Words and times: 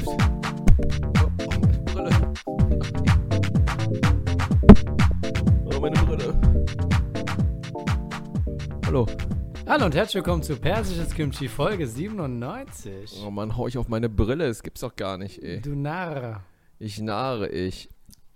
läuft. 0.00 0.22
Oh, 1.18 1.30
meine 1.44 1.84
Brille. 1.84 2.32
Oh, 5.64 5.80
meine 5.80 5.98
Brille. 5.98 6.40
Hallo. 8.86 9.06
Hallo 9.66 9.84
und 9.84 9.94
herzlich 9.94 10.16
willkommen 10.16 10.42
zu 10.42 10.56
Persisches 10.56 11.14
Kimchi 11.14 11.48
Folge 11.48 11.86
97. 11.86 13.22
Oh 13.24 13.30
Mann, 13.30 13.56
hau 13.56 13.68
ich 13.68 13.78
auf 13.78 13.88
meine 13.88 14.08
Brille. 14.08 14.48
Das 14.48 14.62
gibt's 14.62 14.80
doch 14.80 14.96
gar 14.96 15.16
nicht, 15.16 15.42
ey. 15.42 15.60
Du 15.60 15.76
Narr. 15.76 16.42
Ich 16.78 17.00
nahre 17.00 17.48
ich. 17.48 17.88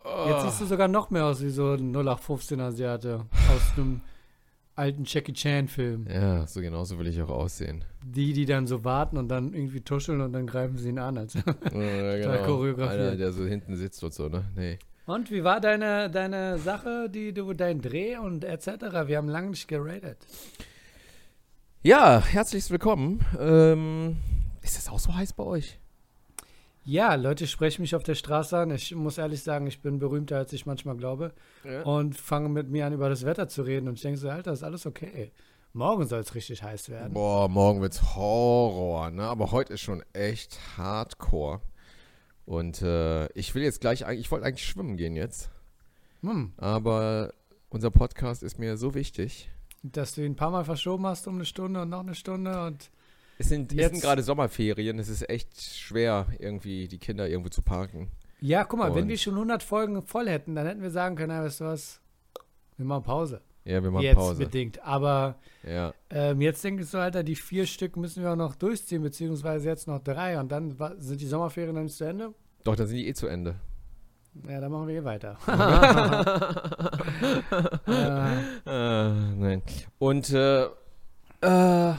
Oh. 0.04 0.28
Jetzt 0.28 0.42
siehst 0.42 0.60
du 0.60 0.66
sogar 0.66 0.88
noch 0.88 1.10
mehr 1.10 1.24
aus 1.24 1.42
wie 1.42 1.48
so 1.48 1.72
ein 1.72 1.92
0815 1.92 2.60
Asiate 2.60 3.24
aus 3.48 3.72
einem 3.76 4.02
alten 4.76 5.04
Jackie 5.06 5.32
Chan 5.32 5.68
Film. 5.68 6.06
Ja, 6.08 6.46
so 6.46 6.60
genauso 6.60 6.98
will 6.98 7.06
ich 7.06 7.20
auch 7.22 7.30
aussehen. 7.30 7.84
Die, 8.06 8.34
die 8.34 8.44
dann 8.44 8.66
so 8.66 8.84
warten 8.84 9.16
und 9.16 9.28
dann 9.28 9.54
irgendwie 9.54 9.80
tuscheln 9.80 10.20
und 10.20 10.32
dann 10.34 10.46
greifen 10.46 10.76
sie 10.76 10.90
ihn 10.90 10.98
an. 10.98 11.16
Also. 11.16 11.38
Ja, 11.74 12.22
Total 12.22 12.42
choreografiert. 12.44 13.00
Einer, 13.00 13.16
der 13.16 13.32
so 13.32 13.44
hinten 13.46 13.76
sitzt 13.76 14.04
und 14.04 14.12
so, 14.12 14.28
ne? 14.28 14.44
Nee. 14.54 14.78
Und 15.06 15.30
wie 15.30 15.42
war 15.42 15.60
deine, 15.60 16.10
deine 16.10 16.58
Sache, 16.58 17.08
die 17.10 17.32
du, 17.32 17.54
dein 17.54 17.80
Dreh 17.80 18.16
und 18.16 18.44
etc.? 18.44 19.06
Wir 19.06 19.16
haben 19.16 19.28
lange 19.28 19.50
nicht 19.50 19.68
geratet. 19.68 20.18
Ja, 21.82 22.22
herzlich 22.24 22.70
willkommen. 22.70 23.24
Ähm, 23.38 24.16
ist 24.62 24.78
es 24.78 24.88
auch 24.88 24.98
so 24.98 25.14
heiß 25.14 25.34
bei 25.34 25.44
euch? 25.44 25.78
Ja, 26.86 27.14
Leute 27.14 27.46
sprechen 27.46 27.82
mich 27.82 27.94
auf 27.94 28.02
der 28.02 28.14
Straße 28.14 28.56
an. 28.58 28.70
Ich 28.70 28.94
muss 28.94 29.16
ehrlich 29.16 29.42
sagen, 29.42 29.66
ich 29.66 29.80
bin 29.80 29.98
berühmter, 29.98 30.36
als 30.36 30.52
ich 30.52 30.66
manchmal 30.66 30.96
glaube. 30.96 31.32
Ja. 31.64 31.82
Und 31.82 32.16
fangen 32.16 32.52
mit 32.52 32.70
mir 32.70 32.86
an, 32.86 32.92
über 32.92 33.08
das 33.08 33.24
Wetter 33.24 33.48
zu 33.48 33.62
reden. 33.62 33.88
Und 33.88 33.94
ich 33.94 34.02
denke 34.02 34.18
so, 34.18 34.28
Alter, 34.28 34.52
ist 34.52 34.62
alles 34.62 34.84
okay. 34.84 35.32
Morgen 35.76 36.06
soll 36.06 36.20
es 36.20 36.34
richtig 36.36 36.62
heiß 36.62 36.88
werden. 36.88 37.12
Boah, 37.14 37.48
morgen 37.48 37.80
wird's 37.80 38.14
Horror, 38.14 39.10
ne? 39.10 39.24
Aber 39.24 39.50
heute 39.50 39.72
ist 39.74 39.80
schon 39.80 40.04
echt 40.12 40.56
hardcore. 40.76 41.60
Und 42.46 42.80
äh, 42.82 43.26
ich 43.32 43.54
will 43.56 43.64
jetzt 43.64 43.80
gleich, 43.80 44.06
eigentlich- 44.06 44.20
ich 44.26 44.30
wollte 44.30 44.46
eigentlich 44.46 44.64
schwimmen 44.66 44.96
gehen 44.96 45.16
jetzt. 45.16 45.50
Hm, 46.22 46.52
Aber 46.58 47.34
unser 47.70 47.90
Podcast 47.90 48.42
ist 48.44 48.58
mir 48.58 48.76
so 48.76 48.94
wichtig. 48.94 49.50
dass 49.82 50.14
du 50.14 50.22
ihn 50.24 50.32
ein 50.32 50.36
paar 50.36 50.50
Mal 50.52 50.64
verschoben 50.64 51.04
hast 51.06 51.26
um 51.26 51.34
eine 51.34 51.44
Stunde 51.44 51.82
und 51.82 51.90
noch 51.90 52.00
eine 52.00 52.14
Stunde. 52.14 52.64
Und 52.66 52.90
Es 53.38 53.48
sind, 53.48 53.72
es 53.72 53.78
Jetzt- 53.78 53.90
sind 53.94 54.00
gerade 54.02 54.22
Sommerferien. 54.22 54.98
Es 55.00 55.08
ist 55.08 55.28
echt 55.28 55.60
schwer, 55.60 56.28
irgendwie 56.38 56.86
die 56.88 56.98
Kinder 56.98 57.28
irgendwo 57.28 57.50
zu 57.50 57.62
parken. 57.62 58.10
ja, 58.40 58.62
guck 58.64 58.78
mal, 58.78 58.94
wenn 58.94 59.02
Und- 59.02 59.08
wir 59.08 59.18
schon 59.18 59.34
100 59.34 59.62
Folgen 59.64 60.00
voll 60.02 60.28
hätten, 60.28 60.54
dann 60.54 60.66
hätten 60.68 60.82
wir 60.82 60.90
sagen 60.92 61.16
können, 61.16 61.36
weißt 61.42 61.60
du 61.60 61.64
was, 61.64 62.00
wir 62.76 62.86
machen 62.86 63.02
Pause. 63.02 63.40
Ja, 63.64 63.82
wir 63.82 63.90
machen 63.90 64.04
jetzt 64.04 64.16
Pause. 64.16 64.44
bedingt. 64.44 64.82
Aber 64.84 65.36
Ja. 65.62 65.94
ähm, 66.10 66.40
jetzt 66.42 66.62
ich 66.64 66.86
so, 66.86 66.98
Alter, 66.98 67.22
die 67.22 67.34
vier 67.34 67.66
Stück 67.66 67.96
müssen 67.96 68.22
wir 68.22 68.32
auch 68.32 68.36
noch 68.36 68.54
durchziehen, 68.56 69.02
beziehungsweise 69.02 69.68
jetzt 69.68 69.88
noch 69.88 70.00
drei. 70.00 70.38
Und 70.38 70.52
dann 70.52 70.76
sind 70.98 71.20
die 71.20 71.26
Sommerferien 71.26 71.74
dann 71.74 71.84
nicht 71.84 71.96
zu 71.96 72.04
Ende. 72.04 72.34
Doch, 72.64 72.76
dann 72.76 72.86
sind 72.86 72.96
die 72.98 73.08
eh 73.08 73.14
zu 73.14 73.26
Ende. 73.26 73.56
Ja, 74.48 74.60
dann 74.60 74.70
machen 74.70 74.88
wir 74.88 74.96
eh 74.96 75.04
weiter. 75.04 75.38
äh, 77.86 79.10
nein. 79.36 79.62
Und 79.98 80.30
äh, 80.30 80.64
äh, 80.64 80.68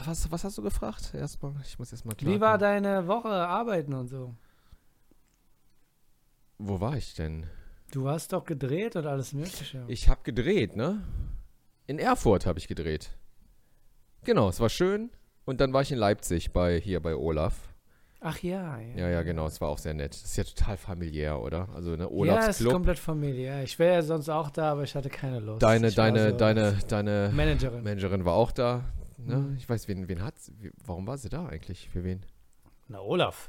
was, 0.06 0.30
was 0.30 0.44
hast 0.44 0.58
du 0.58 0.62
gefragt? 0.62 1.14
Erstmal, 1.14 1.52
ich 1.64 1.78
muss 1.78 1.92
erstmal 1.92 2.14
wie 2.20 2.40
war 2.40 2.58
deine 2.58 3.06
Woche 3.06 3.28
arbeiten 3.28 3.94
und 3.94 4.08
so? 4.08 4.34
Wo 6.58 6.80
war 6.80 6.96
ich 6.96 7.14
denn? 7.14 7.46
Du 7.92 8.08
hast 8.08 8.32
doch 8.32 8.44
gedreht 8.44 8.96
und 8.96 9.06
alles 9.06 9.32
Mögliche. 9.32 9.84
Ich 9.88 10.08
habe 10.08 10.20
gedreht, 10.24 10.76
ne? 10.76 11.02
In 11.86 11.98
Erfurt 11.98 12.46
habe 12.46 12.58
ich 12.58 12.68
gedreht. 12.68 13.10
Genau, 14.24 14.48
es 14.48 14.60
war 14.60 14.68
schön. 14.68 15.10
Und 15.44 15.60
dann 15.60 15.72
war 15.72 15.82
ich 15.82 15.92
in 15.92 15.98
Leipzig 15.98 16.52
bei 16.52 16.80
hier 16.80 17.00
bei 17.00 17.14
Olaf. 17.14 17.54
Ach 18.20 18.38
ja, 18.42 18.78
ja. 18.80 18.96
Ja, 18.96 19.08
ja, 19.08 19.22
genau, 19.22 19.46
es 19.46 19.60
war 19.60 19.68
auch 19.68 19.78
sehr 19.78 19.94
nett. 19.94 20.12
Das 20.14 20.24
ist 20.24 20.36
ja 20.36 20.42
total 20.42 20.76
familiär, 20.76 21.40
oder? 21.40 21.68
Also 21.74 21.90
ne, 21.90 22.04
Ja, 22.04 22.08
Olafs 22.10 22.46
es 22.48 22.56
ist 22.56 22.62
Club. 22.62 22.72
komplett 22.72 22.98
familiär. 22.98 23.62
Ich 23.62 23.78
wäre 23.78 23.94
ja 23.94 24.02
sonst 24.02 24.28
auch 24.28 24.50
da, 24.50 24.72
aber 24.72 24.82
ich 24.82 24.94
hatte 24.96 25.10
keine 25.10 25.38
Lust. 25.38 25.62
Deine, 25.62 25.88
ich 25.88 25.96
war 25.96 26.10
deine, 26.10 26.30
so 26.30 26.36
deine, 26.36 26.78
deine 26.88 27.30
Managerin. 27.32 27.84
Managerin 27.84 28.24
war 28.24 28.34
auch 28.34 28.50
da. 28.50 28.82
Ne? 29.18 29.36
Mhm. 29.36 29.56
Ich 29.58 29.68
weiß, 29.68 29.86
wen, 29.86 30.08
wen 30.08 30.24
hat 30.24 30.34
wie, 30.58 30.72
Warum 30.84 31.06
war 31.06 31.18
sie 31.18 31.28
da 31.28 31.46
eigentlich? 31.46 31.88
Für 31.90 32.02
wen? 32.02 32.24
Na, 32.88 33.00
Olaf. 33.00 33.48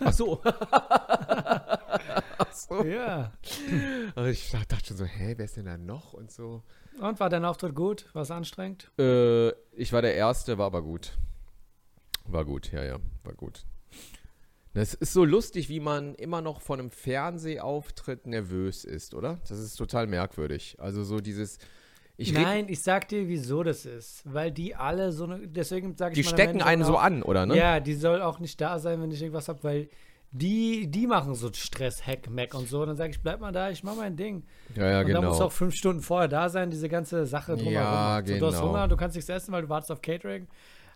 Ach 0.00 0.12
so. 0.12 0.42
So. 2.56 2.84
ja. 2.84 3.32
Also 4.14 4.30
ich 4.30 4.50
dachte 4.50 4.86
schon 4.86 4.96
so, 4.96 5.04
hä, 5.04 5.34
wer 5.36 5.44
ist 5.44 5.56
denn 5.56 5.66
da 5.66 5.76
noch 5.76 6.12
und 6.12 6.30
so. 6.30 6.62
Und 7.00 7.20
war 7.20 7.28
dein 7.28 7.44
Auftritt 7.44 7.74
gut? 7.74 8.06
War 8.14 8.22
es 8.22 8.30
anstrengend? 8.30 8.90
Äh, 8.98 9.50
ich 9.72 9.92
war 9.92 10.02
der 10.02 10.14
Erste, 10.14 10.58
war 10.58 10.66
aber 10.66 10.82
gut. 10.82 11.16
War 12.24 12.44
gut, 12.44 12.72
ja, 12.72 12.82
ja, 12.82 12.98
war 13.22 13.34
gut. 13.34 13.64
Es 14.74 14.92
ist 14.92 15.12
so 15.12 15.24
lustig, 15.24 15.68
wie 15.68 15.80
man 15.80 16.14
immer 16.16 16.42
noch 16.42 16.60
von 16.60 16.80
einem 16.80 16.90
Fernsehauftritt 16.90 18.26
nervös 18.26 18.84
ist, 18.84 19.14
oder? 19.14 19.38
Das 19.48 19.58
ist 19.58 19.76
total 19.76 20.06
merkwürdig. 20.06 20.76
Also 20.78 21.02
so 21.02 21.20
dieses, 21.20 21.58
ich 22.18 22.32
Nein, 22.32 22.66
ich 22.68 22.82
sag 22.82 23.08
dir, 23.08 23.28
wieso 23.28 23.62
das 23.62 23.84
ist. 23.84 24.22
Weil 24.24 24.50
die 24.50 24.74
alle 24.74 25.12
so 25.12 25.24
eine, 25.24 25.46
deswegen 25.46 25.96
sage 25.96 26.12
ich 26.12 26.26
die 26.26 26.28
stecken 26.28 26.62
einen 26.62 26.84
so 26.84 26.96
auch, 26.96 27.02
an, 27.02 27.22
oder 27.22 27.44
ne? 27.44 27.56
Ja, 27.56 27.80
die 27.80 27.94
soll 27.94 28.22
auch 28.22 28.38
nicht 28.38 28.60
da 28.60 28.78
sein, 28.78 29.02
wenn 29.02 29.10
ich 29.10 29.20
irgendwas 29.20 29.48
hab, 29.48 29.64
weil 29.64 29.88
die, 30.32 30.86
die 30.90 31.06
machen 31.06 31.34
so 31.34 31.50
Stress, 31.52 32.06
Hack, 32.06 32.28
Mac 32.30 32.54
und 32.54 32.68
so. 32.68 32.84
Dann 32.84 32.96
sage 32.96 33.10
ich, 33.10 33.20
bleib 33.22 33.40
mal 33.40 33.52
da, 33.52 33.70
ich 33.70 33.82
mach 33.82 33.96
mein 33.96 34.16
Ding. 34.16 34.44
ja, 34.74 34.90
ja 34.90 35.00
und 35.00 35.08
dann 35.12 35.24
musst 35.24 35.34
du 35.34 35.38
genau. 35.38 35.46
auch 35.46 35.52
fünf 35.52 35.74
Stunden 35.74 36.02
vorher 36.02 36.28
da 36.28 36.48
sein, 36.48 36.70
diese 36.70 36.88
ganze 36.88 37.24
Sache 37.26 37.52
drumherum. 37.56 37.72
Ja, 37.74 38.22
so, 38.24 38.38
du 38.38 38.46
hast 38.46 38.54
genau. 38.56 38.68
Hunger, 38.68 38.88
du 38.88 38.96
kannst 38.96 39.16
nichts 39.16 39.28
essen, 39.30 39.52
weil 39.52 39.62
du 39.62 39.68
wartest 39.68 39.92
auf 39.92 40.02
Catering. 40.02 40.46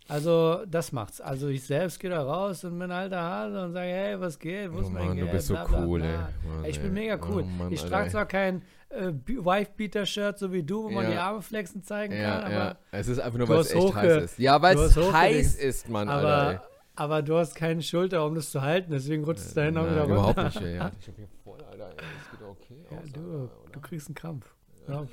Also, 0.09 0.65
das 0.67 0.91
macht's. 0.93 1.21
Also, 1.21 1.49
ich 1.49 1.63
selbst 1.65 2.01
gehe 2.01 2.11
da 2.11 2.23
raus 2.23 2.65
und 2.65 2.79
bin 2.79 2.91
alter 2.91 3.21
Hase 3.21 3.63
und 3.65 3.73
sage, 3.73 3.87
hey, 3.91 4.21
was 4.21 4.39
geht? 4.39 4.73
Wo 4.73 4.79
Oh 4.79 4.81
ist 4.81 4.91
mein 4.91 5.07
Mann, 5.09 5.17
du 5.17 5.23
Geld? 5.23 5.33
bist 5.37 5.47
so 5.47 5.55
Bla, 5.55 5.65
bla, 5.65 5.85
cool, 5.85 6.01
bla. 6.01 6.09
ey. 6.09 6.17
Mann, 6.57 6.65
ich 6.65 6.81
bin 6.81 6.93
mega 6.95 7.19
cool. 7.29 7.43
Oh 7.43 7.47
Mann, 7.63 7.73
ich 7.73 7.85
trage 7.85 8.11
zwar 8.11 8.27
kein 8.27 8.63
äh, 8.89 9.13
Wife-Beater-Shirt, 9.27 10.39
so 10.39 10.53
wie 10.53 10.65
du, 10.65 10.85
wo 10.85 10.91
man 10.91 11.05
Ja. 11.05 11.11
die 11.13 11.17
Arme 11.19 11.43
flexen 11.43 11.85
zeigen 11.85 12.15
Ja, 12.15 12.41
kann, 12.41 12.51
ja. 12.53 12.61
aber, 12.63 12.77
Es 12.91 13.07
ist 13.09 13.21
einfach 13.21 13.39
nur, 13.39 13.47
du 13.47 13.53
weil 13.53 13.61
es 13.61 13.73
echt 13.73 13.95
heiß 13.95 14.23
ist. 14.25 14.39
Ja, 14.39 14.61
weil 14.63 14.75
du 14.75 14.83
es 14.83 14.97
heiß 15.13 15.55
ist, 15.57 15.89
Mann, 15.89 16.09
Alter. 16.09 16.51
ey. 16.55 16.59
Aber, 16.97 17.23
du 17.23 17.37
hast 17.39 17.55
keine 17.55 17.83
Schulter, 17.83 18.25
um 18.27 18.35
das 18.35 18.51
zu 18.51 18.61
halten, 18.63 18.91
deswegen 18.93 19.25
rutscht 19.25 19.43
es 19.45 19.55
dahin 19.55 19.77
auch 19.79 19.87
wieder 19.91 20.05
überhaupt 20.05 20.39
runter. 20.39 20.45
nicht. 20.61 20.61
ey. 20.63 20.77
Ja, 20.77 20.91
ich 21.01 21.09
hab 21.09 21.17
hier 21.17 21.29
voll, 21.45 21.63
Alter. 21.63 21.91
ey. 21.91 21.97
Das 21.97 22.31
geht 22.31 22.43
okay 22.49 22.85
Ja, 22.91 22.99
aus, 22.99 23.13
du, 23.13 23.21
Alter, 23.21 23.51
du 23.73 23.81
kriegst 23.81 24.09
einen 24.09 24.15
Krampf. 24.15 24.47
Ja. 24.89 25.07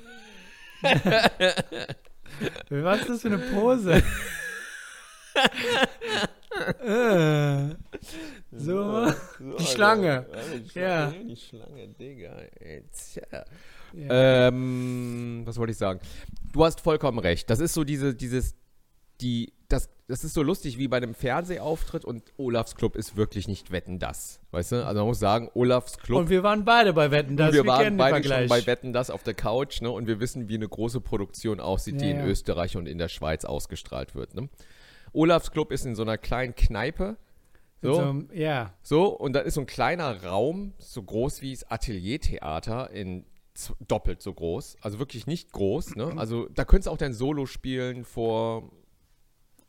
Was 2.70 3.00
ist 3.00 3.08
das 3.08 3.22
für 3.22 3.28
eine 3.28 3.38
Pose? 3.38 4.02
Äh, 6.84 7.74
so. 8.52 9.12
Die 9.58 9.64
Schlange. 9.64 10.26
Ja. 10.74 11.10
Die 11.10 11.36
Schlange, 11.36 11.88
Digga. 11.88 12.36
Ja. 13.94 14.48
Ähm, 14.48 15.42
was 15.44 15.56
wollte 15.56 15.70
ich 15.72 15.78
sagen? 15.78 16.00
Du 16.52 16.64
hast 16.64 16.80
vollkommen 16.80 17.18
recht. 17.18 17.48
Das 17.48 17.60
ist 17.60 17.74
so 17.74 17.84
diese, 17.84 18.14
dieses, 18.14 18.54
die, 19.20 19.52
das, 19.68 19.90
das 20.06 20.24
ist 20.24 20.32
so 20.32 20.42
lustig 20.42 20.78
wie 20.78 20.88
bei 20.88 20.96
einem 20.96 21.14
Fernsehauftritt 21.14 22.04
und 22.04 22.32
Olafs 22.38 22.74
Club 22.74 22.96
ist 22.96 23.16
wirklich 23.16 23.48
nicht 23.48 23.70
Wetten 23.70 23.98
das. 23.98 24.40
Weißt 24.50 24.72
du? 24.72 24.86
Also 24.86 25.00
man 25.00 25.08
muss 25.08 25.18
sagen, 25.18 25.50
Olafs 25.54 25.98
Club. 25.98 26.18
Und 26.18 26.30
wir 26.30 26.42
waren 26.42 26.64
beide 26.64 26.94
bei 26.94 27.10
Wetten, 27.10 27.36
das 27.36 27.48
Und 27.48 27.54
wir 27.54 27.66
waren 27.66 27.96
beide 27.98 28.26
schon 28.26 28.48
bei 28.48 28.66
Wetten 28.66 28.94
das 28.94 29.10
auf 29.10 29.22
der 29.22 29.34
Couch, 29.34 29.82
ne? 29.82 29.90
Und 29.90 30.06
wir 30.06 30.20
wissen, 30.20 30.48
wie 30.48 30.54
eine 30.54 30.68
große 30.68 31.02
Produktion 31.02 31.60
aussieht, 31.60 32.00
die 32.00 32.06
Ja, 32.06 32.12
in 32.12 32.16
ja. 32.18 32.26
Österreich 32.26 32.76
und 32.76 32.88
in 32.88 32.96
der 32.96 33.08
Schweiz 33.08 33.44
ausgestrahlt 33.44 34.14
wird. 34.14 34.34
Ne? 34.34 34.48
Olafs 35.12 35.50
Club 35.50 35.70
ist 35.70 35.84
in 35.84 35.94
so 35.94 36.02
einer 36.02 36.16
kleinen 36.16 36.54
Kneipe. 36.54 37.16
So, 37.82 37.94
So, 37.94 38.24
ja. 38.34 38.72
so, 38.82 39.06
und 39.06 39.34
da 39.34 39.40
ist 39.40 39.54
so 39.54 39.60
ein 39.60 39.66
kleiner 39.66 40.24
Raum, 40.24 40.72
so 40.78 41.02
groß 41.02 41.42
wie 41.42 41.52
das 41.52 41.70
Ateliertheater, 41.70 42.90
in 42.90 43.24
doppelt 43.86 44.22
so 44.22 44.32
groß. 44.32 44.76
Also 44.80 44.98
wirklich 44.98 45.26
nicht 45.26 45.52
groß, 45.52 45.96
ne? 45.96 46.12
Also 46.16 46.48
da 46.48 46.64
könntest 46.64 46.86
du 46.86 46.92
auch 46.92 46.96
dein 46.96 47.12
Solo 47.12 47.46
spielen 47.46 48.04
vor 48.04 48.70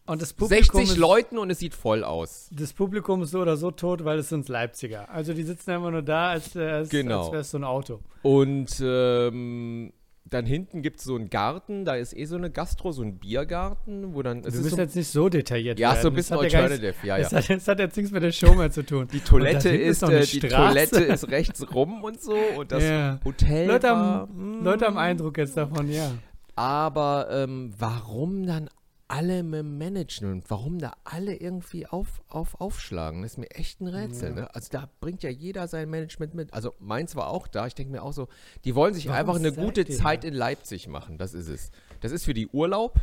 Und 0.10 0.22
das 0.24 0.34
Publikum 0.34 0.80
60 0.82 0.96
ist, 0.96 0.98
Leuten 0.98 1.38
und 1.38 1.52
es 1.52 1.60
sieht 1.60 1.76
voll 1.76 2.04
aus. 2.04 2.50
Das 2.52 2.74
Publikum 2.74 3.22
ist 3.22 3.30
so 3.32 3.42
oder 3.42 3.58
so 3.58 3.70
tot, 3.70 4.04
weil 4.06 4.18
es 4.18 4.30
sind 4.30 4.50
Leipziger. 4.50 5.08
Also 5.10 5.34
die 5.36 5.44
sitzen 5.44 5.70
einfach 5.70 5.92
nur 5.92 6.02
da, 6.02 6.30
als, 6.30 6.56
äh, 6.56 6.62
als, 6.68 6.90
Genau. 6.90 7.22
als 7.22 7.32
wäre 7.32 7.42
es 7.42 7.52
so 7.52 7.60
ein 7.60 7.64
Auto. 7.64 8.00
Und 8.24 8.82
ähm, 8.84 9.94
dann 10.26 10.46
hinten 10.48 10.82
gibt 10.82 10.98
es 11.00 11.06
so 11.06 11.16
einen 11.16 11.30
Garten, 11.30 11.86
da 11.86 11.94
ist 11.94 12.16
eh 12.18 12.26
so 12.26 12.38
eine 12.38 12.50
Gastro, 12.50 12.92
so 12.92 13.04
ein 13.04 13.20
Biergarten, 13.20 14.16
wo 14.16 14.24
dann. 14.24 14.44
Wir 14.44 14.52
müssen 14.52 14.70
so, 14.70 14.78
jetzt 14.78 14.96
nicht 14.96 15.10
so 15.10 15.30
detailliert 15.30 15.80
ja, 15.80 15.90
werden. 15.90 16.02
so 16.02 16.08
ein 16.10 16.14
bisschen 16.16 16.38
hat 16.38 16.52
ja 16.52 16.60
Alternative, 16.60 17.08
ja, 17.08 17.18
Das 17.20 17.32
hat, 17.34 17.50
das 17.50 17.68
hat 17.68 17.80
jetzt 17.80 17.96
nichts 17.96 18.12
mit 18.12 18.24
der 18.24 18.32
Show 18.32 18.56
mehr 18.56 18.72
zu 18.72 18.84
tun. 18.84 19.08
Die 19.14 19.20
Toilette 19.20 19.70
ist 19.70 20.02
äh, 20.02 20.26
die. 20.26 20.40
Toilette 20.40 21.04
ist 21.04 21.30
rechts 21.30 21.66
rum 21.74 22.04
und 22.04 22.20
so 22.20 22.36
und 22.58 22.72
das 22.72 22.84
Ja. 22.84 23.20
Hotel 23.24 23.68
Leute 23.68 23.88
war, 23.88 23.98
haben. 23.98 24.64
Leute 24.64 24.86
haben 24.88 24.98
Eindruck 24.98 25.38
jetzt 25.38 25.56
davon, 25.56 25.92
ja. 25.92 26.12
Aber 26.56 27.28
ähm, 27.32 27.72
warum 27.78 28.46
dann 28.46 28.70
alle 29.10 29.42
mit 29.44 29.60
dem 29.60 29.78
Management, 29.78 30.46
warum 30.50 30.78
da 30.80 30.94
alle 31.04 31.36
irgendwie 31.36 31.88
auf, 31.88 32.22
auf 32.28 32.62
aufschlagen, 32.62 33.24
das 33.24 33.32
ist 33.32 33.38
mir 33.40 33.50
echt 33.50 33.82
ein 33.82 33.88
Rätsel. 33.88 34.34
Ne? 34.34 34.54
Also 34.54 34.70
da 34.72 34.88
bringt 35.02 35.24
ja 35.24 35.32
jeder 35.32 35.68
sein 35.68 35.90
Management 35.90 36.36
mit. 36.36 36.54
Also 36.54 36.76
meins 36.80 37.16
war 37.16 37.30
auch 37.30 37.48
da. 37.48 37.66
Ich 37.68 37.74
denke 37.74 37.92
mir 37.92 38.04
auch 38.04 38.14
so, 38.14 38.28
die 38.66 38.76
wollen 38.76 38.94
sich 38.94 39.08
Warum 39.08 39.20
einfach 39.20 39.36
eine 39.36 39.52
gute 39.52 39.82
ihr 39.82 39.98
Zeit 39.98 40.24
in 40.24 40.36
Leipzig 40.36 40.88
machen. 40.88 41.18
Das 41.18 41.34
ist 41.34 41.50
es. 41.50 41.72
Das 42.02 42.12
ist 42.12 42.24
für 42.24 42.36
die 42.36 42.48
Urlaub. 42.48 42.96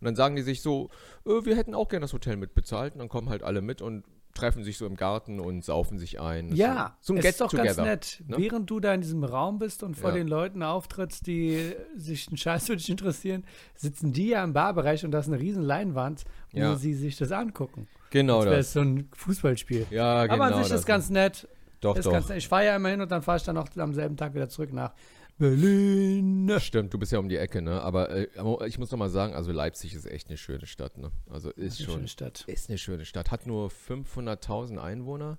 Und 0.00 0.04
dann 0.04 0.14
sagen 0.14 0.36
die 0.36 0.42
sich 0.42 0.60
so, 0.60 0.90
äh, 1.24 1.44
wir 1.44 1.56
hätten 1.56 1.74
auch 1.74 1.88
gerne 1.88 2.04
das 2.04 2.12
Hotel 2.12 2.36
mitbezahlt. 2.36 2.92
Und 2.92 2.98
dann 2.98 3.08
kommen 3.08 3.30
halt 3.30 3.42
alle 3.42 3.62
mit 3.62 3.80
und 3.80 4.04
treffen 4.36 4.62
sich 4.62 4.78
so 4.78 4.86
im 4.86 4.96
Garten 4.96 5.40
und 5.40 5.64
saufen 5.64 5.98
sich 5.98 6.20
ein. 6.20 6.54
Ja, 6.54 6.96
ist 7.00 7.06
so 7.06 7.14
ein 7.14 7.18
ist 7.18 7.40
doch 7.40 7.50
Together. 7.50 7.74
ganz 7.74 7.78
nett. 7.78 8.22
ne? 8.28 8.36
Während 8.38 8.70
du 8.70 8.78
da 8.78 8.94
in 8.94 9.00
diesem 9.00 9.24
Raum 9.24 9.58
bist 9.58 9.82
und 9.82 9.96
vor 9.96 10.10
Ja. 10.10 10.16
den 10.16 10.28
Leuten 10.28 10.62
auftrittst, 10.62 11.26
die 11.26 11.74
sich 11.96 12.28
einen 12.28 12.36
Scheiß 12.36 12.66
für 12.66 12.76
dich 12.76 12.88
interessieren, 12.90 13.44
sitzen 13.74 14.12
die 14.12 14.28
ja 14.28 14.44
im 14.44 14.52
Barbereich 14.52 15.04
und 15.04 15.10
da 15.10 15.18
ist 15.18 15.26
eine 15.28 15.40
riesen 15.40 15.62
Leinwand, 15.62 16.24
wo 16.52 16.58
Ja. 16.60 16.76
sie 16.76 16.94
sich 16.94 17.16
das 17.16 17.32
angucken. 17.32 17.88
Genau 18.10 18.36
Das 18.38 18.44
wäre 18.46 18.56
das. 18.58 18.72
so 18.72 18.80
ein 18.80 19.08
Fußballspiel. 19.14 19.86
Ja, 19.90 20.22
genau. 20.26 20.34
Aber 20.34 20.44
an 20.44 20.52
sich 20.54 20.62
ist 20.62 20.70
das. 20.70 20.80
das 20.82 20.86
ganz 20.86 21.10
nett. 21.10 21.48
Doch, 21.80 21.96
ist 21.96 22.06
doch. 22.06 22.12
ganz 22.12 22.28
nett. 22.28 22.38
Ich 22.38 22.48
fahre 22.48 22.64
ja 22.66 22.76
immer 22.76 22.88
hin 22.90 23.00
und 23.00 23.10
dann 23.10 23.22
fahre 23.22 23.36
ich 23.38 23.42
dann 23.44 23.56
auch 23.58 23.68
am 23.76 23.92
selben 23.94 24.16
Tag 24.16 24.34
wieder 24.34 24.48
zurück 24.48 24.72
nach 24.72 24.92
Berlin. 25.38 26.50
Stimmt, 26.58 26.94
du 26.94 26.98
bist 26.98 27.12
ja 27.12 27.18
um 27.18 27.28
die 27.28 27.36
Ecke, 27.36 27.60
ne? 27.62 27.80
Aber 27.82 28.10
äh, 28.10 28.28
ich 28.66 28.78
muss 28.78 28.90
noch 28.90 28.98
mal 28.98 29.10
sagen, 29.10 29.34
also 29.34 29.52
Leipzig 29.52 29.94
ist 29.94 30.06
echt 30.06 30.28
eine 30.28 30.36
schöne 30.36 30.66
Stadt, 30.66 30.96
ne? 30.98 31.10
Also 31.30 31.50
ist 31.50 31.78
Eine 31.78 31.86
schon, 31.86 31.94
schöne 31.96 32.08
Stadt. 32.08 32.44
ist 32.46 32.68
eine 32.68 32.78
schöne 32.78 33.04
Stadt. 33.04 33.30
Hat 33.30 33.46
nur 33.46 33.68
500.000 33.68 34.78
Einwohner, 34.78 35.38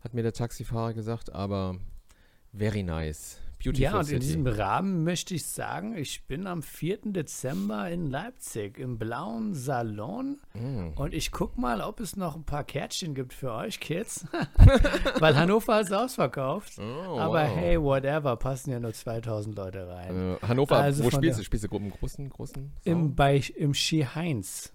hat 0.00 0.14
mir 0.14 0.22
der 0.22 0.32
Taxifahrer 0.32 0.94
gesagt, 0.94 1.32
aber 1.32 1.78
very 2.52 2.82
nice. 2.82 3.38
Beautiful 3.62 3.82
Ja, 3.82 3.98
und 3.98 4.04
city. 4.04 4.14
in 4.16 4.20
diesem 4.22 4.46
Rahmen 4.46 5.04
möchte 5.04 5.34
ich 5.34 5.44
sagen, 5.46 5.94
ich 5.96 6.24
bin 6.26 6.46
am 6.46 6.62
4. 6.62 6.98
Dezember 7.12 7.90
in 7.90 8.06
Leipzig 8.06 8.78
im 8.78 8.98
blauen 8.98 9.54
Salon 9.54 10.38
Mm. 10.54 10.88
und 10.96 11.12
ich 11.14 11.30
guck 11.30 11.58
mal, 11.58 11.80
ob 11.80 12.00
es 12.00 12.16
noch 12.16 12.34
ein 12.36 12.44
paar 12.44 12.64
Kärtchen 12.64 13.14
gibt 13.14 13.32
für 13.34 13.52
euch 13.52 13.78
Kids, 13.80 14.26
weil 15.20 15.36
Hannover 15.36 15.80
ist 15.80 15.92
ausverkauft. 15.92 16.78
Oh, 16.78 17.18
Aber 17.18 17.42
wow. 17.48 17.56
hey, 17.56 17.80
whatever, 17.80 18.36
passen 18.36 18.70
ja 18.70 18.80
nur 18.80 18.92
2000 18.92 19.54
Leute 19.56 19.86
rein. 19.88 20.36
Äh, 20.42 20.46
Hannover, 20.46 20.76
Also 20.78 21.04
wo 21.04 21.10
spielst 21.10 21.38
du? 21.38 21.44
Spielst 21.44 21.70
du 21.70 21.76
im 21.76 21.90
großen, 21.90 22.28
großen 22.30 22.72
Im, 22.84 23.14
bei, 23.14 23.42
Im 23.56 23.74
Ski 23.74 24.02
Heinz. 24.14 24.72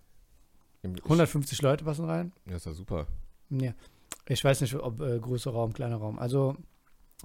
Im, 0.83 0.95
150 0.95 1.61
Leute 1.63 1.83
passen 1.83 2.05
rein. 2.05 2.31
Ja, 2.47 2.55
ist 2.57 2.65
ja 2.67 2.73
super. 2.73 3.07
Ja. 3.49 3.73
Ich 4.27 4.43
weiß 4.43 4.61
nicht, 4.61 4.75
ob 4.75 5.01
äh, 5.01 5.19
großer 5.19 5.51
Raum, 5.51 5.73
kleiner 5.73 5.97
Raum. 5.97 6.17
Also 6.19 6.55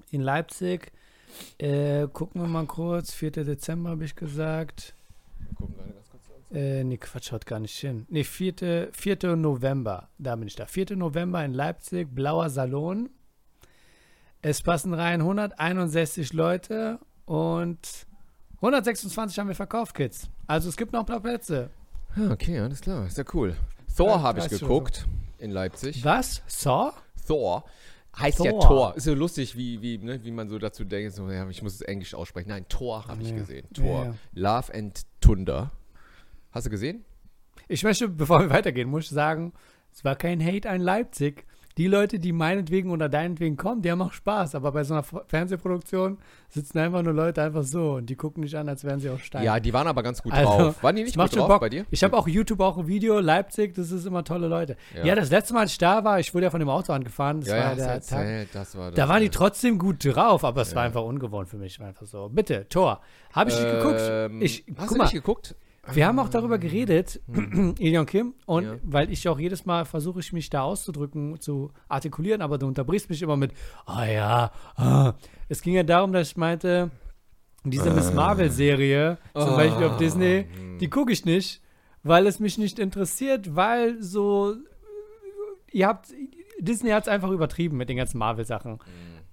in 0.09 0.21
Leipzig, 0.21 0.91
äh, 1.57 2.07
gucken 2.07 2.41
wir 2.41 2.47
mal 2.47 2.65
kurz, 2.65 3.13
4. 3.13 3.31
Dezember 3.31 3.91
habe 3.91 4.05
ich 4.05 4.15
gesagt. 4.15 4.93
Gucken 5.55 5.75
gerade 5.75 5.93
ganz 5.93 6.09
kurz. 6.09 6.21
Äh, 6.51 6.83
nee, 6.83 6.97
Quatsch, 6.97 7.31
haut 7.31 7.45
gar 7.45 7.59
nicht 7.59 7.77
hin. 7.77 8.05
Nee, 8.09 8.23
4. 8.23 8.89
4. 8.91 9.35
November, 9.35 10.09
da 10.17 10.35
bin 10.35 10.47
ich 10.47 10.55
da. 10.55 10.65
4. 10.65 10.95
November 10.95 11.43
in 11.43 11.53
Leipzig, 11.53 12.13
blauer 12.13 12.49
Salon. 12.49 13.09
Es 14.41 14.61
passen 14.61 14.93
rein 14.93 15.21
161 15.21 16.33
Leute 16.33 16.99
und 17.25 18.07
126 18.57 19.37
haben 19.39 19.47
wir 19.47 19.55
verkauft, 19.55 19.93
Kids. 19.95 20.29
Also 20.47 20.67
es 20.69 20.77
gibt 20.77 20.93
noch 20.93 21.01
ein 21.01 21.05
paar 21.05 21.19
Plätze. 21.19 21.69
Ah, 22.15 22.31
okay, 22.31 22.59
alles 22.59 22.81
klar. 22.81 23.05
Ist 23.05 23.17
ja 23.17 23.23
cool. 23.33 23.55
Thor 23.95 24.09
Ja, 24.09 24.21
habe 24.21 24.39
ich 24.39 24.49
geguckt 24.49 25.05
in 25.37 25.51
Leipzig. 25.51 26.03
Was? 26.03 26.41
Saw? 26.47 26.91
Thor. 27.27 27.63
Heißt 28.17 28.39
ja 28.43 28.51
Thor. 28.51 28.61
Thor. 28.61 28.95
Ist 28.97 29.05
so 29.05 29.13
lustig, 29.13 29.55
wie, 29.55 29.81
wie, 29.81 29.97
ne, 29.97 30.23
wie 30.23 30.31
man 30.31 30.49
so 30.49 30.59
dazu 30.59 30.83
denkt, 30.83 31.13
so, 31.13 31.29
ja, 31.31 31.47
ich 31.49 31.61
muss 31.63 31.75
es 31.75 31.81
Englisch 31.81 32.13
aussprechen. 32.13 32.49
Nein, 32.49 32.65
Thor 32.67 33.07
habe 33.07 33.21
ich 33.21 33.29
Ja. 33.29 33.35
gesehen. 33.37 33.67
Ja, 33.77 33.83
Thor. 33.83 34.05
ja. 34.05 34.13
Love 34.59 34.73
and 34.73 35.01
Thunder. 35.21 35.71
Hast 36.51 36.65
du 36.65 36.69
gesehen? 36.69 37.05
Ich 37.67 37.83
möchte, 37.83 38.09
bevor 38.09 38.41
wir 38.41 38.49
weitergehen, 38.49 38.89
muss 38.89 39.05
ich 39.05 39.09
sagen, 39.11 39.53
es 39.93 40.03
war 40.03 40.15
kein 40.17 40.43
Hate 40.45 40.69
an 40.69 40.81
Leipzig. 40.81 41.45
Die 41.77 41.87
Leute, 41.87 42.19
die 42.19 42.31
meinetwegen 42.31 42.91
oder 42.91 43.09
deinetwegen 43.09 43.57
kommen, 43.57 43.81
die 43.81 43.91
haben 43.91 44.01
auch 44.01 44.13
Spaß. 44.13 44.55
Aber 44.55 44.71
bei 44.71 44.83
so 44.83 44.93
einer 44.93 45.03
Fernsehproduktion 45.03 46.17
sitzen 46.49 46.79
einfach 46.79 47.01
nur 47.01 47.13
Leute 47.13 47.41
einfach 47.41 47.63
so 47.63 47.93
und 47.93 48.07
die 48.09 48.15
gucken 48.15 48.43
nicht 48.43 48.55
an, 48.55 48.67
als 48.69 48.83
wären 48.83 48.99
sie 48.99 49.09
auch 49.09 49.19
steil. 49.19 49.43
Ja, 49.43 49.59
die 49.59 49.73
waren 49.73 49.87
aber 49.87 50.03
ganz 50.03 50.21
gut 50.21 50.33
Also, 50.33 50.51
drauf. 50.51 50.83
Waren 50.83 50.95
die 50.95 51.03
nicht 51.03 51.17
gut 51.17 51.29
schon 51.29 51.39
drauf 51.39 51.47
Bock. 51.47 51.61
bei 51.61 51.69
dir? 51.69 51.85
Ich 51.89 52.03
habe 52.03 52.17
auch 52.17 52.27
YouTube 52.27 52.59
auch 52.59 52.77
ein 52.77 52.87
Video, 52.87 53.19
Leipzig, 53.19 53.73
das 53.73 53.91
ist 53.91 54.05
immer 54.05 54.23
tolle 54.23 54.47
Leute. 54.47 54.75
Ja. 54.95 55.05
Ja. 55.05 55.15
das 55.15 55.29
letzte 55.31 55.53
Mal, 55.53 55.61
als 55.61 55.71
ich 55.71 55.77
da 55.77 56.03
war, 56.03 56.19
ich 56.19 56.33
wurde 56.33 56.45
ja 56.45 56.49
von 56.49 56.59
dem 56.59 56.69
Auto 56.69 56.93
angefahren, 56.93 57.39
das 57.41 57.49
ja, 57.49 57.55
war 57.55 57.61
ja, 57.63 57.75
der 57.75 57.75
du 57.75 57.81
Tag. 57.83 57.93
erzählt, 58.19 58.49
das 58.53 58.77
war 58.77 58.91
das. 58.91 58.95
Da 58.95 59.07
waren 59.09 59.21
die 59.21 59.29
trotzdem 59.29 59.77
gut 59.79 60.03
drauf, 60.03 60.43
aber 60.43 60.61
es 60.61 60.75
war 60.75 60.83
Ja. 60.83 60.87
einfach 60.87 61.03
ungewohnt 61.03 61.47
für 61.47 61.57
mich. 61.57 61.79
War 61.79 61.87
einfach 61.87 62.05
so. 62.05 62.29
Bitte, 62.29 62.67
Tor. 62.69 63.01
Habe 63.33 63.49
ich 63.49 63.55
nicht 63.55 63.67
Ähm, 63.67 63.77
geguckt? 63.79 64.43
Ich, 64.43 64.65
hast 64.67 64.77
guck 64.77 64.87
du 64.89 64.95
mal, 64.97 65.03
nicht 65.05 65.13
geguckt? 65.13 65.55
Wir 65.93 66.05
haben 66.07 66.19
auch 66.19 66.29
darüber 66.29 66.57
geredet, 66.59 67.19
Ilion 67.79 68.05
Kim, 68.05 68.33
und 68.45 68.63
Ja. 68.65 68.75
weil 68.83 69.11
ich 69.11 69.27
auch 69.27 69.39
jedes 69.39 69.65
Mal 69.65 69.85
versuche, 69.85 70.19
ich 70.19 70.31
mich 70.33 70.49
da 70.49 70.61
auszudrücken, 70.61 71.39
zu 71.41 71.71
artikulieren, 71.87 72.41
aber 72.41 72.57
du 72.57 72.67
unterbrichst 72.67 73.09
mich 73.09 73.21
immer 73.21 73.37
mit, 73.37 73.51
ah 73.85 74.05
ja, 74.05 74.51
ah. 74.75 75.13
Es 75.49 75.61
ging 75.61 75.73
ja 75.73 75.83
darum, 75.83 76.13
dass 76.13 76.29
ich 76.29 76.37
meinte, 76.37 76.91
diese 77.63 77.89
Miss 77.91 78.13
Marvel-Serie, 78.13 79.17
zum 79.33 79.49
Ah. 79.49 79.55
Beispiel 79.55 79.85
auf 79.87 79.97
Disney, 79.97 80.45
die 80.79 80.89
gucke 80.89 81.11
ich 81.11 81.25
nicht, 81.25 81.61
weil 82.03 82.25
es 82.27 82.39
mich 82.39 82.57
nicht 82.57 82.79
interessiert, 82.79 83.55
weil 83.55 84.01
so, 84.01 84.55
ihr 85.71 85.87
habt, 85.87 86.07
Disney 86.59 86.89
hat 86.91 87.03
es 87.03 87.07
einfach 87.09 87.29
übertrieben 87.31 87.77
mit 87.77 87.89
den 87.89 87.97
ganzen 87.97 88.17
Marvel-Sachen. 88.19 88.79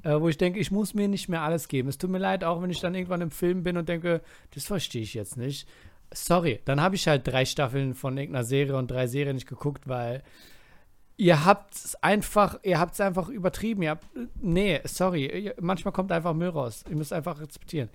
Äh, 0.04 0.20
wo 0.20 0.28
ich 0.28 0.38
denke, 0.38 0.60
ich 0.60 0.70
muss 0.70 0.94
mir 0.94 1.08
nicht 1.08 1.28
mehr 1.28 1.42
alles 1.42 1.66
geben. 1.66 1.88
Es 1.88 1.98
tut 1.98 2.08
mir 2.10 2.18
leid, 2.18 2.44
auch 2.44 2.62
wenn 2.62 2.70
ich 2.70 2.78
dann 2.80 2.94
irgendwann 2.94 3.20
im 3.20 3.32
Film 3.32 3.64
bin 3.64 3.76
und 3.76 3.88
denke, 3.88 4.22
das 4.54 4.64
verstehe 4.64 5.02
ich 5.02 5.12
jetzt 5.14 5.36
nicht. 5.36 5.68
Sorry, 6.12 6.60
dann 6.64 6.80
habe 6.80 6.94
ich 6.94 7.06
halt 7.06 7.26
drei 7.26 7.44
Staffeln 7.44 7.94
von 7.94 8.16
irgendeiner 8.16 8.44
Serie 8.44 8.76
und 8.76 8.90
drei 8.90 9.06
Serien 9.06 9.34
nicht 9.34 9.48
geguckt, 9.48 9.88
weil 9.88 10.22
ihr 11.16 11.44
habt 11.44 11.74
es 11.74 12.02
einfach, 12.02 12.58
ihr 12.62 12.78
habt 12.78 12.94
es 12.94 13.00
einfach 13.00 13.28
übertrieben. 13.28 13.82
Ihr 13.82 13.90
habt, 13.90 14.06
nee, 14.40 14.80
sorry, 14.84 15.52
manchmal 15.60 15.92
kommt 15.92 16.10
einfach 16.12 16.32
Müll 16.32 16.48
raus. 16.48 16.84
Ihr 16.88 16.96
müsst 16.96 17.12
einfach 17.12 17.40
akzeptieren. 17.40 17.90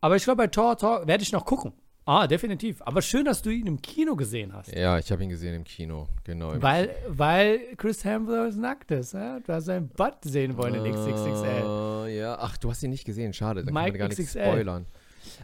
Aber 0.00 0.16
ich 0.16 0.24
glaube, 0.24 0.38
bei 0.38 0.46
Tor, 0.48 0.76
Tor 0.76 1.06
werde 1.06 1.22
ich 1.22 1.30
noch 1.30 1.44
gucken. 1.44 1.72
Ah, 2.04 2.26
definitiv. 2.26 2.82
Aber 2.82 3.00
schön, 3.00 3.24
dass 3.24 3.42
du 3.42 3.50
ihn 3.50 3.68
im 3.68 3.80
Kino 3.80 4.16
gesehen 4.16 4.52
hast. 4.52 4.74
Ja, 4.74 4.98
ich 4.98 5.12
habe 5.12 5.22
ihn 5.22 5.28
gesehen 5.28 5.54
im 5.54 5.62
Kino. 5.62 6.08
Genau. 6.24 6.50
im 6.50 6.60
Weil, 6.60 6.96
weil 7.06 7.60
Chris 7.76 8.04
Hemsworth 8.04 8.56
nackt 8.56 8.90
ist. 8.90 9.14
Ja? 9.14 9.38
Du 9.38 9.52
hast 9.52 9.66
seinen 9.66 9.88
Butt 9.88 10.16
sehen 10.22 10.56
wollen 10.56 10.74
in 10.74 10.92
XXXL. 10.92 12.06
Äh, 12.08 12.18
ja, 12.18 12.36
ach, 12.40 12.56
du 12.56 12.70
hast 12.70 12.82
ihn 12.82 12.90
nicht 12.90 13.04
gesehen, 13.04 13.32
schade. 13.32 13.60
Mike 13.60 13.72
kann 13.72 13.74
man 13.74 13.92
gar 13.98 14.08
nichts 14.08 14.24
XXL. 14.24 14.42
spoilern. 14.42 14.86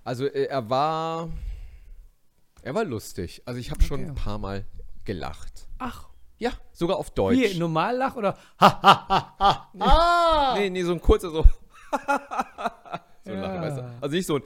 Also, 0.02 0.26
äh, 0.26 0.46
er 0.46 0.68
war. 0.68 1.28
Er 2.62 2.74
war 2.74 2.84
lustig. 2.84 3.42
Also, 3.46 3.60
ich 3.60 3.70
habe 3.70 3.82
schon 3.82 4.00
Okay. 4.00 4.08
ein 4.10 4.14
paar 4.14 4.38
Mal 4.38 4.64
gelacht. 5.04 5.68
Ach, 5.78 6.06
Ja, 6.40 6.52
sogar 6.72 6.96
auf 6.98 7.10
Deutsch. 7.10 7.36
Wie, 7.38 7.58
Normallach 7.58 8.14
oder 8.16 8.36
ha, 8.60 8.82
ha, 8.82 9.08
ha, 9.08 9.36
ha, 9.38 9.70
ah! 9.80 10.54
Nee, 10.56 10.70
nee, 10.70 10.82
so 10.84 10.92
ein 10.92 11.00
kurzer 11.00 11.30
so. 11.30 11.42
so 13.24 13.32
ein 13.32 13.34
Ja. 13.34 13.40
Lachen, 13.40 13.60
weißt 13.62 13.76
du? 13.78 13.92
Also 14.00 14.14
nicht 14.16 14.26
so 14.26 14.36
ein. 14.36 14.42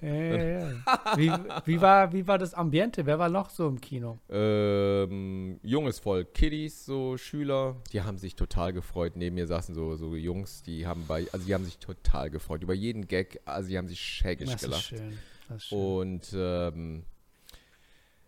Ja, 0.00 0.14
ja, 0.14 0.58
ja. 0.60 0.70
Wie, 1.16 1.32
wie, 1.66 1.80
war, 1.80 2.12
wie 2.12 2.26
war 2.26 2.38
das 2.38 2.54
Ambiente? 2.54 3.04
Wer 3.06 3.18
war 3.18 3.28
noch 3.28 3.50
so 3.50 3.68
im 3.68 3.80
Kino? 3.80 4.18
Ähm, 4.30 5.60
junges 5.62 5.98
Volk, 5.98 6.34
Kiddies, 6.34 6.84
so 6.86 7.16
Schüler, 7.16 7.76
die 7.92 8.02
haben 8.02 8.18
sich 8.18 8.34
total 8.34 8.72
gefreut. 8.72 9.12
Neben 9.16 9.34
mir 9.36 9.46
saßen 9.46 9.74
so, 9.74 9.94
so 9.96 10.16
Jungs, 10.16 10.62
die 10.62 10.86
haben 10.86 11.04
bei, 11.06 11.26
also 11.32 11.46
die 11.46 11.54
haben 11.54 11.64
sich 11.64 11.78
total 11.78 12.30
gefreut 12.30 12.62
über 12.62 12.74
jeden 12.74 13.06
Gag, 13.06 13.40
also 13.44 13.68
die 13.68 13.78
haben 13.78 13.88
sich 13.88 14.00
schägisch 14.00 14.50
Das 14.50 14.62
gelacht. 14.62 14.80
ist 14.92 14.98
schön. 14.98 15.18
Und 15.72 16.32
ähm, 16.34 17.04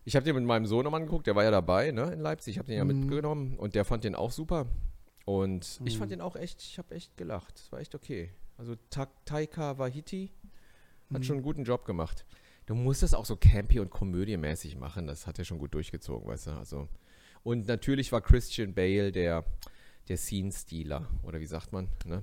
ich 0.04 0.16
habe 0.16 0.24
den 0.24 0.34
mit 0.34 0.44
meinem 0.44 0.66
Sohn 0.66 0.84
nochmal 0.84 1.00
angeguckt, 1.00 1.26
der 1.26 1.34
war 1.34 1.44
ja 1.44 1.50
dabei, 1.50 1.90
ne, 1.90 2.12
in 2.12 2.20
Leipzig. 2.20 2.52
Ich 2.54 2.58
habe 2.58 2.66
den 2.68 2.76
ja 2.78 2.84
Mhm. 2.84 3.00
mitgenommen 3.00 3.56
und 3.58 3.74
der 3.74 3.84
fand 3.84 4.04
den 4.04 4.14
auch 4.14 4.30
super. 4.30 4.66
Und 5.24 5.80
ich 5.84 5.94
Mhm. 5.94 5.98
fand 5.98 6.12
den 6.12 6.20
auch 6.20 6.36
echt, 6.36 6.60
ich 6.60 6.76
habe 6.78 6.94
echt 6.94 7.16
gelacht. 7.16 7.56
Es 7.58 7.72
war 7.72 7.80
echt 7.80 7.94
okay. 7.94 8.30
Also 8.58 8.74
Ta 8.90 9.06
Taika 9.24 9.78
Waititi 9.78 10.30
hat 11.12 11.20
Mhm. 11.20 11.22
schon 11.24 11.36
einen 11.36 11.42
guten 11.44 11.64
Job 11.64 11.84
gemacht. 11.86 12.26
Du 12.66 12.74
musst 12.74 13.02
das 13.02 13.14
auch 13.14 13.24
so 13.24 13.36
campy 13.36 13.80
und 13.80 13.90
komödiemäßig 13.90 14.76
machen. 14.76 15.06
Das 15.06 15.26
hat 15.26 15.38
er 15.38 15.44
schon 15.44 15.58
gut 15.58 15.74
durchgezogen, 15.74 16.26
weißt 16.28 16.46
du. 16.48 16.50
Also. 16.52 16.88
Und 17.42 17.66
natürlich 17.66 18.10
war 18.12 18.20
Christian 18.22 18.72
Bale 18.74 19.12
der, 19.12 19.44
der 20.08 20.16
Scene-Stealer. 20.16 21.06
Oder 21.24 21.40
wie 21.40 21.46
sagt 21.46 21.72
man? 21.72 21.88
Ne? 22.06 22.22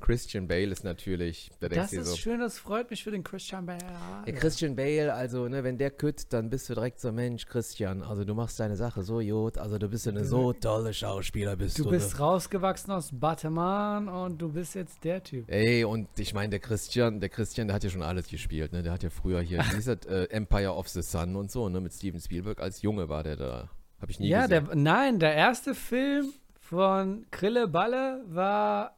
Christian 0.00 0.48
Bale 0.48 0.66
ist 0.72 0.84
natürlich, 0.84 1.50
da 1.60 1.68
das 1.68 1.92
ist 1.92 2.06
so. 2.08 2.16
schön, 2.16 2.40
das 2.40 2.58
freut 2.58 2.90
mich 2.90 3.04
für 3.04 3.10
den 3.10 3.22
Christian 3.22 3.66
Bale. 3.66 3.78
Der 4.26 4.34
Christian 4.34 4.74
Bale, 4.74 5.12
also, 5.14 5.48
ne, 5.48 5.62
wenn 5.62 5.78
der 5.78 5.90
kütt, 5.90 6.32
dann 6.32 6.50
bist 6.50 6.68
du 6.68 6.74
direkt 6.74 7.00
so, 7.00 7.12
Mensch, 7.12 7.46
Christian, 7.46 8.02
also 8.02 8.24
du 8.24 8.34
machst 8.34 8.58
deine 8.58 8.76
Sache 8.76 9.02
so 9.02 9.18
gut, 9.20 9.58
also 9.58 9.78
du 9.78 9.88
bist 9.88 10.08
eine 10.08 10.24
so 10.24 10.52
tolle 10.52 10.92
Schauspieler, 10.92 11.56
bist 11.56 11.78
du. 11.78 11.84
Du 11.84 11.90
ne? 11.90 11.98
bist 11.98 12.18
rausgewachsen 12.18 12.92
aus 12.92 13.10
Batman 13.12 14.08
und 14.08 14.38
du 14.40 14.50
bist 14.50 14.74
jetzt 14.74 15.04
der 15.04 15.22
Typ. 15.22 15.50
Ey, 15.50 15.84
und 15.84 16.08
ich 16.18 16.34
meine, 16.34 16.50
der 16.50 16.60
Christian, 16.60 17.20
der 17.20 17.28
Christian, 17.28 17.68
der 17.68 17.76
hat 17.76 17.84
ja 17.84 17.90
schon 17.90 18.02
alles 18.02 18.28
gespielt, 18.28 18.72
ne? 18.72 18.82
Der 18.82 18.92
hat 18.92 19.02
ja 19.02 19.10
früher 19.10 19.40
hier, 19.40 19.58
wie 19.70 19.82
das, 19.82 19.86
äh, 20.06 20.24
Empire 20.30 20.74
of 20.74 20.88
the 20.88 21.02
Sun 21.02 21.36
und 21.36 21.50
so, 21.50 21.68
ne? 21.68 21.80
Mit 21.80 21.92
Steven 21.92 22.20
Spielberg. 22.20 22.60
Als 22.60 22.82
Junge 22.82 23.08
war 23.08 23.22
der 23.22 23.36
da. 23.36 23.70
Hab 24.00 24.08
ich 24.10 24.18
nie 24.18 24.28
Ja, 24.28 24.46
gesehen. 24.46 24.82
nein, 24.82 25.18
der 25.18 25.34
erste 25.34 25.74
Film 25.74 26.32
von 26.58 27.26
Krille 27.30 27.68
Balle 27.68 28.22
war 28.28 28.96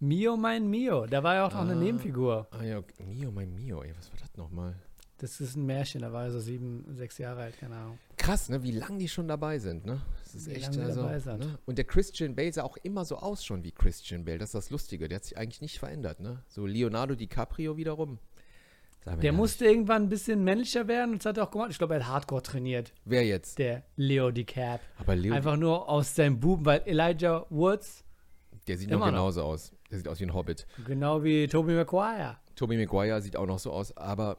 Mio 0.00 0.36
mein 0.36 0.68
Mio. 0.68 1.06
Da 1.06 1.22
war 1.22 1.34
ja 1.34 1.46
auch 1.46 1.52
noch 1.52 1.60
eine 1.60 1.72
Ah. 1.72 1.76
Nebenfigur. 1.76 2.46
Ah 2.50 2.62
ja, 2.62 2.78
okay. 2.78 3.04
Mio, 3.06 3.30
mein 3.30 3.54
Mio, 3.54 3.82
ey, 3.82 3.92
was 3.96 4.10
war 4.10 4.18
das 4.20 4.36
nochmal? 4.36 4.74
Das 5.18 5.40
ist 5.40 5.56
ein 5.56 5.64
Märchen, 5.64 6.02
da 6.02 6.12
war 6.12 6.24
er 6.24 6.30
so 6.30 6.40
sieben, 6.40 6.84
sechs 6.94 7.16
Jahre 7.16 7.40
alt, 7.40 7.56
keine 7.58 7.74
Ahnung. 7.76 7.98
Krass, 8.18 8.50
ne? 8.50 8.62
Wie 8.62 8.72
lange 8.72 8.98
die 8.98 9.08
schon 9.08 9.26
dabei 9.26 9.58
sind, 9.58 9.86
ne? 9.86 10.02
Das 10.22 10.34
ist 10.34 10.46
Wie 10.50 10.54
echt, 10.56 10.76
also, 10.78 11.00
dabei 11.00 11.18
sind. 11.20 11.38
ne? 11.38 11.58
Und 11.64 11.78
der 11.78 11.86
Christian 11.86 12.34
Bale 12.34 12.52
sah 12.52 12.64
auch 12.64 12.76
immer 12.82 13.06
so 13.06 13.16
aus 13.16 13.42
schon 13.42 13.64
wie 13.64 13.72
Christian 13.72 14.26
Bale. 14.26 14.36
Das 14.36 14.48
ist 14.50 14.54
das 14.54 14.68
Lustige. 14.70 15.08
Der 15.08 15.16
hat 15.16 15.24
sich 15.24 15.38
eigentlich 15.38 15.62
nicht 15.62 15.78
verändert, 15.78 16.20
ne? 16.20 16.42
So 16.48 16.66
Leonardo 16.66 17.14
DiCaprio 17.14 17.78
wiederum. 17.78 18.18
Der 19.22 19.32
musste 19.32 19.64
irgendwann 19.64 20.02
ein 20.02 20.08
bisschen 20.08 20.42
männlicher 20.44 20.88
werden 20.88 21.12
und 21.12 21.24
das 21.24 21.26
hat 21.30 21.38
er 21.38 21.44
auch 21.44 21.50
gemacht. 21.52 21.70
Ich 21.70 21.78
glaube, 21.78 21.94
er 21.94 22.00
hat 22.00 22.08
Hardcore 22.08 22.42
trainiert, 22.42 22.88
nicht. 22.88 23.02
Wer 23.04 23.24
jetzt? 23.24 23.58
der 23.58 23.84
Leo 23.94 24.30
DiCap. 24.32 24.80
Aber 24.98 25.14
Leo, 25.14 25.32
Einfach 25.32 25.56
nur 25.56 25.88
aus 25.88 26.14
seinem 26.14 26.40
Buben, 26.40 26.66
weil 26.66 26.82
Elijah 26.86 27.46
Woods, 27.48 28.04
der 28.66 28.76
sieht 28.76 28.88
immer 28.90 28.98
noch 28.98 29.06
noch. 29.06 29.12
genauso 29.12 29.42
aus. 29.44 29.72
Der 29.90 29.98
sieht 29.98 30.08
aus 30.08 30.20
wie 30.20 30.24
ein 30.24 30.34
Hobbit. 30.34 30.66
genau 30.86 31.22
wie 31.22 31.46
Tobey 31.46 31.74
Maguire. 31.74 32.38
Tobey 32.54 32.76
Maguire 32.76 33.20
sieht 33.22 33.36
auch 33.36 33.46
noch 33.46 33.58
so 33.58 33.72
aus, 33.72 33.96
aber 33.96 34.38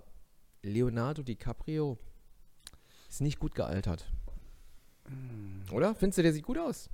Leonardo 0.63 1.23
DiCaprio 1.23 1.97
ist 3.07 3.21
nicht 3.21 3.39
gut 3.39 3.55
gealtert. 3.55 4.05
Oder? 5.71 5.95
Findest 5.95 6.17
du, 6.17 6.23
der 6.23 6.33
sieht 6.33 6.43
gut 6.43 6.57
aus? 6.57 6.89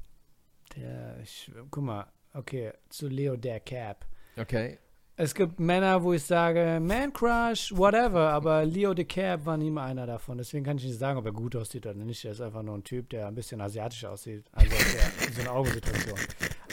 Der, 0.76 1.20
ich, 1.22 1.52
guck 1.72 1.84
mal, 1.84 2.06
okay, 2.34 2.74
zu 2.90 3.08
Leo 3.08 3.36
der 3.36 3.60
Cap. 3.60 4.06
Okay. 4.38 4.78
Es 5.16 5.36
gibt 5.36 5.60
Männer, 5.60 6.02
wo 6.02 6.14
ich 6.14 6.24
sage, 6.24 6.80
Man 6.82 7.14
Crush, 7.14 7.72
whatever, 7.76 8.32
aber 8.32 8.66
Leo 8.66 8.96
DeCap 8.96 9.46
war 9.46 9.58
nie 9.58 9.70
mal 9.70 9.86
einer 9.86 10.08
davon. 10.08 10.40
Deswegen 10.40 10.66
kann 10.66 10.78
ich 10.78 10.86
nicht 10.86 10.98
sagen, 10.98 11.20
ob 11.20 11.26
er 11.26 11.32
gut 11.32 11.56
aussieht 11.56 11.86
oder 11.86 11.94
nicht. 11.94 12.26
Er 12.26 12.32
ist 12.32 12.42
einfach 12.42 12.64
nur 12.64 12.76
ein 12.76 12.84
Typ, 12.84 13.12
der 13.12 13.28
ein 13.28 13.36
bisschen 13.36 13.62
asiatisch 13.62 14.06
aussieht. 14.06 14.46
Also 14.54 14.72
der, 14.72 15.34
so 15.34 15.42
eine 15.42 15.52
Augensituation. 15.52 16.18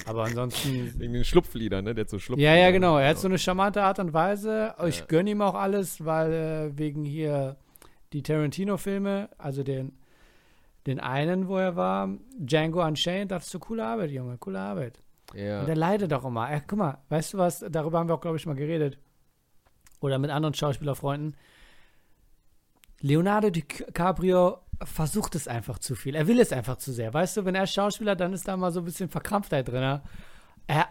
Aber 0.07 0.25
ansonsten. 0.25 0.95
Irgendwie 0.99 1.19
ein 1.19 1.25
Schlupflieder, 1.25 1.83
ne? 1.83 1.95
Der 1.95 2.05
hat 2.05 2.11
so 2.11 2.19
Schlupflieder. 2.19 2.51
Ja, 2.51 2.57
ja, 2.57 2.71
genau. 2.71 2.97
Er 2.97 3.11
hat 3.11 3.19
so 3.19 3.29
eine 3.29 3.39
charmante 3.39 3.83
Art 3.83 3.99
und 3.99 4.15
Weise. 4.15 4.75
Ich 4.87 5.07
gönne 5.07 5.31
ihm 5.31 5.43
auch 5.43 5.55
alles, 5.55 6.03
weil 6.03 6.33
äh, 6.33 6.79
wegen 6.79 7.05
hier 7.05 7.57
die 8.15 8.23
Tarantino-Filme, 8.23 9.29
also 9.37 9.63
den, 9.63 9.93
den 10.87 10.99
einen, 10.99 11.47
wo 11.47 11.59
er 11.59 11.77
war, 11.77 12.09
Django 12.39 12.83
Unchained, 12.83 13.31
das 13.31 13.45
ist 13.45 13.51
so 13.51 13.59
coole 13.59 13.85
Arbeit, 13.85 14.11
Junge, 14.11 14.39
coole 14.39 14.59
Arbeit. 14.59 15.03
Ja. 15.35 15.61
Und 15.61 15.67
der 15.67 15.77
leidet 15.77 16.13
auch 16.13 16.25
immer. 16.25 16.49
Ach, 16.51 16.61
guck 16.67 16.79
mal, 16.79 16.99
weißt 17.09 17.35
du 17.35 17.39
was? 17.39 17.65
Darüber 17.69 17.99
haben 17.99 18.09
wir 18.09 18.15
auch, 18.15 18.21
glaube 18.21 18.37
ich, 18.37 18.47
mal 18.47 18.55
geredet. 18.57 18.99
Oder 20.01 20.19
mit 20.19 20.31
anderen 20.31 20.55
Schauspielerfreunden. 20.55 21.37
Leonardo 23.01 23.51
DiCaprio 23.51 24.59
versucht 24.83 25.35
es 25.35 25.49
einfach 25.49 25.79
zu 25.79 25.95
viel. 25.95 26.15
Er 26.15 26.27
will 26.27 26.41
es 26.41 26.53
einfach 26.53 26.77
zu 26.77 26.93
sehr. 26.93 27.13
Weißt 27.13 27.37
du, 27.37 27.45
wenn 27.45 27.55
er 27.55 27.67
Schauspieler, 27.67 28.17
dann 28.17 28.33
ist 28.33 28.49
da 28.49 28.57
mal 28.57 28.73
so 28.73 28.81
ein 28.81 28.85
bisschen 28.85 29.09
Verkrampftheit 29.09 29.69
drin. 29.69 29.83
Er, 29.83 30.03
er 30.67 30.89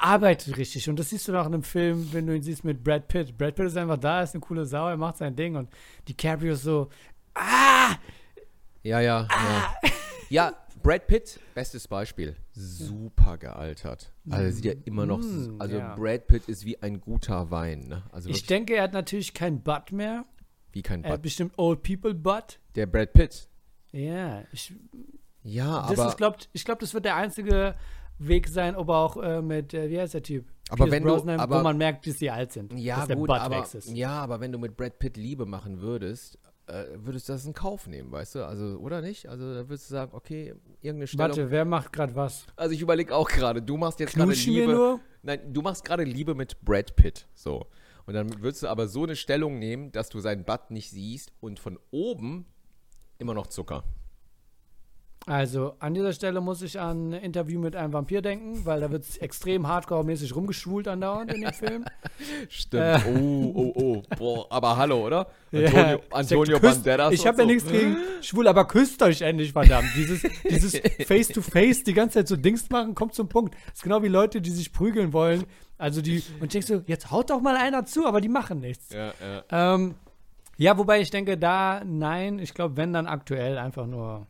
arbeitet 0.00 0.56
richtig. 0.56 0.88
Und 0.88 0.98
das 0.98 1.10
siehst 1.10 1.28
du 1.28 1.32
noch 1.32 1.46
in 1.46 1.54
einem 1.54 1.62
Film, 1.62 2.12
wenn 2.12 2.26
du 2.26 2.34
ihn 2.34 2.42
siehst 2.42 2.64
mit 2.64 2.82
Brad 2.82 3.08
Pitt. 3.08 3.36
Brad 3.36 3.54
Pitt 3.54 3.66
ist 3.66 3.76
einfach 3.76 3.98
da, 3.98 4.22
ist 4.22 4.34
eine 4.34 4.40
coole 4.40 4.66
Sau, 4.66 4.88
er 4.88 4.96
macht 4.96 5.18
sein 5.18 5.36
Ding. 5.36 5.56
Und 5.56 5.68
DiCaprio 6.08 6.52
ist 6.54 6.62
so, 6.62 6.90
ah, 7.34 7.94
Ja, 8.82 9.00
ja, 9.00 9.26
ja. 9.30 9.90
Ja, 10.30 10.52
Brad 10.82 11.06
Pitt, 11.06 11.40
bestes 11.54 11.88
Beispiel. 11.88 12.36
Super 12.52 13.36
gealtert. 13.38 14.12
Also 14.30 14.54
sieht 14.56 14.64
ja 14.64 14.72
immer 14.84 15.06
noch, 15.06 15.18
Mm, 15.20 15.56
also 15.60 15.78
ja. 15.78 15.94
Brad 15.94 16.26
Pitt 16.26 16.48
ist 16.48 16.64
wie 16.64 16.80
ein 16.82 17.00
guter 17.00 17.50
Wein, 17.50 17.88
ne? 17.88 18.02
Also 18.12 18.28
ich 18.30 18.46
denke, 18.46 18.74
er 18.76 18.84
hat 18.84 18.92
natürlich 18.92 19.34
kein 19.34 19.62
Butt 19.62 19.92
mehr. 19.92 20.24
wie 20.72 20.82
kein 20.82 21.02
Er 21.04 21.14
hat 21.14 21.22
bestimmt 21.22 21.52
Old 21.56 21.82
People 21.82 22.14
Butt. 22.14 22.58
Der 22.74 22.86
Brad 22.86 23.12
Pitt. 23.12 23.48
Ja, 23.92 24.42
ich, 24.52 24.74
Ja, 25.42 25.86
Das 25.88 25.98
aber, 25.98 26.08
ist, 26.10 26.16
glaubt, 26.18 26.48
ich 26.52 26.64
glaube, 26.64 26.80
das 26.80 26.92
wird 26.92 27.04
der 27.06 27.16
einzige 27.16 27.74
Weg 28.18 28.48
sein, 28.48 28.76
ob 28.76 28.88
er 28.88 28.96
auch 28.96 29.16
äh, 29.16 29.40
mit, 29.40 29.72
äh, 29.72 29.88
wie 29.88 29.98
heißt 29.98 30.12
der 30.14 30.22
Typ? 30.22 30.46
Aber 30.68 30.84
Pierce 30.84 30.90
wenn 30.92 31.02
du- 31.04 31.08
Brosnan, 31.14 31.40
aber- 31.40 31.60
wo 31.60 31.62
man 31.62 31.78
merkt, 31.78 32.06
dass 32.06 32.16
die 32.18 32.30
alt 32.30 32.52
sind. 32.52 32.72
ja, 32.78 32.96
dass 32.96 33.06
der 33.06 33.16
gut, 33.16 33.28
Butt 33.28 33.38
aber, 33.38 33.66
ja, 33.86 34.10
aber 34.20 34.40
wenn 34.40 34.52
du 34.52 34.58
mit 34.58 34.76
Brad 34.76 34.98
Pitt 34.98 35.16
Liebe 35.16 35.46
machen 35.46 35.80
würdest, 35.80 36.38
äh, 36.68 36.84
würdest 36.94 37.28
du 37.28 37.32
das 37.32 37.44
in 37.44 37.54
Kauf 37.54 37.86
nehmen, 37.86 38.12
weißt 38.12 38.36
du? 38.36 38.46
Also, 38.46 38.78
oder 38.78 39.00
nicht? 39.00 39.28
Also, 39.28 39.54
da 39.54 39.68
würdest 39.68 39.90
du 39.90 39.94
sagen, 39.94 40.12
okay, 40.14 40.54
irgendeine 40.80 41.06
Stellung. 41.06 41.28
Warte, 41.28 41.50
wer 41.50 41.64
macht 41.64 41.92
gerade 41.92 42.14
was? 42.14 42.46
Also, 42.56 42.74
ich 42.74 42.80
überlege 42.80 43.14
auch 43.14 43.28
gerade, 43.28 43.62
du 43.62 43.76
machst 43.76 44.00
jetzt 44.00 44.14
gerade 44.14 44.32
Liebe. 44.32 44.72
nur? 44.72 45.00
Nein, 45.22 45.52
du 45.52 45.62
machst 45.62 45.84
gerade 45.84 46.04
Liebe 46.04 46.34
mit 46.34 46.60
Brad 46.64 46.94
Pitt. 46.96 47.26
So. 47.34 47.66
Und 48.06 48.14
dann 48.14 48.40
würdest 48.42 48.62
du 48.62 48.68
aber 48.68 48.88
so 48.88 49.02
eine 49.02 49.16
Stellung 49.16 49.58
nehmen, 49.58 49.92
dass 49.92 50.08
du 50.08 50.20
seinen 50.20 50.44
Butt 50.44 50.70
nicht 50.70 50.90
siehst 50.90 51.32
und 51.40 51.58
von 51.58 51.78
oben 51.90 52.46
immer 53.18 53.34
noch 53.34 53.48
Zucker. 53.48 53.84
Also, 55.28 55.74
an 55.78 55.94
dieser 55.94 56.12
Stelle 56.12 56.40
muss 56.40 56.62
ich 56.62 56.80
an 56.80 57.10
ein 57.10 57.12
Interview 57.22 57.60
mit 57.60 57.76
einem 57.76 57.92
Vampir 57.92 58.22
denken, 58.22 58.64
weil 58.64 58.80
da 58.80 58.90
wird 58.90 59.04
extrem 59.20 59.66
hardcore-mäßig 59.66 60.34
rumgeschwult 60.34 60.88
andauernd 60.88 61.32
in 61.34 61.42
dem 61.42 61.52
Film. 61.52 61.84
Stimmt. 62.48 63.04
Oh, 63.06 63.52
oh, 63.54 63.72
oh. 63.76 64.02
Boah, 64.18 64.46
aber 64.50 64.76
hallo, 64.76 65.06
oder? 65.06 65.26
Ja. 65.50 65.60
Antonio, 65.68 65.96
Ich 65.96 66.12
Antonio 66.14 66.58
küsst- 66.58 66.84
Banderas. 66.84 67.12
Ich 67.14 67.26
habe 67.26 67.38
ja 67.38 67.44
so. 67.44 67.50
nichts 67.50 67.70
gegen 67.70 67.96
schwul, 68.20 68.48
aber 68.48 68.66
küsst 68.66 69.02
euch 69.02 69.22
endlich, 69.22 69.52
verdammt. 69.52 69.88
Dieses, 69.96 70.22
dieses 70.44 70.78
Face-to-Face, 71.06 71.84
die 71.84 71.94
ganze 71.94 72.18
Zeit 72.18 72.28
so 72.28 72.36
Dings 72.36 72.68
machen, 72.68 72.94
kommt 72.94 73.14
zum 73.14 73.28
Punkt. 73.30 73.54
Das 73.66 73.76
ist 73.76 73.82
genau 73.82 74.02
wie 74.02 74.08
Leute, 74.08 74.42
die 74.42 74.50
sich 74.50 74.72
prügeln 74.74 75.14
wollen. 75.14 75.44
Also 75.78 76.02
die, 76.02 76.22
und 76.40 76.54
ich 76.54 76.66
denke 76.66 76.66
so, 76.66 76.82
jetzt 76.86 77.10
haut 77.10 77.30
doch 77.30 77.40
mal 77.40 77.56
einer 77.56 77.86
zu, 77.86 78.06
aber 78.06 78.20
die 78.20 78.28
machen 78.28 78.60
nichts. 78.60 78.92
Ja, 78.92 79.12
ja. 79.50 79.74
Ähm, 79.74 79.94
ja, 80.58 80.76
wobei 80.76 81.00
ich 81.00 81.10
denke, 81.10 81.38
da, 81.38 81.82
nein, 81.84 82.38
ich 82.40 82.52
glaube, 82.52 82.76
wenn 82.76 82.92
dann 82.92 83.06
aktuell 83.06 83.56
einfach 83.58 83.86
nur. 83.86 84.26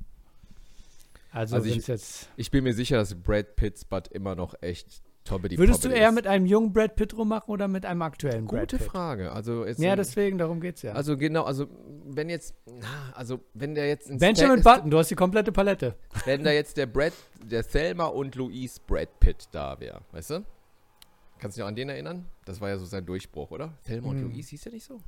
Also, 1.38 1.56
Also 1.56 1.68
ich- 1.68 1.76
es 1.78 1.86
jetzt. 1.86 2.28
Ich 2.36 2.50
bin 2.50 2.64
mir 2.64 2.74
sicher, 2.74 2.96
dass 2.96 3.14
Brad 3.14 3.54
Pitts 3.56 3.84
Butt 3.84 4.08
immer 4.08 4.34
noch 4.34 4.54
echt 4.60 5.02
toppity 5.24 5.56
Würdest 5.58 5.84
du 5.84 5.88
eher 5.88 6.08
ist. 6.08 6.14
mit 6.14 6.26
einem 6.26 6.46
jungen 6.46 6.72
Brad 6.72 6.96
Pitt 6.96 7.16
rummachen 7.16 7.48
oder 7.52 7.68
mit 7.68 7.84
einem 7.86 8.02
aktuellen 8.02 8.46
Brad 8.46 8.60
Gute 8.62 8.78
Pitt? 8.78 8.86
Frage. 8.88 9.30
Also 9.30 9.64
jetzt 9.66 9.78
Ja, 9.78 9.94
deswegen, 9.94 10.38
darum 10.38 10.60
geht's 10.60 10.82
ja. 10.82 10.92
Also 10.92 11.16
genau, 11.16 11.44
also 11.44 11.66
wenn 12.06 12.28
jetzt, 12.28 12.54
also 13.14 13.38
wenn 13.54 13.74
der 13.74 13.86
jetzt 13.88 14.08
Benjamin 14.18 14.60
Sta- 14.62 14.74
Button, 14.76 14.90
du 14.90 14.98
hast 14.98 15.10
die 15.10 15.14
komplette 15.14 15.52
Palette. 15.52 15.94
wenn 16.24 16.42
da 16.42 16.50
jetzt 16.50 16.76
der 16.76 16.86
Brad, 16.86 17.12
der 17.44 17.62
Thelma 17.66 18.06
und 18.06 18.34
Louise 18.34 18.80
Brad 18.86 19.20
Pitt 19.20 19.48
da 19.52 19.78
wäre, 19.78 20.00
weißt 20.12 20.30
du? 20.30 20.44
Kannst 21.38 21.56
du 21.56 21.60
dich 21.60 21.62
noch 21.62 21.68
an 21.68 21.76
den 21.76 21.88
erinnern? 21.88 22.26
Das 22.46 22.60
war 22.60 22.68
ja 22.70 22.78
so 22.78 22.84
sein 22.84 23.06
Durchbruch, 23.06 23.50
oder? 23.52 23.74
Thelma 23.84 24.08
und 24.08 24.16
Hm. 24.16 24.30
Louise 24.32 24.50
hieß 24.50 24.62
der 24.62 24.72
nicht 24.72 24.84
so? 24.84 25.00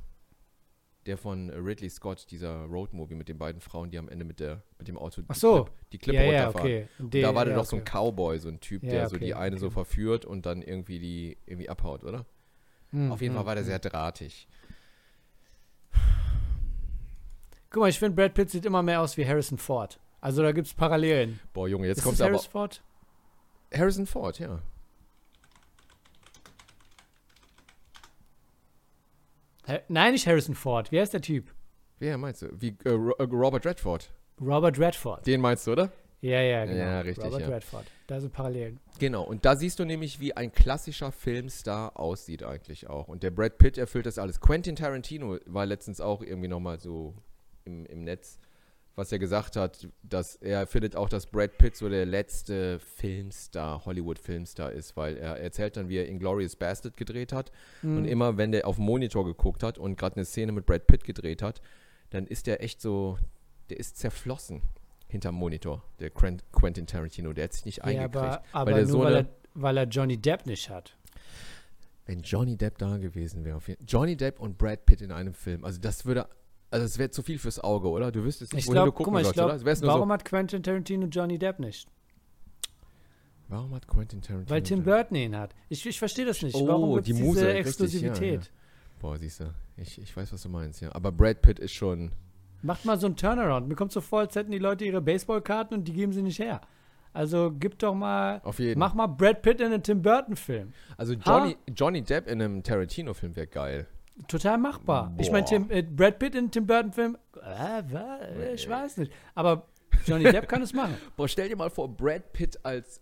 Der 1.07 1.17
von 1.17 1.49
Ridley 1.49 1.89
Scott, 1.89 2.27
dieser 2.29 2.65
Roadmovie 2.65 3.15
mit 3.15 3.27
den 3.27 3.39
beiden 3.39 3.59
Frauen, 3.59 3.89
die 3.89 3.97
am 3.97 4.07
Ende 4.07 4.23
mit 4.23 4.39
der 4.39 4.61
mit 4.77 4.87
dem 4.87 4.97
Auto 4.99 5.23
Ach 5.27 5.35
so. 5.35 5.67
die 5.91 5.97
Klippe, 5.97 6.17
ja, 6.17 6.31
ja, 6.31 6.43
runterfahren. 6.45 6.67
okay. 6.67 6.87
Und 6.99 7.13
Den- 7.13 7.23
da 7.23 7.33
war 7.33 7.45
der 7.45 7.53
ja, 7.55 7.59
doch 7.59 7.65
so 7.65 7.75
ein 7.75 7.81
okay. 7.81 7.91
Cowboy, 7.91 8.37
so 8.37 8.49
ein 8.49 8.59
Typ, 8.59 8.81
der 8.83 9.09
so 9.09 9.15
okay, 9.15 9.25
die 9.25 9.33
eine 9.33 9.57
so 9.57 9.67
okay. 9.67 9.73
verführt 9.73 10.25
und 10.25 10.45
dann 10.45 10.61
irgendwie 10.61 10.99
die 10.99 11.37
irgendwie 11.47 11.69
abhaut, 11.69 12.03
oder? 12.03 12.25
Hm, 12.91 13.11
Auf 13.11 13.21
jeden 13.21 13.33
hm, 13.33 13.39
Fall 13.39 13.45
war 13.47 13.55
der 13.55 13.63
hm. 13.63 13.69
sehr 13.69 13.79
drahtig. 13.79 14.47
Guck 17.71 17.81
mal, 17.81 17.89
ich 17.89 17.99
finde, 17.99 18.15
Brad 18.15 18.33
Pitt 18.33 18.49
sieht 18.49 18.65
immer 18.65 18.83
mehr 18.83 19.01
aus 19.01 19.15
wie 19.17 19.25
Harrison 19.25 19.57
Ford. 19.57 19.99
Also 20.19 20.41
da 20.43 20.51
gibt 20.51 20.67
es 20.67 20.73
Parallelen. 20.73 21.39
Boah, 21.53 21.67
Junge, 21.67 21.87
jetzt 21.87 21.99
Ist 21.99 22.03
kommt 22.03 22.21
aber 22.21 22.31
Harrison 22.31 22.51
Ford? 22.51 22.83
Harrison 23.73 24.05
Ford, 24.05 24.39
ja. 24.39 24.61
Nein, 29.87 30.13
nicht 30.13 30.27
Harrison 30.27 30.55
Ford. 30.55 30.91
Wie 30.91 30.99
heißt 30.99 31.13
der 31.13 31.21
Typ? 31.21 31.53
Wer 31.99 32.17
meinst 32.17 32.41
du? 32.41 32.47
Wie 32.59 32.75
äh, 32.83 32.89
äh, 32.89 33.23
Robert 33.23 33.65
Redford. 33.65 34.11
Robert 34.39 34.79
Redford. 34.79 35.25
Den 35.27 35.39
meinst 35.39 35.67
du, 35.67 35.73
oder? 35.73 35.91
Ja, 36.21 36.41
ja, 36.41 36.65
genau. 36.65 36.77
Ja, 36.77 37.01
richtig, 37.01 37.25
Robert 37.25 37.41
ja. 37.41 37.47
Redford. 37.47 37.85
Da 38.07 38.19
sind 38.19 38.31
Parallelen. 38.31 38.79
Genau, 38.99 39.23
und 39.23 39.45
da 39.45 39.55
siehst 39.55 39.79
du 39.79 39.85
nämlich, 39.85 40.19
wie 40.19 40.35
ein 40.35 40.51
klassischer 40.51 41.11
Filmstar 41.11 41.99
aussieht 41.99 42.43
eigentlich 42.43 42.87
auch. 42.89 43.07
Und 43.07 43.23
der 43.23 43.31
Brad 43.31 43.57
Pitt 43.57 43.77
erfüllt 43.77 44.05
das 44.05 44.19
alles. 44.19 44.39
Quentin 44.39 44.75
Tarantino 44.75 45.37
war 45.45 45.65
letztens 45.65 45.99
auch 45.99 46.21
irgendwie 46.21 46.47
nochmal 46.47 46.79
so 46.79 47.15
im, 47.65 47.85
im 47.87 48.03
Netz, 48.03 48.39
was 48.95 49.11
er 49.11 49.19
gesagt 49.19 49.55
hat, 49.55 49.87
dass 50.03 50.35
er 50.35 50.67
findet 50.67 50.95
auch, 50.95 51.09
dass 51.09 51.25
Brad 51.25 51.57
Pitt 51.57 51.75
so 51.75 51.87
der 51.89 52.05
letzte 52.05 52.79
Filmstar, 52.79 53.85
Hollywood-Filmstar 53.85 54.71
ist, 54.71 54.97
weil 54.97 55.17
er 55.17 55.39
erzählt 55.39 55.77
dann, 55.77 55.87
wie 55.89 55.97
er 55.97 56.07
Inglourious 56.07 56.55
Bastard 56.55 56.97
gedreht 56.97 57.31
hat. 57.31 57.51
Hm. 57.81 57.97
Und 57.97 58.05
immer, 58.05 58.37
wenn 58.37 58.51
der 58.51 58.67
auf 58.67 58.75
den 58.75 58.85
Monitor 58.85 59.25
geguckt 59.25 59.63
hat 59.63 59.77
und 59.77 59.97
gerade 59.97 60.17
eine 60.17 60.25
Szene 60.25 60.51
mit 60.51 60.65
Brad 60.65 60.87
Pitt 60.87 61.03
gedreht 61.03 61.41
hat, 61.41 61.61
dann 62.09 62.27
ist 62.27 62.47
der 62.47 62.61
echt 62.63 62.81
so, 62.81 63.17
der 63.69 63.79
ist 63.79 63.97
zerflossen 63.97 64.61
hinterm 65.07 65.35
Monitor, 65.35 65.83
der 65.99 66.09
Quen- 66.09 66.41
Quentin 66.51 66.87
Tarantino. 66.87 67.33
Der 67.33 67.45
hat 67.45 67.53
sich 67.53 67.65
nicht 67.65 67.77
ja, 67.79 67.83
eingekriegt. 67.85 68.15
aber, 68.15 68.43
aber 68.51 68.71
der 68.73 68.81
nur 68.83 68.91
so 68.91 68.99
weil, 68.99 69.15
er, 69.15 69.25
weil 69.53 69.77
er 69.77 69.83
Johnny 69.85 70.17
Depp 70.17 70.45
nicht 70.45 70.69
hat. 70.69 70.97
Wenn 72.05 72.21
Johnny 72.21 72.57
Depp 72.57 72.77
da 72.77 72.97
gewesen 72.97 73.45
wäre, 73.45 73.57
auf 73.57 73.67
jeden 73.67 73.85
Johnny 73.85 74.17
Depp 74.17 74.39
und 74.39 74.57
Brad 74.57 74.85
Pitt 74.85 75.01
in 75.01 75.11
einem 75.11 75.33
Film, 75.33 75.63
also 75.63 75.79
das 75.79 76.05
würde, 76.05 76.27
also 76.71 76.85
das 76.85 76.97
wäre 76.97 77.11
zu 77.11 77.21
viel 77.21 77.37
fürs 77.37 77.59
Auge, 77.59 77.89
oder? 77.89 78.11
Du 78.11 78.23
wüsstest 78.23 78.53
nicht, 78.53 78.63
Ich 78.63 78.67
wohin 78.67 78.75
du 78.77 78.81
glaube, 78.83 78.91
gucken 78.93 79.13
guck 79.13 79.23
mal, 79.23 79.31
glaube, 79.31 79.53
oder? 79.53 79.71
Es 79.71 79.81
warum 79.83 80.09
so, 80.09 80.13
hat 80.13 80.25
Quentin 80.25 80.63
Tarantino 80.63 81.05
Johnny 81.07 81.37
Depp 81.37 81.59
nicht? 81.59 81.87
warum 83.49 83.75
hat 83.75 83.85
Quentin 83.87 84.21
Tarantino... 84.21 84.49
Weil 84.49 84.63
Tim 84.63 84.83
Burton 84.83 85.17
ihn 85.17 85.35
hat. 85.35 85.53
Ich, 85.67 85.85
ich 85.85 85.99
verstehe 85.99 86.25
das 86.25 86.41
nicht. 86.41 86.55
Oh, 86.55 86.67
warum 86.67 87.03
die 87.03 87.11
es 87.11 87.19
Muse, 87.19 87.39
diese 87.39 87.47
richtig, 87.47 87.67
Exklusivität? 87.67 88.45
ja, 88.45 88.49
Boah, 88.99 89.17
siehst 89.17 89.41
du, 89.41 89.53
ich, 89.77 90.01
ich 90.01 90.15
weiß, 90.15 90.31
was 90.31 90.41
du 90.41 90.49
meinst, 90.49 90.79
ja. 90.81 90.93
Aber 90.93 91.11
Brad 91.11 91.41
Pitt 91.41 91.59
ist 91.59 91.73
schon, 91.73 92.11
Macht 92.61 92.85
mal 92.85 92.99
so 92.99 93.07
einen 93.07 93.15
Turnaround. 93.15 93.67
Mir 93.67 93.75
kommt 93.75 93.91
so 93.91 94.01
vor, 94.01 94.19
als 94.19 94.35
hätten 94.35 94.51
die 94.51 94.59
Leute 94.59 94.85
ihre 94.85 95.01
Baseballkarten 95.01 95.77
und 95.77 95.87
die 95.87 95.93
geben 95.93 96.13
sie 96.13 96.21
nicht 96.21 96.39
her. 96.39 96.61
Also 97.13 97.51
gib 97.51 97.77
doch 97.79 97.93
mal, 97.93 98.39
auf 98.43 98.59
jeden 98.59 98.79
mach 98.79 98.93
mal 98.93 99.07
Brad 99.07 99.41
Pitt 99.41 99.59
in 99.59 99.67
einen 99.67 99.83
Tim 99.83 100.01
Burton 100.01 100.35
Film. 100.35 100.71
Also 100.95 101.13
Johnny, 101.13 101.57
Johnny 101.75 102.01
Depp 102.01 102.27
in 102.27 102.41
einem 102.41 102.63
Tarantino-Film 102.63 103.35
wäre 103.35 103.47
geil. 103.47 103.87
Total 104.27 104.57
machbar. 104.57 105.13
Ich 105.17 105.27
Boah. 105.27 105.33
meine, 105.33 105.45
Tim- 105.45 105.69
äh, 105.71 105.81
Brad 105.83 106.19
Pitt 106.19 106.35
in 106.35 106.49
Tim 106.51 106.65
Burton 106.67 106.91
Film, 106.93 107.17
äh, 107.43 107.79
äh, 107.81 108.53
ich 108.53 108.67
weiß 108.69 108.97
nicht. 108.97 109.11
Aber 109.35 109.67
Johnny 110.05 110.23
Depp 110.25 110.47
kann 110.47 110.61
es 110.61 110.73
machen. 110.73 110.95
Boah, 111.17 111.27
stell 111.27 111.49
dir 111.49 111.55
mal 111.55 111.69
vor, 111.69 111.89
Brad 111.89 112.31
Pitt 112.33 112.59
als 112.63 113.01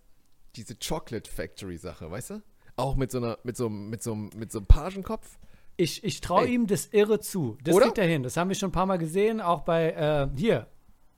diese 0.55 0.75
Chocolate 0.75 1.29
Factory 1.29 1.77
Sache, 1.77 2.09
weißt 2.09 2.31
du? 2.31 2.41
Auch 2.75 2.95
mit 2.95 3.11
so 3.11 3.17
einer, 3.19 3.37
mit 3.43 3.57
so, 3.57 3.67
einem- 3.67 3.89
mit 3.89 4.01
so, 4.01 4.13
einem- 4.13 4.29
mit 4.35 4.51
so 4.51 4.59
einem 4.59 4.65
Pagenkopf. 4.67 5.37
Ich, 5.77 6.03
ich 6.03 6.19
traue 6.19 6.47
ihm 6.47 6.67
das 6.67 6.87
Irre 6.87 7.19
zu. 7.21 7.57
Das 7.63 7.73
Oder? 7.75 7.85
kriegt 7.85 7.97
er 7.99 8.07
hin. 8.07 8.23
Das 8.23 8.35
haben 8.35 8.49
wir 8.49 8.55
schon 8.55 8.69
ein 8.69 8.73
paar 8.73 8.85
Mal 8.85 8.97
gesehen, 8.97 9.39
auch 9.39 9.61
bei, 9.61 9.91
äh, 9.91 10.27
hier, 10.37 10.67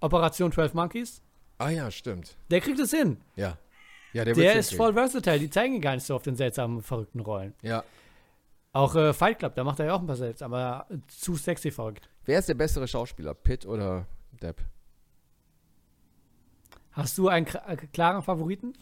Operation 0.02 0.52
12 0.52 0.74
Monkeys. 0.76 1.22
Ah 1.58 1.70
ja, 1.70 1.90
stimmt. 1.92 2.36
Der 2.52 2.60
kriegt 2.62 2.80
es 2.80 2.92
hin. 2.92 3.18
Ja. 3.36 3.58
Ja, 4.14 4.26
der, 4.26 4.34
Der 4.34 4.56
ist 4.56 4.74
voll 4.76 4.94
versatile. 4.94 5.40
Die 5.40 5.50
zeigen 5.50 5.76
ihn 5.76 5.82
gar 5.82 5.94
nicht 5.96 6.06
so 6.06 6.16
auf 6.16 6.24
den 6.24 6.36
seltsamen, 6.36 6.82
verrückten 6.82 7.22
Rollen. 7.22 7.54
Ja. 7.62 7.84
Auch 8.74 8.96
äh, 8.96 9.14
Fight 9.14 9.40
Club, 9.40 9.56
da 9.56 9.64
macht 9.64 9.80
er 9.80 9.88
ja 9.88 9.94
auch 9.96 10.00
ein 10.00 10.08
paar 10.08 10.16
selbst, 10.16 10.42
aber 10.42 10.88
zu 11.08 11.36
sexy 11.36 11.72
verrückt. 11.72 12.10
Wer 12.26 12.40
ist 12.40 12.48
der 12.48 12.54
bessere 12.54 12.88
Schauspieler? 12.88 13.34
Pitt 13.34 13.66
oder 13.66 14.06
Depp? 14.42 14.62
Hast 16.92 17.18
du 17.18 17.28
einen 17.28 17.48
äh, 17.48 17.76
klaren 17.92 18.22
Favoriten? 18.22 18.74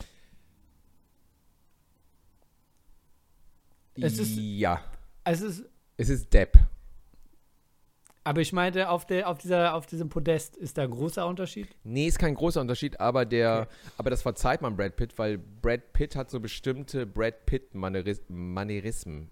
Es 3.96 4.17
ist- 4.17 4.38
ja. 4.38 4.81
Es 5.24 5.41
ist, 5.41 5.63
Es 5.98 6.10
ist 6.10 6.31
Depp. 6.34 6.58
Aber 8.30 8.42
ich 8.42 8.54
meinte, 8.54 8.90
auf, 8.90 9.08
der, 9.08 9.28
auf, 9.28 9.40
dieser, 9.40 9.74
auf 9.74 9.88
diesem 9.88 10.10
Podest 10.10 10.56
ist 10.56 10.78
da 10.78 10.84
ein 10.84 10.92
großer 10.92 11.26
Unterschied. 11.26 11.68
Nee, 11.84 12.06
ist 12.06 12.20
kein 12.20 12.36
großer 12.36 12.62
Unterschied, 12.62 13.00
aber 13.00 13.26
der, 13.26 13.62
Okay. 13.62 13.70
aber 13.98 14.12
das 14.12 14.22
verzeiht 14.22 14.62
man 14.62 14.78
Brad 14.78 14.96
Pitt, 14.96 15.18
weil 15.18 15.40
Brad 15.40 15.94
Pitt 15.94 16.16
hat 16.16 16.30
so 16.30 16.40
bestimmte 16.40 17.08
Brad 17.08 17.48
Pitt 17.48 17.74
Manieris 17.74 18.22
Manierismen. 18.28 19.32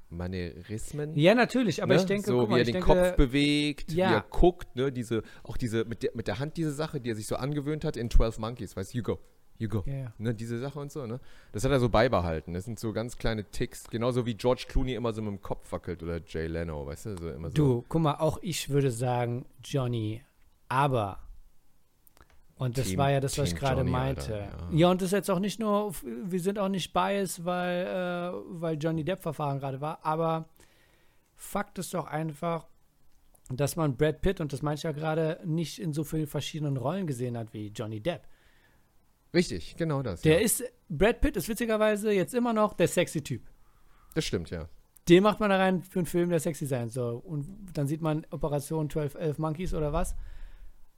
Ja, 1.15 1.35
natürlich, 1.35 1.83
aber 1.83 1.93
ne? 1.93 1.99
ich 1.99 2.07
denke, 2.07 2.25
so 2.25 2.39
guck 2.39 2.47
wie 2.47 2.51
mal, 2.53 2.57
er 2.57 2.63
den 2.63 2.73
denke, 2.73 2.87
Kopf 2.87 3.15
bewegt, 3.17 3.91
ja. 3.91 4.09
wie 4.09 4.13
er 4.15 4.25
guckt, 4.31 4.75
ne, 4.75 4.91
diese 4.91 5.21
auch 5.43 5.57
diese 5.57 5.85
mit 5.85 6.01
der, 6.01 6.09
mit 6.15 6.27
der 6.27 6.39
Hand 6.39 6.57
diese 6.57 6.71
Sache, 6.71 6.99
die 6.99 7.11
er 7.11 7.15
sich 7.15 7.27
so 7.27 7.35
angewöhnt 7.35 7.85
hat 7.85 7.97
in 7.97 8.09
12 8.09 8.39
Monkeys, 8.39 8.75
weißt 8.75 8.95
du, 8.95 8.97
you 8.97 9.03
go, 9.03 9.19
you 9.57 9.67
go. 9.67 9.83
Ja. 9.85 10.13
Ne, 10.17 10.33
diese 10.33 10.59
Sache 10.59 10.79
und 10.79 10.91
so, 10.91 11.05
ne? 11.05 11.19
Das 11.51 11.63
hat 11.63 11.71
er 11.71 11.79
so 11.79 11.89
beibehalten. 11.89 12.53
Das 12.53 12.65
sind 12.65 12.79
so 12.79 12.93
ganz 12.93 13.17
kleine 13.17 13.43
Ticks, 13.45 13.89
genauso 13.89 14.25
wie 14.25 14.35
George 14.35 14.65
Clooney 14.67 14.93
immer 14.93 15.13
so 15.13 15.21
mit 15.21 15.31
dem 15.31 15.41
Kopf 15.41 15.71
wackelt 15.71 16.03
oder 16.03 16.19
Jay 16.25 16.47
Leno, 16.47 16.85
weißt 16.85 17.07
du, 17.07 17.17
so 17.17 17.29
immer 17.29 17.49
so. 17.49 17.55
Du, 17.55 17.85
guck 17.87 18.01
mal, 18.01 18.15
auch 18.15 18.39
ich 18.41 18.69
würde 18.69 18.91
sagen 18.91 19.45
Johnny, 19.63 20.23
aber 20.69 21.19
und 22.57 22.77
das 22.77 22.87
Team- 22.87 22.97
war 22.97 23.11
ja 23.11 23.19
das, 23.19 23.37
was 23.37 23.49
ich 23.49 23.53
Team 23.53 23.59
gerade 23.59 23.83
meinte. 23.83 24.33
Alter, 24.33 24.69
ja. 24.71 24.77
ja. 24.77 24.91
und 24.91 25.01
das 25.01 25.07
ist 25.07 25.13
jetzt 25.13 25.29
auch 25.29 25.39
nicht 25.39 25.59
nur, 25.59 25.93
wir 26.03 26.39
sind 26.39 26.57
auch 26.57 26.69
nicht 26.69 26.91
biased, 26.91 27.45
weil, 27.45 27.85
äh, 27.85 28.31
weil 28.61 28.77
Johnny 28.77 29.03
Depp 29.03 29.21
Verfahren 29.21 29.59
gerade 29.59 29.79
war, 29.79 29.99
aber 30.03 30.49
Fakt 31.35 31.77
ist 31.77 31.93
doch 31.93 32.07
einfach, 32.07 32.65
dass 33.49 33.75
man 33.75 33.95
Brad 33.95 34.21
Pitt, 34.21 34.41
und 34.41 34.51
das 34.53 34.63
meine 34.63 34.75
ich 34.75 34.83
ja 34.83 34.91
gerade, 34.91 35.39
nicht 35.45 35.79
in 35.79 35.93
so 35.93 36.03
vielen 36.03 36.27
verschiedenen 36.27 36.77
Rollen 36.77 37.05
gesehen 37.05 37.37
hat 37.37 37.53
wie 37.53 37.67
Johnny 37.67 38.01
Depp. 38.01 38.23
Richtig, 39.33 39.75
genau 39.75 40.01
das. 40.01 40.21
Der 40.21 40.39
ja. 40.39 40.45
ist, 40.45 40.63
Brad 40.89 41.21
Pitt 41.21 41.35
ist 41.37 41.47
witzigerweise 41.49 42.11
jetzt 42.11 42.33
immer 42.33 42.53
noch 42.53 42.73
der 42.73 42.87
sexy 42.87 43.21
Typ. 43.21 43.41
das 44.15 44.25
stimmt, 44.25 44.49
ja. 44.49 44.67
Den 45.09 45.23
macht 45.23 45.39
man 45.39 45.49
da 45.49 45.57
rein 45.57 45.83
für 45.83 45.99
einen 45.99 46.05
Film, 46.05 46.29
der 46.29 46.39
sexy 46.39 46.65
sein 46.65 46.89
soll. 46.89 47.15
Und 47.15 47.47
dann 47.73 47.87
sieht 47.87 48.01
man 48.01 48.25
Operation 48.29 48.89
12, 48.89 49.15
11 49.15 49.37
Monkeys 49.37 49.73
oder 49.73 49.93
was. 49.93 50.15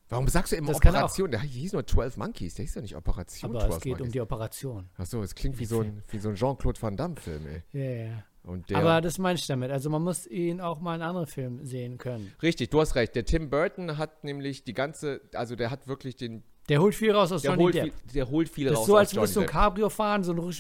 Warum 0.10 0.28
sagst 0.28 0.52
du 0.52 0.56
immer 0.56 0.70
Das 0.72 0.80
er. 0.80 0.90
Operation? 0.90 1.30
Der 1.30 1.42
hieß 1.42 1.74
nur 1.74 1.86
12 1.86 2.18
Monkeys, 2.18 2.56
der 2.56 2.66
hieß 2.66 2.76
ja 2.76 2.82
nicht 2.82 2.96
Operation 2.96 3.52
Aber 3.52 3.60
12 3.60 3.76
es 3.76 3.82
geht 3.82 3.94
um 3.94 3.98
Monkeys. 4.00 4.12
die 4.14 4.22
Operation. 4.22 4.90
Achso, 4.98 5.22
es 5.22 5.36
klingt 5.36 5.60
wie 5.60 5.66
so 5.66 5.82
ein, 5.82 6.02
wie 6.08 6.18
so 6.18 6.30
ein 6.30 6.36
Jean-Claude 6.36 6.82
Van 6.82 6.98
Damme-Film, 6.98 7.46
ey. 7.46 7.64
Ja, 7.72 8.06
ja. 8.06 8.12
Und 8.14 8.24
der, 8.58 8.78
Aber 8.78 9.02
das 9.02 9.18
meine 9.18 9.38
ich 9.38 9.48
damit. 9.48 9.72
Also 9.72 9.90
man 9.90 10.04
muss 10.04 10.28
ihn 10.28 10.62
auch 10.62 10.80
mal 10.80 10.96
in 10.96 11.02
anderen 11.02 11.28
Filmen 11.28 11.66
sehen 11.66 11.98
können. 11.98 12.34
richtig, 12.42 12.70
du 12.70 12.80
hast 12.82 12.96
recht. 12.96 13.16
Der 13.16 13.26
Tim 13.26 13.50
Burton 13.50 13.98
hat 13.98 14.24
nämlich 14.24 14.64
die 14.64 14.74
ganze, 14.74 15.22
also 15.34 15.56
der 15.56 15.72
hat 15.72 15.88
wirklich 15.88 16.16
den, 16.16 16.44
Der 16.68 16.82
holt 16.82 16.96
viel 16.96 17.12
raus 17.12 17.32
aus 17.32 17.42
der 17.42 17.52
Johnny 17.52 17.64
holt, 17.64 17.76
Depp. 17.76 17.84
viel, 17.84 17.94
der 18.14 18.30
holt 18.30 18.50
viel 18.50 18.68
das 18.68 18.78
raus 18.78 18.82
ist 18.84 18.88
so, 18.88 18.96
als 18.98 19.16
würdest 19.16 19.36
du 19.36 19.42
ein. 19.42 19.46
Cabrio 19.48 19.90
fahren, 19.90 20.24
so 20.24 20.32
einen 20.32 20.52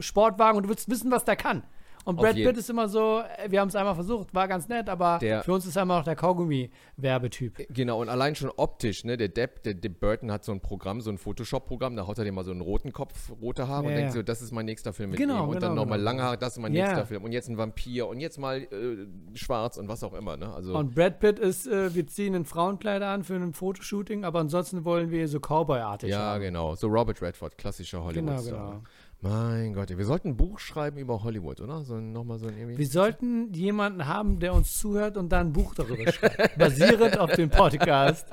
Sportwagen 0.00 0.56
und 0.56 0.64
du 0.64 0.68
willst 0.68 0.88
wissen, 0.90 1.10
was 1.10 1.24
der 1.24 1.36
kann. 1.36 1.62
Und 2.04 2.16
Brad. 2.16 2.34
Pitt 2.34 2.56
ist 2.56 2.68
immer 2.68 2.88
so, 2.88 3.20
äh, 3.20 3.50
wir 3.50 3.60
haben 3.60 3.68
es 3.68 3.76
einmal 3.76 3.94
versucht, 3.94 4.34
war 4.34 4.46
ganz 4.46 4.68
nett, 4.68 4.88
aber 4.88 5.18
Der- 5.20 5.42
für 5.42 5.52
uns 5.54 5.64
ist 5.66 5.76
er 5.76 5.82
immer 5.84 5.96
noch 5.98 6.04
der 6.04 6.16
Kaugummi-Werbetyp. 6.16 7.66
Genau, 7.70 8.00
und 8.00 8.08
allein 8.08 8.34
schon 8.34 8.50
optisch, 8.56 9.04
ne, 9.04 9.16
der 9.16 9.28
Depp, 9.28 9.62
der, 9.62 9.74
der 9.74 9.88
Burton 9.88 10.30
hat 10.30 10.44
so 10.44 10.52
ein 10.52 10.60
Programm, 10.60 11.00
so 11.00 11.10
ein 11.10 11.18
Photoshop-Programm, 11.18 11.96
da 11.96 12.06
haut 12.06 12.18
er 12.18 12.24
dir 12.24 12.32
mal 12.32 12.44
so 12.44 12.50
einen 12.50 12.60
roten 12.60 12.92
Kopf, 12.92 13.30
rote 13.40 13.68
Haare 13.68 13.84
und 13.84 13.90
Ja, 13.90 13.96
denkt 13.96 14.10
ja. 14.10 14.16
so, 14.16 14.22
das 14.22 14.42
ist 14.42 14.52
mein 14.52 14.66
nächster 14.66 14.92
Film 14.92 15.10
mit 15.10 15.18
Genau, 15.18 15.34
ihm. 15.44 15.48
Und 15.48 15.54
genau, 15.54 15.60
dann 15.68 15.74
nochmal 15.74 15.98
genau. 15.98 16.10
lange 16.10 16.22
Haare, 16.22 16.38
das 16.38 16.54
ist 16.56 16.62
mein 16.62 16.74
Ja. 16.74 16.84
nächster 16.86 17.06
Film. 17.06 17.24
Und 17.24 17.32
jetzt 17.32 17.48
ein 17.48 17.56
Vampir 17.58 18.06
und 18.08 18.20
jetzt 18.20 18.38
mal 18.38 18.58
äh, 18.62 19.06
schwarz 19.34 19.76
und 19.76 19.88
was 19.88 20.02
auch 20.04 20.14
immer, 20.14 20.36
ne? 20.36 20.52
Also, 20.52 20.76
Und 20.76 20.94
Brad 20.94 21.20
Pitt 21.20 21.38
ist, 21.38 21.66
äh, 21.66 21.94
wir 21.94 22.06
ziehen 22.06 22.34
ein 22.34 22.44
Frauenkleider 22.44 23.08
an 23.08 23.24
für 23.24 23.34
ein 23.34 23.52
Fotoshooting, 23.52 24.24
aber 24.24 24.40
ansonsten 24.40 24.84
wollen 24.84 25.10
wir 25.10 25.26
so 25.28 25.38
Cowboy-artig 25.40 26.10
ja, 26.10 26.18
haben. 26.18 26.40
genau. 26.42 26.74
So 26.74 26.88
Robert 26.88 27.20
Redford, 27.22 27.56
klassischer 27.58 27.98
Genau, 27.98 28.06
Hollywood-Star. 28.32 28.68
genau. 28.70 28.82
Mein 29.26 29.72
Gott, 29.72 29.88
wir 29.88 30.04
sollten 30.04 30.28
ein 30.28 30.36
Buch 30.36 30.58
schreiben 30.58 30.98
über 30.98 31.22
Hollywood, 31.24 31.58
oder? 31.62 31.82
So 31.82 31.98
nochmal 31.98 32.38
so 32.38 32.46
ein 32.46 32.58
irgendwie. 32.58 32.76
Wir 32.76 32.86
sollten 32.86 33.54
jemanden 33.54 34.06
haben, 34.06 34.38
der 34.38 34.52
uns 34.52 34.76
zuhört 34.78 35.16
und 35.16 35.30
dann 35.30 35.46
ein 35.48 35.52
Buch 35.54 35.74
darüber 35.74 36.12
schreibt. 36.12 36.54
basierend 36.58 37.18
auf 37.18 37.32
dem 37.32 37.48
Podcast. 37.48 38.26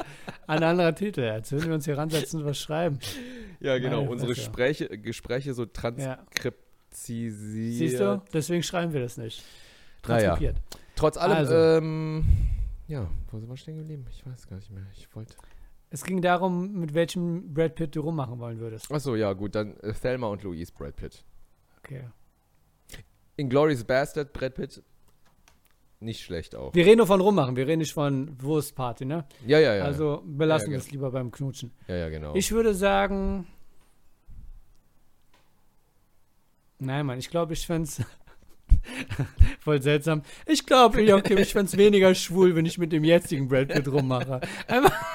Ein 0.47 0.61
anderer 0.63 0.93
Titel. 0.93 1.21
Jetzt 1.21 1.53
würden 1.53 1.67
wir 1.69 1.75
uns 1.75 1.85
hier 1.85 1.97
ransetzen 1.97 2.41
und 2.41 2.45
was 2.45 2.59
schreiben. 2.59 2.99
Ja, 3.61 3.77
genau. 3.77 3.99
Meine 4.01 4.11
Unsere. 4.11 4.33
Gespräche, 4.33 4.89
Gespräche 4.89 5.53
so 5.53 5.63
Ja. 5.63 5.69
transkriptisiert. 5.71 7.77
Siehst 7.77 8.01
du? 8.01 8.21
Deswegen 8.33 8.61
schreiben 8.61 8.91
wir 8.91 8.99
das 8.99 9.15
nicht. 9.15 9.45
Naja. 10.05 10.31
Transkripiert. 10.35 10.57
Trotz 10.97 11.15
allem, 11.15 11.37
Also. 11.37 11.55
ähm, 11.55 12.25
ja, 12.87 13.07
wo 13.31 13.39
sind 13.39 13.47
wir 13.49 13.55
stehen 13.55 13.77
geblieben? 13.77 14.05
Ich 14.11 14.25
weiß 14.25 14.45
gar 14.45 14.57
nicht 14.57 14.69
mehr. 14.71 14.83
Ich 14.93 15.07
wollte. 15.15 15.35
Es 15.93 16.03
ging 16.05 16.21
darum, 16.21 16.71
mit 16.79 16.93
welchem 16.93 17.53
Brad 17.53 17.75
Pitt 17.75 17.95
du 17.95 18.01
rummachen 18.01 18.39
wollen 18.39 18.59
würdest. 18.59 18.89
Achso, 18.91 19.15
ja, 19.15 19.33
gut, 19.33 19.55
dann 19.55 19.75
äh, 19.81 19.93
Thelma 19.93 20.27
und 20.27 20.41
Louise, 20.43 20.71
Brad 20.71 20.95
Pitt. 20.95 21.23
Okay. 21.83 22.05
Inglourious 23.35 23.83
Bastard, 23.83 24.31
Brad 24.31 24.55
Pitt. 24.55 24.81
Nicht 25.99 26.21
schlecht 26.23 26.55
auch. 26.55 26.73
Wir 26.73 26.85
reden 26.85 26.97
nur 26.97 27.07
von 27.07 27.19
rummachen, 27.21 27.55
wir 27.57 27.67
reden 27.67 27.79
nicht 27.79 27.93
von 27.93 28.41
Wurstparty, 28.41 29.05
ne? 29.05 29.25
Ja, 29.45 29.59
ja, 29.59 29.75
ja. 29.75 29.83
Also 29.83 30.23
belassen 30.25 30.67
Ja, 30.67 30.71
wir 30.71 30.77
ja, 30.79 30.83
es 30.85 30.91
lieber 30.91 31.11
beim 31.11 31.29
Knutschen. 31.29 31.71
ja, 31.87 31.95
ja, 31.95 32.09
genau. 32.09 32.33
Ich 32.35 32.51
würde 32.51 32.73
sagen. 32.73 33.45
Nein, 36.79 37.05
Mann, 37.05 37.19
ich 37.19 37.29
glaube, 37.29 37.53
ich 37.53 37.67
fände 37.67 37.83
es 37.87 38.01
voll 39.59 39.81
seltsam. 39.81 40.23
Ich 40.47 40.65
glaube, 40.65 41.01
ich, 41.01 41.13
okay, 41.13 41.39
ich 41.39 41.51
fände 41.53 41.67
es 41.67 41.77
weniger 41.77 42.15
schwul, 42.15 42.55
wenn 42.55 42.65
ich 42.65 42.77
mit 42.79 42.91
dem 42.91 43.03
jetzigen 43.03 43.47
Brad 43.47 43.67
Pitt 43.67 43.87
rummache. 43.87 44.41
Einfach, 44.67 45.05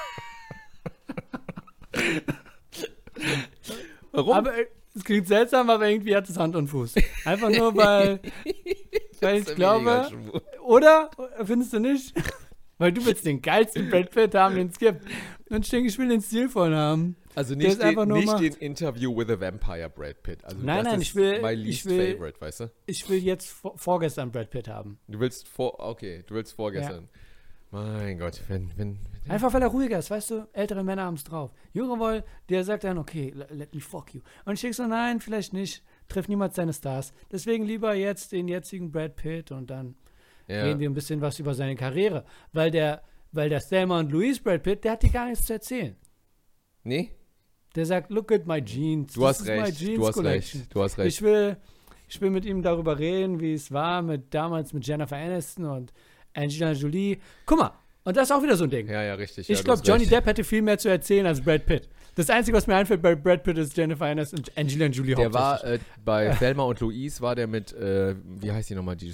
Warum? 4.11 4.33
aber 4.33 4.57
äh, 4.57 4.65
es 4.95 5.03
klingt 5.03 5.27
seltsam, 5.27 5.69
aber 5.69 5.87
irgendwie 5.89 6.15
hat 6.15 6.27
es 6.29 6.37
Hand 6.37 6.55
und 6.55 6.67
Fuß. 6.67 6.95
Einfach 7.25 7.49
nur, 7.49 7.75
weil, 7.75 8.19
weil 9.21 9.37
ich 9.41 9.55
glaube, 9.55 10.07
oder? 10.63 11.09
Findest 11.43 11.73
du 11.73 11.79
nicht? 11.79 12.13
Weil 12.79 12.91
du 12.91 13.03
willst 13.07 13.25
den 13.25 13.41
geilsten 13.41 13.89
Brad 13.89 14.11
Pitt 14.11 14.35
haben, 14.35 14.53
den 14.55 14.67
es 14.67 14.77
gibt. 14.77 15.01
Und 15.49 15.65
ich 15.65 15.71
denke, 15.71 15.89
ich 15.89 15.97
will 15.97 16.09
den 16.09 16.21
stilvollen 16.21 16.75
haben. 16.75 17.15
Also 17.33 17.55
nicht, 17.55 17.81
den, 17.81 18.07
nicht 18.09 18.39
den 18.39 18.53
Interview 18.53 19.17
with 19.17 19.29
a 19.31 19.39
Vampire 19.41 19.89
Brad 19.89 20.21
Pitt. 20.21 20.45
Also 20.45 20.57
Nein, 20.61 20.83
das 20.83 20.91
nein, 20.93 21.01
ist 21.01 21.07
ich 21.07 21.15
will- 21.15 21.41
my 21.41 21.53
ich 21.53 21.65
least 21.65 21.85
will- 21.87 22.13
favorite, 22.13 22.39
weißt 22.39 22.59
du? 22.59 22.71
Ich 22.85 23.09
will 23.09 23.17
jetzt 23.17 23.49
vor, 23.49 23.75
vorgestern 23.79 24.31
Brad 24.31 24.51
Pitt 24.51 24.67
haben. 24.67 24.99
Du 25.07 25.19
willst 25.19 25.47
vor, 25.47 25.79
okay, 25.79 26.23
du 26.27 26.35
willst 26.35 26.53
vorgestern. 26.53 27.09
Mein 27.71 28.19
Gott, 28.19 28.39
wenn, 28.47 28.69
wenn, 28.77 28.99
Einfach 29.29 29.53
weil 29.53 29.61
er 29.61 29.67
ruhiger 29.67 29.99
ist, 29.99 30.09
weißt 30.11 30.31
du? 30.31 30.47
Ältere 30.53 30.83
Männer 30.83 31.03
haben 31.03 31.15
es 31.15 31.23
drauf. 31.23 31.51
Junge 31.73 31.99
Woll, 31.99 32.23
der 32.49 32.63
sagt 32.63 32.83
dann, 32.83 32.97
okay, 32.97 33.31
le- 33.35 33.47
let 33.51 33.73
me 33.73 33.81
fuck 33.81 34.13
you. 34.13 34.21
Und 34.45 34.53
ich 34.55 34.61
denke 34.61 34.75
so, 34.75 34.85
nein, 34.87 35.19
vielleicht 35.19 35.53
nicht. 35.53 35.83
Treff 36.07 36.27
niemals 36.27 36.55
seine 36.55 36.73
Stars. 36.73 37.11
Deswegen 37.31 37.65
lieber 37.65 37.93
jetzt 37.93 38.31
den 38.31 38.47
jetzigen 38.47 38.91
Brad 38.91 39.15
Pitt 39.15 39.51
und 39.51 39.69
dann 39.69 39.95
ja. 40.47 40.63
reden 40.63 40.79
wir 40.79 40.89
ein 40.89 40.93
bisschen 40.93 41.19
was 41.21 41.39
über 41.39 41.53
seine 41.53 41.75
Karriere. 41.75 42.23
Weil 42.53 42.71
der, 42.71 43.01
weil 43.31 43.49
der 43.49 43.59
Thelma 43.59 43.99
und 43.99 44.11
Louise 44.11 44.41
Brad 44.41 44.63
Pitt, 44.63 44.83
der 44.83 44.93
hat 44.93 45.03
dir 45.03 45.09
gar 45.11 45.27
nichts 45.27 45.45
zu 45.45 45.53
erzählen. 45.53 45.95
Nee, 46.83 47.11
Der 47.75 47.85
sagt, 47.85 48.09
look 48.11 48.31
at 48.31 48.47
my 48.47 48.63
jeans. 48.63 49.13
du 49.13 49.27
hast 49.27 49.45
recht, 49.45 49.77
jeans 49.77 49.97
du 49.99 50.07
hast 50.07 50.13
collection. 50.13 50.61
recht, 50.61 50.75
du 50.75 50.81
hast 50.83 50.97
recht. 50.97 51.07
Ich 51.07 51.21
will, 51.21 51.57
ich 52.07 52.21
will 52.21 52.29
mit 52.29 52.45
ihm 52.45 52.61
darüber 52.61 52.97
reden, 52.97 53.39
wie 53.41 53.53
es 53.53 53.71
war 53.71 54.01
mit 54.01 54.33
damals 54.33 54.71
mit 54.73 54.87
Jennifer 54.87 55.17
Aniston 55.17 55.65
und 55.65 55.93
Angelina 56.33 56.71
Jolie. 56.71 57.17
Guck 57.45 57.59
mal, 57.59 57.71
und 58.07 58.15
das 58.15 58.29
ist 58.29 58.31
auch 58.31 58.41
wieder 58.41 58.55
so 58.55 58.63
ein 58.63 58.69
Ding. 58.69 58.87
ja, 58.87 59.03
ja, 59.03 59.15
richtig. 59.15 59.49
ich 59.49 59.57
ja, 59.57 59.63
glaube, 59.63 59.81
Johnny 59.83 60.03
recht. 60.03 60.13
Depp 60.13 60.25
hätte 60.27 60.43
viel 60.45 60.61
mehr 60.61 60.77
zu 60.77 60.87
erzählen 60.87 61.25
als 61.25 61.41
Brad 61.41 61.65
Pitt. 61.65 61.89
Das 62.15 62.29
Einzige, 62.29 62.55
was 62.55 62.65
mir 62.65 62.75
einfällt 62.75 63.01
bei 63.01 63.15
Brad 63.15 63.43
Pitt, 63.43 63.57
ist 63.57 63.75
Jennifer 63.75 64.05
Aniston 64.05 64.39
und 64.39 64.57
Angelina 64.57 64.85
Jolie 64.85 65.13
Der 65.13 65.33
war 65.33 65.61
äh, 65.65 65.77
bei 66.05 66.29
Thelma 66.39 66.63
und 66.63 66.79
Louise 66.79 67.19
war 67.19 67.35
der 67.35 67.47
mit, 67.47 67.73
äh, 67.73 68.15
wie 68.23 68.49
heißt 68.49 68.69
die 68.69 68.75
nochmal, 68.75 68.95
die, 68.95 69.09
äh, 69.09 69.13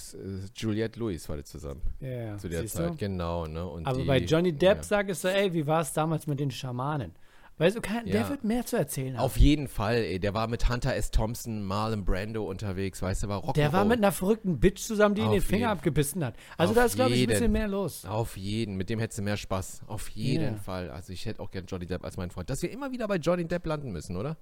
Juliette 0.55 0.99
Lewis 0.99 1.27
war 1.27 1.37
der 1.37 1.43
zusammen 1.43 1.81
ja, 2.01 2.09
ja. 2.09 2.37
zu 2.37 2.47
der 2.49 2.67
Zeit, 2.67 2.91
Du? 2.91 2.97
genau. 2.97 3.47
Ne? 3.47 3.65
Und 3.65 3.87
Aber 3.87 3.97
die, 3.97 4.05
bei 4.05 4.19
Johnny 4.19 4.53
Depp 4.53 4.77
ja. 4.77 4.83
sag 4.83 5.09
ich 5.09 5.17
so, 5.17 5.27
ey, 5.27 5.51
wie 5.51 5.65
war 5.65 5.81
es 5.81 5.91
damals 5.91 6.27
mit 6.27 6.39
den 6.39 6.51
Schamanen? 6.51 7.13
Weißt 7.59 7.75
du, 7.75 7.81
der 7.81 8.03
Ja. 8.05 8.29
wird 8.29 8.43
mehr 8.43 8.65
zu 8.65 8.77
erzählen 8.77 9.15
haben. 9.15 9.23
Auf 9.23 9.37
jeden 9.37 9.67
Fall, 9.67 9.97
ey, 9.97 10.19
der 10.19 10.33
war 10.33 10.47
mit 10.47 10.69
Hunter 10.69 10.95
S. 10.95 11.11
Thompson, 11.11 11.61
Marlon 11.63 12.03
Brando 12.03 12.43
unterwegs, 12.49 13.01
weißt 13.01 13.23
du, 13.23 13.27
war 13.27 13.41
Rock'n'Roll. 13.43 13.53
der 13.53 13.71
war 13.73 13.85
mit 13.85 13.99
einer 13.99 14.11
verrückten 14.11 14.59
Bitch 14.59 14.79
zusammen, 14.81 15.13
die 15.13 15.21
ihm 15.21 15.27
Auf 15.27 15.33
den 15.33 15.41
Finger 15.43 15.69
abgebissen 15.69 16.25
hat. 16.25 16.35
Also 16.57 16.71
Auf 16.71 16.77
da 16.77 16.85
ist, 16.85 16.95
glaube 16.95 17.13
ich, 17.13 17.21
ein 17.21 17.27
bisschen 17.27 17.51
mehr 17.51 17.67
los. 17.67 18.05
Auf 18.05 18.37
jeden, 18.37 18.75
mit 18.75 18.89
dem 18.89 18.99
hättest 18.99 19.19
du 19.19 19.23
mehr 19.23 19.37
Spaß. 19.37 19.81
Auf 19.87 20.09
jeden 20.09 20.55
Ja. 20.55 20.59
Fall. 20.59 20.89
Also 20.89 21.13
ich 21.13 21.25
hätte 21.27 21.41
auch 21.41 21.51
gern 21.51 21.65
Johnny 21.67 21.85
Depp 21.85 22.03
als 22.03 22.17
meinen 22.17 22.31
Freund. 22.31 22.49
Dass 22.49 22.61
wir 22.63 22.71
immer 22.71 22.91
wieder 22.91 23.07
bei 23.07 23.17
Johnny 23.17 23.45
Depp 23.45 23.65
landen 23.67 23.91
müssen, 23.91 24.17
oder? 24.17 24.35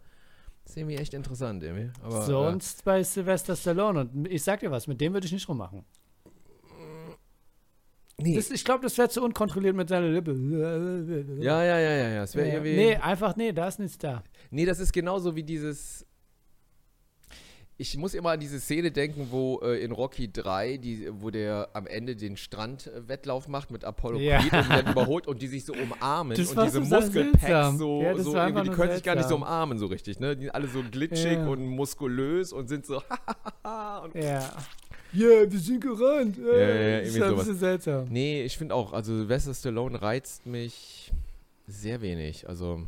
Das 0.63 0.71
ist 0.74 0.78
irgendwie 0.78 0.95
echt 0.95 1.13
interessant, 1.13 1.63
irgendwie. 1.63 1.89
Aber, 2.04 2.21
äh, 2.21 2.26
Sonst 2.26 2.86
bei 2.86 3.04
Sylvester 3.04 3.56
Stallone. 3.58 4.02
Und 4.13 4.28
ich 4.30 4.43
sag 4.43 4.62
dir 4.62 4.71
was, 4.71 4.88
mit 4.88 5.02
dem 5.02 5.12
würde 5.13 5.26
ich 5.26 5.34
nicht 5.34 5.50
rummachen. 5.50 5.84
Nee. 8.23 8.36
Das, 8.36 8.49
ich 8.51 8.63
glaube, 8.63 8.84
das 8.84 8.97
wäre 8.97 9.10
zu 9.10 9.23
unkontrolliert 9.23 9.75
mit 9.75 9.89
seiner 9.89 10.07
Lippe. 10.10 10.34
Ja, 11.41 11.63
ja, 11.63 11.79
ja, 11.79 11.91
ja, 11.91 12.10
ja. 12.10 12.23
Es 12.23 12.36
wäre 12.36 12.47
Ja. 12.47 12.53
irgendwie. 12.55 12.75
Nee, 12.75 12.95
einfach, 12.95 13.36
nee, 13.36 13.51
da 13.51 13.67
ist 13.67 13.79
nichts 13.79 13.97
da. 13.97 14.23
Nee, 14.49 14.65
das 14.65 14.79
ist 14.79 14.91
genauso 14.93 15.36
wie 15.36 15.43
dieses. 15.43 16.05
Ich 17.77 17.97
muss 17.97 18.13
immer 18.13 18.29
an 18.31 18.39
diese 18.39 18.60
Szene 18.60 18.91
denken, 18.91 19.29
wo 19.31 19.60
äh, 19.63 19.84
in 19.84 19.91
Rocky 19.91 20.31
3, 20.31 20.77
die, 20.77 21.07
wo 21.13 21.31
der 21.31 21.69
am 21.73 21.88
Ende 21.88 22.15
den 22.15 22.38
Strandwettlauf 22.38 23.47
macht 23.47 23.71
mit 23.71 23.84
Apollo 23.86 24.19
Ja. 24.19 24.38
Creed 24.38 24.53
und 24.53 24.69
dann 24.69 24.91
überholt 24.91 25.25
und 25.25 25.41
die 25.41 25.47
sich 25.47 25.65
so 25.65 25.73
umarmen 25.73 26.38
Das 26.38 26.51
und 26.51 26.63
diese 26.63 26.79
Muskelpacks 26.79 27.41
seltsam. 27.41 27.77
so, 27.79 28.03
Ja, 28.03 28.13
das 28.13 28.23
so 28.23 28.36
irgendwie, 28.36 28.69
die 28.69 28.75
können 28.75 28.91
sich 28.93 29.01
gar 29.01 29.15
nicht 29.15 29.23
so 29.23 29.29
seltsam. 29.29 29.47
umarmen 29.47 29.79
so 29.79 29.88
richtig, 29.88 30.19
ne? 30.19 30.36
Die 30.38 30.43
sind 30.43 30.53
alle 30.53 30.67
so 30.67 30.84
glitschig 30.91 31.39
und 31.39 31.65
muskulös 31.65 32.53
und 32.53 32.67
sind 32.67 32.86
so 32.86 32.97
und 34.03 34.13
Ja. 34.13 34.47
Yeah, 35.13 35.52
wir 35.52 35.60
sind 35.60 35.82
gerannt. 35.82 36.38
ja, 36.38 36.43
ja, 36.45 37.00
das 37.00 37.10
ist 37.10 37.15
irgendwie 37.17 37.34
ein 37.34 37.38
bisschen 37.39 37.58
seltsam. 37.58 38.06
Nee, 38.10 38.43
ich 38.43 38.58
finde 38.58 38.76
auch, 38.76 38.93
also 38.93 39.15
Sylvester 39.17 39.54
Stallone 39.54 40.02
reizt 40.02 40.45
mich 40.45 41.12
sehr 41.67 42.02
wenig. 42.02 42.47
Also, 42.47 42.84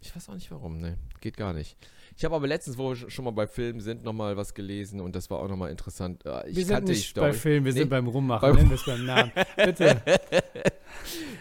ich 0.00 0.14
weiß 0.14 0.28
auch 0.30 0.34
nicht 0.34 0.50
warum, 0.50 0.78
ne? 0.78 0.96
Geht 1.20 1.36
gar 1.36 1.52
nicht. 1.52 1.76
Ich 2.16 2.24
habe 2.24 2.34
aber 2.34 2.48
letztens, 2.48 2.76
wo 2.78 2.90
wir 2.90 2.96
sch- 2.96 3.10
schon 3.10 3.24
mal 3.24 3.30
bei 3.30 3.46
Filmen 3.46 3.80
sind, 3.80 4.02
nochmal 4.02 4.36
was 4.36 4.52
gelesen 4.54 5.00
und 5.00 5.14
das 5.14 5.30
war 5.30 5.38
auch 5.38 5.48
nochmal 5.48 5.70
interessant. 5.70 6.24
Äh, 6.26 6.48
Ich 6.50 6.56
wir 6.56 6.64
sind 6.64 6.88
die 6.88 6.92
nicht 6.92 7.14
bei 7.14 7.32
Film, 7.32 7.64
wir 7.64 7.72
Nee. 7.72 7.78
sind 7.80 7.88
beim 7.90 8.08
Rummachen. 8.08 8.56
Beim- 8.56 8.72
es 8.72 8.84
beim 8.84 9.04
Namen. 9.06 9.30
Bitte. 9.56 10.02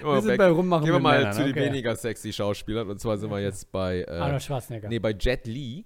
Wir 0.01 0.21
sind 0.21 0.27
weg. 0.31 0.37
beim 0.37 0.53
Rummachen 0.53 0.85
Gehen 0.85 0.93
wir 0.93 0.99
mal 0.99 1.17
Männern, 1.17 1.33
zu 1.33 1.41
den 1.43 1.51
okay. 1.51 1.65
weniger 1.65 1.95
sexy 1.95 2.31
Schauspielern 2.31 2.87
und 2.89 2.99
zwar 3.01 3.17
sind 3.17 3.29
wir 3.31 3.39
jetzt 3.41 3.71
bei, 3.71 4.01
äh, 4.07 4.11
Arnold 4.11 4.43
Schwarzenegger. 4.43 4.87
nee, 4.87 4.99
bei 4.99 5.11
Jet 5.11 5.47
Li. 5.47 5.85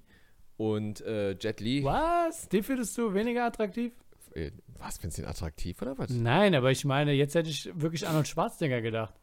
Und 0.57 1.01
äh, 1.01 1.31
Jet 1.39 1.59
Li, 1.61 1.83
Was? 1.83 2.47
Den 2.49 2.61
findest 2.63 2.95
du 2.97 3.13
weniger 3.13 3.45
attraktiv? 3.45 3.93
Äh, 4.35 4.51
was, 4.77 4.97
findest 4.97 5.17
du 5.19 5.23
ihn 5.23 5.27
attraktiv 5.27 5.81
oder 5.81 5.97
was? 5.97 6.09
Nein, 6.09 6.55
aber 6.55 6.71
ich 6.71 6.85
meine, 6.85 7.11
jetzt 7.13 7.35
hätte 7.35 7.49
ich 7.49 7.69
wirklich 7.73 8.07
Arnold 8.07 8.27
Schwarzenegger 8.27 8.81
gedacht. 8.81 9.13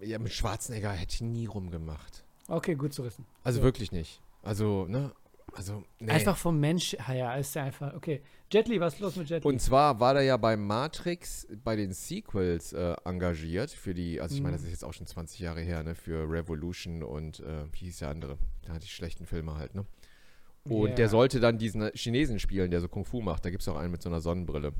Ja, 0.00 0.18
mit 0.18 0.32
Schwarzenegger 0.32 0.90
hätte 0.92 1.14
ich 1.14 1.20
nie 1.20 1.46
rumgemacht. 1.46 2.24
Okay, 2.48 2.74
gut 2.74 2.92
zu 2.92 3.04
wissen. 3.04 3.24
Also 3.44 3.60
Ja. 3.60 3.64
wirklich 3.64 3.92
nicht. 3.92 4.20
Also, 4.42 4.86
ne? 4.88 5.12
Also, 5.54 5.84
nee. 6.00 6.10
Einfach 6.10 6.36
vom 6.36 6.58
Mensch 6.58 6.96
her 6.98 7.36
ist 7.38 7.54
er 7.56 7.64
einfach. 7.64 7.94
Okay. 7.94 8.22
Jet 8.50 8.68
Li, 8.68 8.80
was 8.80 8.94
ist 8.94 9.00
los 9.00 9.16
mit 9.16 9.28
Jet 9.28 9.44
Li? 9.44 9.48
Und 9.50 9.60
zwar 9.60 10.00
war 10.00 10.14
der 10.14 10.22
ja 10.22 10.36
bei 10.38 10.56
Matrix 10.56 11.46
bei 11.62 11.76
den 11.76 11.92
Sequels 11.92 12.72
äh, 12.72 12.94
engagiert 13.04 13.70
für 13.70 13.92
die, 13.94 14.20
also 14.20 14.34
ich 14.34 14.40
meine, 14.40 14.52
Mhm. 14.52 14.60
das 14.60 14.64
ist 14.64 14.70
jetzt 14.70 14.84
auch 14.84 14.94
schon 14.94 15.06
20 15.06 15.40
Jahre 15.40 15.60
her, 15.60 15.82
ne, 15.82 15.94
für 15.94 16.28
Revolution 16.28 17.02
und 17.02 17.40
äh, 17.40 17.64
wie 17.72 17.84
hieß 17.84 17.98
der 17.98 18.08
andere? 18.08 18.38
Da 18.62 18.72
hatte 18.72 18.84
ich 18.86 18.94
schlechten 18.94 19.26
Filme 19.26 19.54
halt, 19.56 19.74
ne? 19.74 19.84
Und 20.64 20.90
Ja. 20.90 20.94
der 20.94 21.08
sollte 21.08 21.40
dann 21.40 21.58
diesen 21.58 21.90
Chinesen 21.94 22.38
spielen, 22.38 22.70
der 22.70 22.80
so 22.80 22.88
Kung 22.88 23.04
Fu 23.04 23.20
macht. 23.20 23.44
Da 23.44 23.50
gibt 23.50 23.62
es 23.62 23.68
auch 23.68 23.76
einen 23.76 23.90
mit 23.90 24.02
so 24.02 24.08
einer 24.08 24.20
Sonnenbrille. 24.20 24.72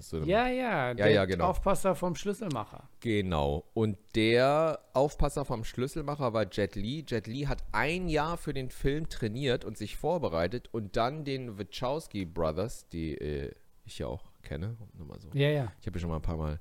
So 0.00 0.16
einem- 0.16 0.26
ja, 0.26 0.48
ja, 0.48 0.94
der 0.94 1.10
ja, 1.10 1.24
genau. 1.26 1.44
Aufpasser 1.48 1.94
vom 1.94 2.14
Schlüsselmacher. 2.14 2.88
Genau. 3.00 3.64
Und 3.74 3.98
der 4.14 4.78
Aufpasser 4.94 5.44
vom 5.44 5.62
Schlüsselmacher 5.62 6.32
war 6.32 6.46
Jet 6.50 6.74
Li. 6.74 7.04
Jet 7.06 7.26
Li 7.26 7.42
hat 7.42 7.62
ein 7.72 8.08
Jahr 8.08 8.38
für 8.38 8.54
den 8.54 8.70
Film 8.70 9.10
trainiert 9.10 9.62
und 9.64 9.76
sich 9.76 9.96
vorbereitet 9.98 10.68
und 10.72 10.96
dann 10.96 11.24
den 11.24 11.58
Wachowski 11.58 12.24
Brothers, 12.24 12.88
die 12.88 13.12
äh, 13.18 13.52
ich 13.84 13.98
ja 13.98 14.06
auch 14.06 14.22
kenne, 14.42 14.76
nur 14.96 15.06
mal 15.06 15.20
so 15.20 15.28
Ja, 15.34 15.50
ja. 15.50 15.72
Ich 15.80 15.86
habe 15.86 15.98
ja 15.98 16.00
schon 16.00 16.08
mal 16.10 16.16
ein 16.16 16.22
paar 16.22 16.38
Mal, 16.38 16.58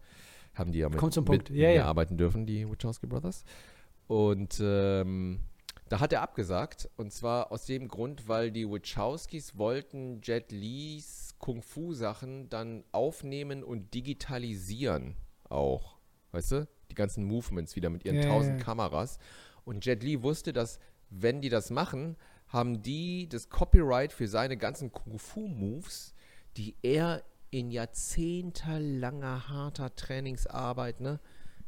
haben 0.54 0.73
die 0.73 0.80
ja 0.80 0.89
mit, 0.89 0.97
Kommt 0.97 1.13
zum 1.13 1.23
mit 1.23 1.45
Punkt. 1.45 1.49
Ja, 1.52 1.69
mir 1.69 1.76
ja. 1.76 1.86
arbeiten 1.86 2.17
dürfen, 2.17 2.45
die 2.45 2.67
Wachowski 2.69 3.08
Brothers. 3.08 3.45
Und 4.08 4.60
ähm, 4.62 5.39
da 5.93 5.99
hat 5.99 6.12
er 6.12 6.23
abgesagt. 6.23 6.89
Und 6.97 7.13
zwar 7.13 7.51
aus 7.51 7.65
dem 7.65 7.88
Grund, 7.88 8.27
weil 8.27 8.49
die 8.49 8.67
Wachowskis 8.67 9.60
wollten 9.60 10.21
Jet 10.23 10.51
Lis 10.51 11.36
Kung-Fu-Sachen 11.38 12.49
dann 12.49 12.84
aufnehmen 12.91 13.63
und 13.63 13.93
digitalisieren 13.93 15.15
auch. 15.47 15.99
Weißt 16.32 16.51
du? 16.53 16.67
Die 16.89 16.95
ganzen 16.95 17.25
Movements 17.25 17.75
wieder 17.75 17.91
mit 17.91 18.06
ihren 18.06 18.23
tausend 18.23 18.58
ja. 18.58 18.65
Kameras. 18.65 19.19
Und 19.65 19.86
Jet 19.86 20.01
Li 20.01 20.23
wusste, 20.23 20.51
dass, 20.51 20.79
wenn 21.12 21.41
die 21.41 21.49
das 21.49 21.69
machen, 21.69 22.17
haben 22.47 22.82
die 22.82 23.29
das 23.29 23.49
Copyright 23.49 24.13
für 24.13 24.27
seine 24.27 24.58
ganzen 24.58 24.91
Kung-Fu-Moves, 24.91 26.15
die 26.58 26.75
er 26.82 27.23
in 27.51 27.69
jahrzehntelanger 27.69 29.47
harter 29.47 29.95
Trainingsarbeit 29.95 31.01
ne, 31.01 31.19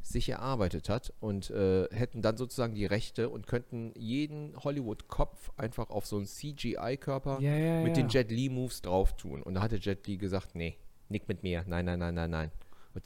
sich 0.06 0.30
erarbeitet 0.30 0.88
hat 0.88 1.14
und 1.20 1.50
äh, 1.50 1.88
hätten 1.92 2.22
dann 2.22 2.38
sozusagen 2.38 2.76
die 2.76 2.86
Rechte 2.86 3.30
und 3.30 3.48
könnten 3.48 3.92
jeden 3.98 4.56
Hollywood-Kopf 4.64 5.52
einfach 5.58 5.90
auf 5.90 6.06
so 6.06 6.18
einen 6.18 6.28
CGI-Körper 6.28 7.40
Ja, 7.42 7.56
ja, 7.56 7.82
mit 7.82 7.98
ja. 7.98 8.04
den 8.04 8.10
Jet 8.10 8.32
Li-Moves 8.32 8.82
drauf 8.84 9.16
tun. 9.18 9.42
Und 9.42 9.56
da 9.56 9.62
hatte 9.62 9.78
Jet 9.78 10.06
Li 10.06 10.18
gesagt, 10.18 10.54
nee, 10.54 10.78
nick 11.10 11.28
mit 11.28 11.42
mir, 11.42 11.64
nein, 11.68 11.86
nein, 11.86 11.98
nein, 12.00 12.14
nein, 12.14 12.30
nein. 12.30 12.52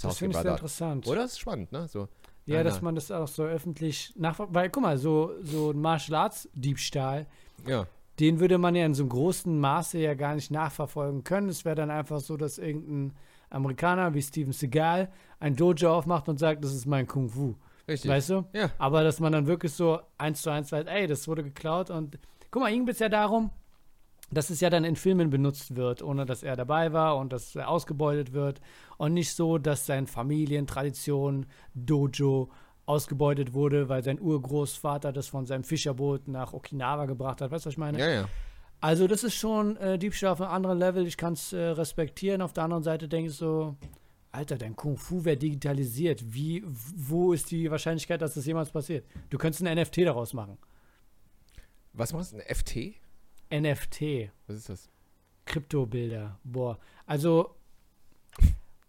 Das 0.01 0.17
finde 0.17 0.35
ich 0.37 0.41
sehr 0.43 0.51
interessant. 0.51 1.07
Oder? 1.07 1.21
Das 1.21 1.31
ist 1.31 1.39
spannend, 1.39 1.71
ne? 1.71 1.87
So, 1.87 2.09
Ja, 2.45 2.57
nein, 2.57 2.65
dass 2.65 2.75
nein. 2.75 2.83
man 2.83 2.95
das 2.95 3.11
auch 3.11 3.27
so 3.27 3.43
öffentlich 3.43 4.13
nachverfolgt. 4.17 4.53
Weil, 4.53 4.69
guck 4.69 4.83
mal, 4.83 4.97
so, 4.97 5.31
so 5.41 5.71
ein 5.71 5.79
Martial 5.79 6.15
Arts 6.23 6.49
Diebstahl, 6.53 7.27
Ja, 7.65 7.87
den 8.19 8.41
würde 8.41 8.57
man 8.57 8.75
ja 8.75 8.85
in 8.85 8.93
so 8.93 9.03
einem 9.03 9.09
großen 9.09 9.57
Maße 9.57 9.97
ja 9.99 10.13
gar 10.15 10.35
nicht 10.35 10.51
nachverfolgen 10.51 11.23
können. 11.23 11.47
Es 11.47 11.63
wäre 11.63 11.75
dann 11.75 11.89
einfach 11.89 12.19
so, 12.19 12.35
dass 12.35 12.57
irgendein 12.57 13.13
Amerikaner 13.49 14.13
wie 14.13 14.21
Steven 14.21 14.53
Seagal 14.53 15.09
ein 15.39 15.55
Dojo 15.55 15.93
aufmacht 15.93 16.29
und 16.29 16.37
sagt, 16.37 16.63
das 16.63 16.73
ist 16.73 16.85
mein 16.85 17.07
Kung 17.07 17.29
Fu. 17.29 17.55
richtig. 17.87 18.09
Weißt 18.09 18.29
du? 18.29 18.45
Ja. 18.53 18.69
Aber 18.77 19.03
dass 19.03 19.19
man 19.19 19.31
dann 19.31 19.47
wirklich 19.47 19.73
so 19.73 19.99
eins 20.17 20.41
zu 20.41 20.49
eins 20.49 20.71
weiß, 20.71 20.85
ey, 20.87 21.07
das 21.07 21.27
wurde 21.27 21.43
geklaut 21.43 21.89
und 21.89 22.19
guck 22.51 22.61
mal, 22.61 22.71
ihm 22.71 22.85
geht 22.85 22.95
es 22.95 22.99
ja 22.99 23.09
darum, 23.09 23.51
dass 24.31 24.49
es 24.49 24.61
ja 24.61 24.69
dann 24.69 24.83
in 24.83 24.95
Filmen 24.95 25.29
benutzt 25.29 25.75
wird, 25.75 26.03
ohne 26.03 26.25
dass 26.25 26.43
er 26.43 26.55
dabei 26.55 26.93
war 26.93 27.17
und 27.17 27.33
dass 27.33 27.55
er 27.55 27.67
ausgebeutet 27.69 28.33
wird 28.33 28.61
und 28.97 29.13
nicht 29.13 29.33
so, 29.35 29.57
dass 29.57 29.85
sein 29.85 30.05
Familientradition 30.05 31.47
Dojo 31.73 32.49
ausgebeutet 32.85 33.53
wurde, 33.53 33.87
weil 33.89 34.03
sein 34.03 34.19
Urgroßvater 34.19 35.11
das 35.11 35.27
von 35.27 35.45
seinem 35.45 35.63
Fischerboot 35.63 36.27
nach 36.27 36.53
Okinawa 36.53 37.05
gebracht 37.05 37.41
hat. 37.41 37.51
Weißt 37.51 37.65
du, 37.65 37.67
was 37.67 37.73
ich 37.73 37.77
meine? 37.77 37.99
Ja, 37.99 38.09
ja. 38.09 38.29
Also 38.81 39.07
das 39.07 39.23
ist 39.23 39.35
schon 39.35 39.75
äh, 39.77 39.99
Diebstahl 39.99 40.31
auf 40.31 40.41
einem 40.41 40.51
anderen 40.51 40.79
Level. 40.79 41.05
Ich 41.05 41.17
kann 41.17 41.33
es 41.33 41.51
äh, 41.51 41.59
respektieren. 41.59 42.41
Auf 42.41 42.53
der 42.53 42.63
anderen 42.63 42.83
Seite 42.83 43.07
denke 43.07 43.29
ich 43.29 43.35
so, 43.35 43.75
Alter, 44.31 44.57
dein 44.57 44.75
Kung 44.75 44.97
Fu 44.97 45.25
wäre 45.25 45.37
digitalisiert. 45.37 46.33
Wie, 46.33 46.63
wo 46.65 47.33
ist 47.33 47.51
die 47.51 47.69
Wahrscheinlichkeit, 47.69 48.21
dass 48.21 48.35
das 48.35 48.45
jemals 48.45 48.71
passiert? 48.71 49.05
Du 49.29 49.37
könntest 49.37 49.65
ein 49.65 49.77
NFT 49.77 49.99
daraus 49.99 50.33
machen. 50.33 50.57
Was 51.93 52.13
machst 52.13 52.33
du? 52.33 52.37
Ein 52.37 52.55
FT? 52.55 52.95
NFT, 53.51 54.31
Was 54.47 54.57
ist 54.57 54.69
das? 54.69 54.89
Kryptobilder. 55.45 56.39
Boah, 56.43 56.77
also 57.07 57.55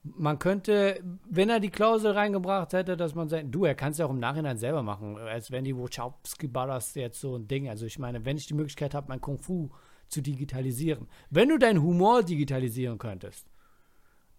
man 0.02 0.38
könnte, 0.38 1.02
wenn 1.28 1.50
er 1.50 1.60
die 1.60 1.70
Klausel 1.70 2.12
reingebracht 2.12 2.72
hätte, 2.72 2.96
dass 2.96 3.14
man 3.14 3.28
sein, 3.28 3.50
du, 3.50 3.64
er 3.64 3.74
kann 3.74 3.92
es 3.92 3.98
ja 3.98 4.06
auch 4.06 4.10
im 4.10 4.18
Nachhinein 4.18 4.56
selber 4.56 4.82
machen, 4.82 5.18
als 5.18 5.50
wenn 5.50 5.64
die 5.64 5.76
Wachowski 5.76 6.48
Brothers 6.48 6.94
jetzt 6.94 7.20
so 7.20 7.36
ein 7.36 7.46
Ding. 7.48 7.68
Also 7.68 7.84
ich 7.84 7.98
meine, 7.98 8.24
wenn 8.24 8.36
ich 8.36 8.46
die 8.46 8.54
Möglichkeit 8.54 8.94
habe, 8.94 9.08
mein 9.08 9.20
Kung 9.20 9.38
Fu 9.38 9.70
zu 10.08 10.22
digitalisieren, 10.22 11.06
wenn 11.28 11.50
du 11.50 11.58
deinen 11.58 11.82
Humor 11.82 12.22
digitalisieren 12.22 12.98
könntest, 12.98 13.46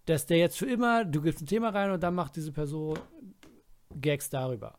dass 0.06 0.26
der 0.26 0.38
jetzt 0.38 0.58
für 0.58 0.66
immer, 0.66 1.04
du 1.04 1.22
gibst 1.22 1.42
ein 1.42 1.46
Thema 1.46 1.68
rein 1.68 1.92
und 1.92 2.02
dann 2.02 2.14
macht 2.14 2.34
diese 2.34 2.52
Person 2.52 2.98
Gags 4.00 4.30
darüber. 4.30 4.78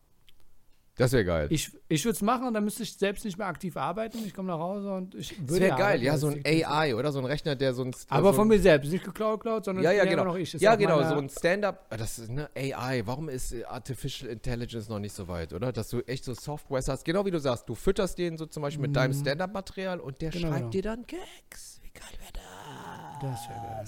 Das 0.96 1.12
wäre 1.12 1.26
geil. 1.26 1.48
Ich, 1.50 1.72
ich 1.90 2.06
würde 2.06 2.16
es 2.16 2.22
machen 2.22 2.46
und 2.48 2.54
dann 2.54 2.64
müsste 2.64 2.84
ich 2.84 2.94
selbst 2.94 3.26
nicht 3.26 3.36
mehr 3.38 3.48
aktiv 3.48 3.76
arbeiten. 3.78 4.20
Ich 4.28 4.34
komme 4.34 4.50
nach 4.50 4.60
Hause 4.60 4.94
und 4.94 5.16
ich 5.16 5.32
würde 5.40 5.48
das 5.48 5.60
wäre 5.60 5.70
geil, 5.72 5.82
arbeiten, 5.82 6.04
ja, 6.04 6.18
so 6.18 6.28
ein 6.28 6.44
AI 6.46 6.94
oder 6.96 7.12
so 7.12 7.18
ein 7.18 7.26
Rechner, 7.26 7.56
der 7.56 7.74
so 7.74 7.84
ein. 7.84 7.96
aber 8.10 8.30
so 8.30 8.34
von 8.36 8.48
mir 8.48 8.60
selbst, 8.60 8.92
nicht 8.92 9.04
geklaut, 9.04 9.40
geklaut, 9.40 9.66
sondern 9.66 9.84
Ja, 9.84 9.92
ja, 9.92 10.06
genau. 10.06 10.24
noch 10.24 10.36
ich. 10.36 10.54
Ist 10.54 10.62
Ja, 10.62 10.76
genau, 10.76 11.02
so 11.04 11.16
ein 11.16 11.30
Stand-up. 11.30 11.88
ah, 11.90 11.98
Das 11.98 12.20
ist 12.20 12.30
eine 12.30 12.48
AI. 12.56 13.02
Warum 13.06 13.28
ist 13.30 13.56
Artificial 13.66 14.30
Intelligence 14.30 14.88
noch 14.88 15.00
nicht 15.00 15.16
so 15.16 15.28
weit, 15.28 15.52
oder? 15.54 15.72
Dass 15.72 15.90
du 15.90 16.02
echt 16.02 16.26
so 16.26 16.36
Softwares 16.36 16.88
hast. 16.88 17.06
Genau 17.06 17.26
wie 17.26 17.32
du 17.32 17.40
sagst, 17.40 17.68
du 17.68 17.74
fütterst 17.74 18.20
den 18.20 18.38
so 18.38 18.46
zum 18.46 18.62
Beispiel 18.62 18.84
mit 18.84 18.96
deinem 18.96 19.14
Stand-up-Material 19.14 20.00
und 20.00 20.22
der 20.22 20.30
Genau, 20.30 20.48
schreibt 20.50 20.58
genau. 20.60 20.70
dir 20.70 20.82
dann 20.84 21.06
Gags. 21.08 21.80
Wie 21.82 21.90
geil 21.92 22.04
wäre 22.20 22.34
das? 22.34 23.22
Das 23.22 23.50
wäre 23.50 23.62
geil. 23.62 23.86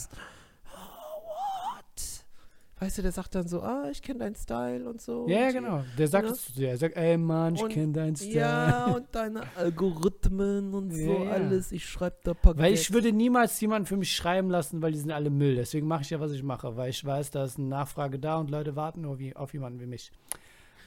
Weißt 2.78 2.98
du, 2.98 3.02
der 3.04 3.14
sagt 3.14 3.34
dann 3.36 3.48
so, 3.48 3.62
ah, 3.62 3.88
ich 3.90 4.02
kenne 4.02 4.20
deinen 4.20 4.36
Style 4.36 4.90
und 4.90 5.00
so. 5.02 5.26
Ja, 5.30 5.48
und 5.48 5.54
genau. 5.54 5.84
Der 5.98 6.08
sagt 6.10 6.26
Ja. 6.28 6.34
es 6.34 6.46
zu 6.46 6.52
dir. 6.54 6.70
Er 6.72 6.78
sagt, 6.78 6.98
ey 6.98 7.18
Mann, 7.18 7.56
ich 7.56 7.66
kenne 7.70 7.94
deinen 7.94 8.16
Style. 8.18 8.34
Ja, 8.34 8.86
und 8.88 9.06
deine 9.14 9.44
Algorithmen 9.56 10.74
und 10.74 10.92
so 10.92 11.00
Ja, 11.00 11.24
ja. 11.24 11.30
alles. 11.32 11.72
Ich 11.72 11.86
schreibe 11.86 12.18
da 12.24 12.32
ein 12.32 12.38
paar 12.38 12.58
Weil 12.58 12.72
Gags. 12.72 12.82
ich 12.82 12.94
würde 12.94 13.14
niemals 13.14 13.60
jemanden 13.62 13.86
für 13.86 13.96
mich 13.98 14.14
schreiben 14.14 14.50
lassen, 14.50 14.82
weil 14.82 14.92
die 14.92 14.98
sind 15.00 15.12
alle 15.12 15.30
Müll. 15.30 15.56
Deswegen 15.56 15.88
mache 15.88 16.02
ich 16.02 16.10
ja, 16.10 16.20
was 16.20 16.32
ich 16.34 16.44
mache, 16.44 16.76
weil 16.76 16.90
ich 16.90 17.04
weiß, 17.06 17.32
da 17.32 17.46
ist 17.46 17.58
eine 17.58 17.68
Nachfrage 17.68 18.20
da 18.20 18.38
und 18.40 18.50
Leute 18.52 18.76
warten 18.76 19.02
nur 19.02 19.20
wie, 19.20 19.36
auf 19.36 19.54
jemanden 19.54 19.80
wie 19.80 19.86
mich. 19.86 20.12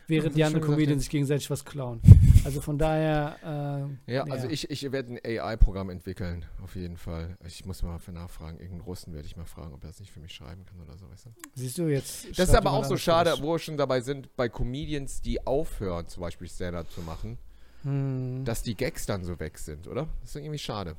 Während 0.09 0.35
die 0.37 0.42
anderen 0.42 0.64
Comedians 0.64 0.97
ja. 0.97 1.01
sich 1.01 1.11
gegenseitig 1.11 1.49
was 1.51 1.64
klauen. 1.64 2.01
Also 2.44 2.61
von 2.61 2.79
daher, 2.79 3.88
äh, 4.07 4.12
Ja, 4.14 4.25
also 4.25 4.49
ich, 4.49 4.71
ich 4.71 4.90
werde 4.90 5.14
ein 5.14 5.21
AI-Programm 5.25 5.90
entwickeln, 5.90 6.44
auf 6.62 6.75
jeden 6.75 6.97
Fall. 6.97 7.37
Ich 7.47 7.64
muss 7.64 7.83
mal 7.83 8.01
nachfragen. 8.12 8.59
Irgendeinen 8.59 8.81
Russen 8.81 9.14
werde 9.14 9.27
ich 9.27 9.37
mal 9.37 9.44
fragen, 9.44 9.75
ob 9.75 9.85
er 9.85 9.88
das 9.88 10.01
nicht 10.01 10.11
für 10.11 10.21
mich 10.21 10.33
schreiben 10.33 10.64
kann 10.64 10.81
oder 10.81 10.97
so, 10.97 11.09
weißt 11.11 11.27
du? 11.27 11.31
siehst 11.55 11.79
du 11.79 11.88
jetzt. 11.88 12.27
Das 12.38 12.49
ist 12.49 12.55
aber 12.55 12.73
auch 12.73 12.85
so 12.85 12.97
schade, 12.97 13.35
wo 13.40 13.53
wir 13.53 13.59
schon 13.59 13.77
dabei 13.77 14.01
sind, 14.01 14.35
bei 14.35 14.49
Comedians, 14.49 15.21
die 15.21 15.47
aufhören, 15.47 16.07
zum 16.09 16.23
Beispiel 16.23 16.49
Stand-Up 16.49 16.90
zu 16.90 17.03
machen, 17.03 17.38
Hm. 17.83 18.44
dass 18.44 18.62
die 18.62 18.75
Gags 18.75 19.07
dann 19.07 19.25
so 19.25 19.38
weg 19.38 19.59
sind, 19.59 19.87
oder? 19.87 20.09
Das 20.21 20.31
ist 20.31 20.37
irgendwie 20.37 20.59
schade. 20.59 20.97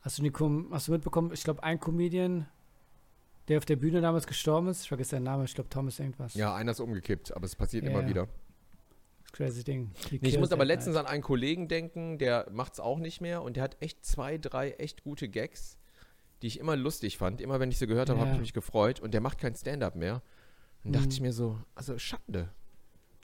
Hast 0.00 0.18
du, 0.18 0.22
die, 0.22 0.32
hast 0.70 0.88
du 0.88 0.92
mitbekommen, 0.92 1.32
ich 1.32 1.42
glaube, 1.42 1.62
ein 1.62 1.80
Comedian 1.80 2.46
der 3.48 3.58
auf 3.58 3.64
der 3.64 3.76
Bühne 3.76 4.00
damals 4.00 4.26
gestorben 4.26 4.68
ist. 4.68 4.82
Ich 4.82 4.88
vergesse 4.88 5.10
seinen 5.10 5.24
Namen, 5.24 5.44
ich 5.44 5.54
glaube 5.54 5.70
Thomas 5.70 5.98
irgendwas. 6.00 6.34
Ja, 6.34 6.54
einer 6.54 6.72
ist 6.72 6.80
umgekippt, 6.80 7.34
aber 7.34 7.44
es 7.44 7.54
passiert 7.56 7.84
Ja, 7.84 7.90
immer 7.90 8.02
ja. 8.02 8.08
wieder. 8.08 8.28
Das 9.22 9.32
crazy 9.32 9.64
Ding. 9.64 9.90
Nee, 10.10 10.18
ich 10.28 10.38
muss 10.38 10.52
aber 10.52 10.62
it, 10.64 10.68
letztens 10.68 10.96
Alter. 10.96 11.08
an 11.08 11.14
einen 11.14 11.22
Kollegen 11.22 11.68
denken, 11.68 12.18
der 12.18 12.48
macht 12.50 12.74
es 12.74 12.80
auch 12.80 12.98
nicht 12.98 13.20
mehr 13.20 13.42
und 13.42 13.56
der 13.56 13.62
hat 13.64 13.76
echt 13.80 14.04
zwei, 14.04 14.38
drei 14.38 14.70
echt 14.72 15.02
gute 15.04 15.28
Gags, 15.28 15.76
die 16.42 16.46
ich 16.48 16.58
immer 16.58 16.76
lustig 16.76 17.18
fand. 17.18 17.40
Immer 17.40 17.60
wenn 17.60 17.70
ich 17.70 17.78
sie 17.78 17.86
gehört 17.86 18.08
habe, 18.08 18.18
habe 18.20 18.30
Ja. 18.30 18.34
ich 18.36 18.40
mich 18.40 18.52
gefreut 18.54 19.00
und 19.00 19.12
der 19.14 19.20
macht 19.20 19.38
kein 19.38 19.54
Stand-up 19.54 19.94
mehr. 19.94 20.22
Dann 20.84 20.92
dachte 20.92 21.06
Mhm. 21.06 21.12
ich 21.12 21.20
mir 21.20 21.32
so, 21.32 21.58
also 21.74 21.98
Schande. 21.98 22.48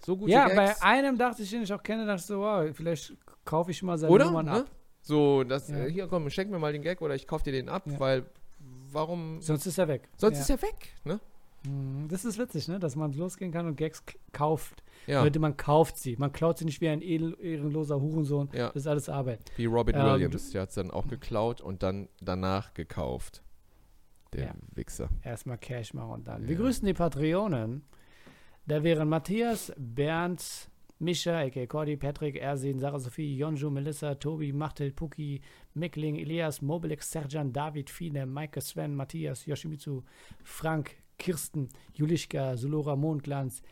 So 0.05 0.17
gute 0.17 0.33
Ja, 0.33 0.49
Gags. 0.49 0.81
bei 0.81 0.87
einem 0.87 1.17
dachte 1.17 1.43
ich, 1.45 1.51
den 1.51 1.63
ich 1.63 1.73
auch 1.73 1.83
kenne, 1.83 2.05
dachte 2.07 2.21
ich 2.21 2.27
so, 2.27 2.41
wow, 2.41 2.69
vielleicht 2.75 3.15
kaufe 3.45 3.71
ich 3.71 3.83
mal 3.83 3.97
seine 3.99 4.13
Oder? 4.13 4.25
Nummern 4.27 4.47
Ne? 4.47 4.53
ab. 4.53 4.71
So, 5.01 5.45
das, 5.45 5.69
Ja. 5.69 5.77
äh, 5.85 5.91
hier 5.91 6.09
komm, 6.09 6.29
schenk 6.31 6.51
mir 6.51 6.59
mal 6.59 6.73
den 6.73 6.83
Gag 6.83 7.01
oder 7.01 7.15
ich 7.15 7.27
kauf 7.27 7.43
dir 7.43 7.53
den 7.53 7.69
ab, 7.69 7.85
Ja. 7.87 7.99
weil 8.01 8.27
warum? 8.93 9.41
Sonst 9.41 9.67
ist 9.67 9.79
er 9.79 9.89
weg. 9.89 10.09
Sonst 10.17 10.37
ja. 10.37 10.43
ist 10.43 10.51
er 10.51 10.63
weg, 10.63 10.95
ne? 11.05 11.21
Mhm, 11.67 12.09
Das 12.09 12.25
ist 12.25 12.39
witzig, 12.39 12.69
ne? 12.69 12.79
dass 12.79 12.97
man 12.97 13.13
losgehen 13.13 13.53
kann 13.53 13.67
und 13.67 13.77
Gags 13.77 14.03
kauft. 14.33 14.83
Ja, 15.07 15.23
Leute, 15.23 15.39
man 15.39 15.57
kauft 15.57 15.97
sie. 15.99 16.17
Man 16.17 16.33
klaut 16.33 16.59
sie 16.59 16.65
nicht 16.65 16.81
wie 16.81 16.89
ein 16.89 17.01
ehrenloser 17.03 18.01
Hurensohn. 18.01 18.49
ja. 18.53 18.69
Das 18.69 18.77
ist 18.77 18.87
alles 18.87 19.09
Arbeit. 19.09 19.41
Wie 19.57 19.67
Robin 19.67 19.95
Ähm, 19.97 20.05
Williams, 20.05 20.51
der 20.51 20.63
hat 20.63 20.69
es 20.71 20.75
dann 20.77 20.91
auch 20.91 21.07
geklaut 21.09 21.61
und 21.61 21.83
dann 21.83 22.09
danach 22.21 22.75
gekauft. 22.75 23.43
Der 24.33 24.45
Ja. 24.47 24.55
Wichser. 24.75 25.09
Erstmal 25.23 25.59
Cash 25.59 25.93
machen 25.95 26.11
und 26.11 26.29
dann. 26.29 26.43
Ja. 26.43 26.49
Wir 26.49 26.57
grüßen 26.57 26.87
die 26.87 26.95
Patreonen. 26.95 27.83
Da 28.67 28.83
wären 28.85 29.09
Matthias, 29.09 29.73
Bernd, 29.77 30.69
Mischa, 31.01 31.37
a.k.a. 31.41 31.67
Cordy, 31.67 31.97
Patrick, 31.97 32.37
Ersin, 32.37 32.79
Sarah 32.79 33.01
Sophie, 33.01 33.37
Jonju, 33.37 33.71
Melissa, 33.71 34.15
Tobi, 34.15 34.53
Machtel, 34.53 34.93
Puki, 34.93 35.41
Mickling, 35.75 36.21
Elias, 36.21 36.61
Mobilex, 36.61 37.07
Serjan, 37.11 37.53
David, 37.53 37.89
Fine, 37.89 38.27
Maike, 38.27 38.61
Sven, 38.61 38.95
Matthias, 38.95 39.47
Yoshimitsu, 39.47 40.03
Frank, 40.43 41.03
Kirsten, 41.19 41.69
Julischka, 41.95 42.57
Sulora, 42.57 42.97
Mondglanz, 42.97 43.63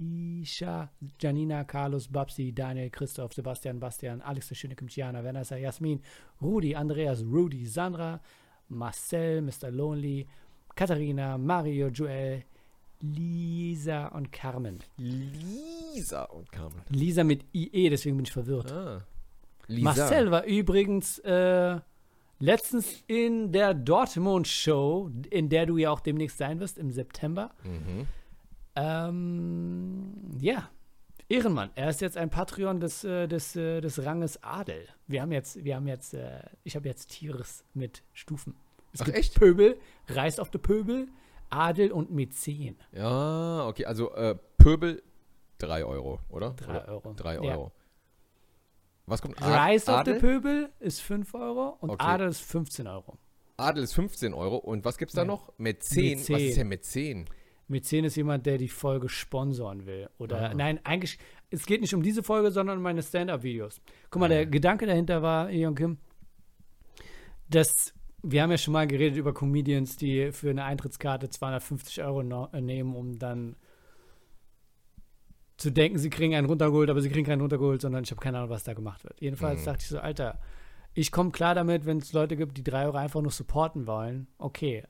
Lisha, 0.00 0.88
Janina, 1.18 1.64
Carlos, 1.64 2.06
Babsi, 2.08 2.52
Daniel, 2.52 2.90
Christoph, 2.90 3.32
Sebastian, 3.34 3.78
Bastian, 3.78 4.22
Alex, 4.22 4.48
der 4.48 4.54
schöne 4.54 4.74
Kimchiana, 4.74 5.22
Vanessa, 5.22 5.56
Jasmin, 5.56 6.00
Rudi, 6.40 6.74
Andreas, 6.74 7.22
Rudy, 7.22 7.66
Sandra, 7.66 8.20
Marcel, 8.68 9.42
Mr. 9.42 9.70
Lonely, 9.70 10.26
Katharina, 10.74 11.36
Mario, 11.36 11.88
Joel, 11.88 12.44
Lisa 13.02 14.06
und 14.08 14.30
Carmen. 14.30 14.78
Lisa 14.98 16.24
und 16.24 16.50
Carmen. 16.52 16.82
Lisa 16.88 17.24
mit 17.24 17.44
IE, 17.54 17.88
deswegen 17.88 18.16
bin 18.16 18.24
ich 18.24 18.32
verwirrt. 18.32 18.72
Ah. 18.72 19.02
Lisa. 19.70 19.84
Marcel 19.84 20.30
war 20.30 20.44
übrigens 20.44 21.18
äh, 21.20 21.78
letztens 22.40 23.02
in 23.06 23.52
der 23.52 23.74
Dortmund-Show, 23.74 25.10
in 25.30 25.48
der 25.48 25.66
du 25.66 25.76
ja 25.76 25.90
auch 25.90 26.00
demnächst 26.00 26.38
sein 26.38 26.58
wirst, 26.60 26.76
im 26.78 26.90
September. 26.90 27.50
Mhm. 27.64 28.06
Ähm, 28.76 30.12
ja, 30.40 30.68
Ehrenmann. 31.28 31.70
Er 31.74 31.90
ist 31.90 32.00
jetzt 32.00 32.16
ein 32.16 32.30
Patreon 32.30 32.80
des, 32.80 33.04
äh, 33.04 33.28
des, 33.28 33.54
äh, 33.56 33.80
des 33.80 34.04
Ranges 34.04 34.42
Adel. 34.42 34.88
Wir 35.06 35.22
haben 35.22 35.32
jetzt, 35.32 35.64
wir 35.64 35.76
haben 35.76 35.86
jetzt, 35.86 36.14
äh, 36.14 36.40
ich 36.64 36.74
habe 36.76 36.88
jetzt 36.88 37.10
Tiers 37.10 37.64
mit 37.74 38.02
Stufen. 38.12 38.56
Es 38.92 39.00
Ach, 39.02 39.04
gibt 39.04 39.16
echt? 39.18 39.34
Pöbel, 39.34 39.76
Reis 40.08 40.40
auf 40.40 40.50
der 40.50 40.58
Pöbel, 40.58 41.08
Adel 41.50 41.92
und 41.92 42.10
Mäzen. 42.10 42.76
Ja, 42.92 43.66
okay, 43.66 43.84
also 43.86 44.12
äh, 44.14 44.36
Pöbel 44.58 45.02
3 45.58 45.84
Euro, 45.84 46.18
oder? 46.28 46.50
Drei 46.50 46.70
oder 46.70 46.88
Euro. 46.88 47.14
3 47.14 47.34
Ja. 47.34 47.40
Euro. 47.40 47.72
Was 49.10 49.20
kommt? 49.22 49.40
Ad- 49.42 49.50
Reis 49.52 49.88
auf 49.88 50.04
der 50.04 50.14
Adel? 50.14 50.20
Pöbel 50.20 50.70
ist 50.80 51.00
5 51.02 51.34
Euro 51.34 51.76
und 51.80 51.90
Okay. 51.90 52.04
Adel 52.06 52.28
ist 52.28 52.40
15 52.40 52.86
Euro. 52.86 53.18
Adel 53.56 53.82
ist 53.84 53.92
15 53.92 54.32
Euro. 54.32 54.56
Und 54.56 54.84
was 54.84 54.96
gibt's 54.96 55.14
da 55.14 55.22
Ja. 55.22 55.26
noch? 55.26 55.52
Mäzen. 55.58 55.96
Was 55.96 56.28
Mäzen. 56.28 56.36
ist 56.36 56.56
denn 56.56 56.68
Mäzen? 56.68 57.24
Mäzen 57.68 58.04
ist 58.04 58.16
jemand, 58.16 58.46
der 58.46 58.56
die 58.58 58.68
Folge 58.68 59.08
sponsoren 59.08 59.86
will. 59.86 60.08
Oder 60.18 60.50
Ah. 60.50 60.54
nein, 60.54 60.80
eigentlich, 60.84 61.18
es 61.50 61.66
geht 61.66 61.80
nicht 61.80 61.94
um 61.94 62.02
diese 62.02 62.22
Folge, 62.22 62.50
sondern 62.50 62.78
um 62.78 62.82
meine 62.82 63.02
Stand-Up-Videos. 63.02 63.80
Guck 64.10 64.20
mal, 64.20 64.28
der 64.28 64.40
Ah. 64.40 64.44
Gedanke 64.44 64.86
dahinter 64.86 65.22
war, 65.22 65.50
Eon 65.50 65.74
Kim, 65.74 65.98
dass 67.48 67.92
wir 68.22 68.42
haben 68.42 68.50
ja 68.50 68.58
schon 68.58 68.72
mal 68.72 68.86
geredet 68.86 69.16
über 69.16 69.32
Comedians, 69.32 69.96
die 69.96 70.30
für 70.32 70.50
eine 70.50 70.64
Eintrittskarte 70.64 71.30
250 71.30 72.02
Euro 72.02 72.22
no 72.22 72.48
äh, 72.52 72.60
nehmen, 72.60 72.94
um 72.94 73.18
dann 73.18 73.56
zu 75.60 75.70
denken, 75.70 75.98
sie 75.98 76.10
kriegen 76.10 76.34
einen 76.34 76.46
runtergeholt, 76.46 76.88
aber 76.90 77.00
sie 77.00 77.10
kriegen 77.10 77.26
keinen 77.26 77.40
runtergeholt, 77.42 77.82
sondern 77.82 78.02
ich 78.02 78.10
habe 78.10 78.20
keine 78.20 78.38
Ahnung, 78.38 78.50
was 78.50 78.64
da 78.64 78.72
gemacht 78.72 79.04
wird. 79.04 79.20
Jedenfalls 79.20 79.60
Mhm. 79.60 79.64
dachte 79.66 79.80
ich 79.82 79.88
so, 79.88 79.98
Alter, 79.98 80.38
ich 80.94 81.12
komme 81.12 81.30
klar 81.30 81.54
damit, 81.54 81.86
wenn 81.86 81.98
es 81.98 82.12
Leute 82.12 82.36
gibt, 82.36 82.56
die 82.56 82.64
3 82.64 82.86
Euro 82.86 82.96
einfach 82.96 83.20
nur 83.20 83.30
supporten 83.30 83.86
wollen. 83.86 84.26
Okay. 84.38 84.84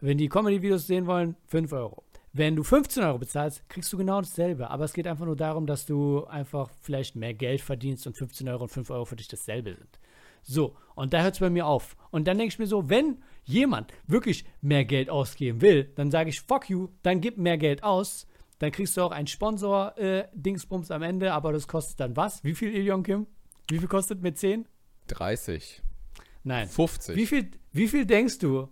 Wenn 0.00 0.18
die 0.18 0.28
Comedy-Videos 0.28 0.86
sehen 0.86 1.06
wollen, 1.06 1.36
5 1.46 1.72
Euro. 1.72 2.04
Wenn 2.32 2.56
du 2.56 2.62
15 2.64 3.02
Euro 3.04 3.18
bezahlst, 3.18 3.68
kriegst 3.68 3.92
du 3.92 3.96
genau 3.96 4.20
dasselbe. 4.20 4.68
Aber 4.68 4.84
es 4.84 4.92
geht 4.92 5.06
einfach 5.06 5.24
nur 5.24 5.36
darum, 5.36 5.66
dass 5.66 5.86
du 5.86 6.24
einfach 6.26 6.68
vielleicht 6.80 7.16
mehr 7.16 7.32
Geld 7.32 7.60
verdienst 7.60 8.06
und 8.06 8.16
15 8.16 8.48
Euro 8.48 8.64
und 8.64 8.68
5 8.70 8.90
Euro 8.90 9.04
für 9.04 9.16
dich 9.16 9.28
dasselbe 9.28 9.74
sind. 9.74 9.98
So, 10.42 10.76
und 10.94 11.14
da 11.14 11.22
hört 11.22 11.34
es 11.34 11.40
bei 11.40 11.48
mir 11.48 11.66
auf. 11.66 11.96
Und 12.10 12.28
dann 12.28 12.36
denke 12.36 12.52
ich 12.52 12.58
mir 12.58 12.66
so, 12.66 12.90
wenn 12.90 13.22
jemand 13.44 13.92
wirklich 14.06 14.44
mehr 14.60 14.84
Geld 14.84 15.08
ausgeben 15.08 15.62
will, 15.62 15.90
dann 15.94 16.10
sage 16.10 16.28
ich, 16.28 16.42
fuck 16.42 16.68
you, 16.68 16.88
dann 17.02 17.20
gib 17.22 17.38
mehr 17.38 17.56
Geld 17.56 17.82
aus. 17.82 18.26
Dann 18.64 18.72
kriegst 18.72 18.96
du 18.96 19.02
auch 19.02 19.10
einen 19.10 19.26
Sponsor-Dingsbums 19.26 20.90
am 20.90 21.02
Ende, 21.02 21.34
aber 21.34 21.52
das 21.52 21.68
kostet 21.68 22.00
dann 22.00 22.16
was? 22.16 22.42
Wie 22.44 22.54
viel, 22.54 22.74
Ilion 22.74 23.02
Kim? 23.02 23.26
Wie 23.68 23.78
viel 23.78 23.88
kostet 23.88 24.22
mit 24.22 24.38
10? 24.38 24.66
30. 25.08 25.82
Nein. 26.44 26.66
50. 26.66 27.14
Wie 27.14 27.26
viel, 27.26 27.50
wie 27.72 27.88
viel 27.88 28.06
denkst 28.06 28.38
du, 28.38 28.70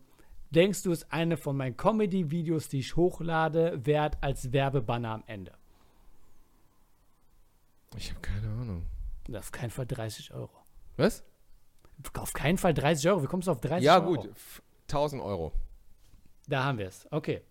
denkst 0.50 0.82
du, 0.84 0.92
ist 0.92 1.12
eine 1.12 1.36
von 1.36 1.58
meinen 1.58 1.76
Comedy-Videos, 1.76 2.70
die 2.70 2.78
ich 2.78 2.96
hochlade, 2.96 3.84
wert 3.84 4.16
als 4.22 4.50
Werbebanner 4.50 5.10
am 5.10 5.24
Ende? 5.26 5.52
Ich 7.98 8.08
habe 8.12 8.20
keine 8.22 8.48
Ahnung. 8.48 8.86
Auf 9.36 9.52
keinen 9.52 9.68
Fall 9.68 9.84
30 9.86 10.32
Euro. 10.32 10.52
Was? 10.96 11.22
Auf 12.14 12.32
keinen 12.32 12.56
Fall 12.56 12.72
30 12.72 13.10
Euro. 13.10 13.22
Wie 13.22 13.26
kommst 13.26 13.46
du 13.46 13.52
auf 13.52 13.60
30 13.60 13.84
Ja, 13.84 13.96
Euro? 14.00 14.14
gut. 14.22 14.30
F- 14.30 14.62
1000 14.88 15.20
Euro. 15.22 15.52
Da 16.48 16.64
haben 16.64 16.78
wir 16.78 16.88
es. 16.88 17.06
Okay. 17.12 17.42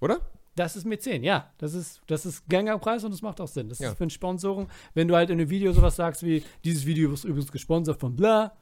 Oder? 0.00 0.20
Das 0.56 0.76
ist 0.76 0.86
10, 1.02 1.24
ja. 1.24 1.50
Das 1.58 1.74
ist, 1.74 2.00
das 2.06 2.24
ist 2.26 2.46
Gängerpreis 2.48 3.02
und 3.04 3.10
das 3.10 3.22
macht 3.22 3.40
auch 3.40 3.48
Sinn. 3.48 3.68
Das 3.68 3.78
Ja. 3.80 3.90
ist 3.90 3.98
für 3.98 4.04
ein 4.04 4.10
Sponsoren. 4.10 4.68
Wenn 4.94 5.08
du 5.08 5.16
halt 5.16 5.30
in 5.30 5.40
einem 5.40 5.50
Video 5.50 5.72
sowas 5.72 5.96
sagst 5.96 6.22
wie, 6.22 6.44
dieses 6.64 6.86
Video 6.86 7.12
ist 7.12 7.24
übrigens 7.24 7.50
gesponsert 7.50 7.98
von 7.98 8.14
bla, 8.14 8.52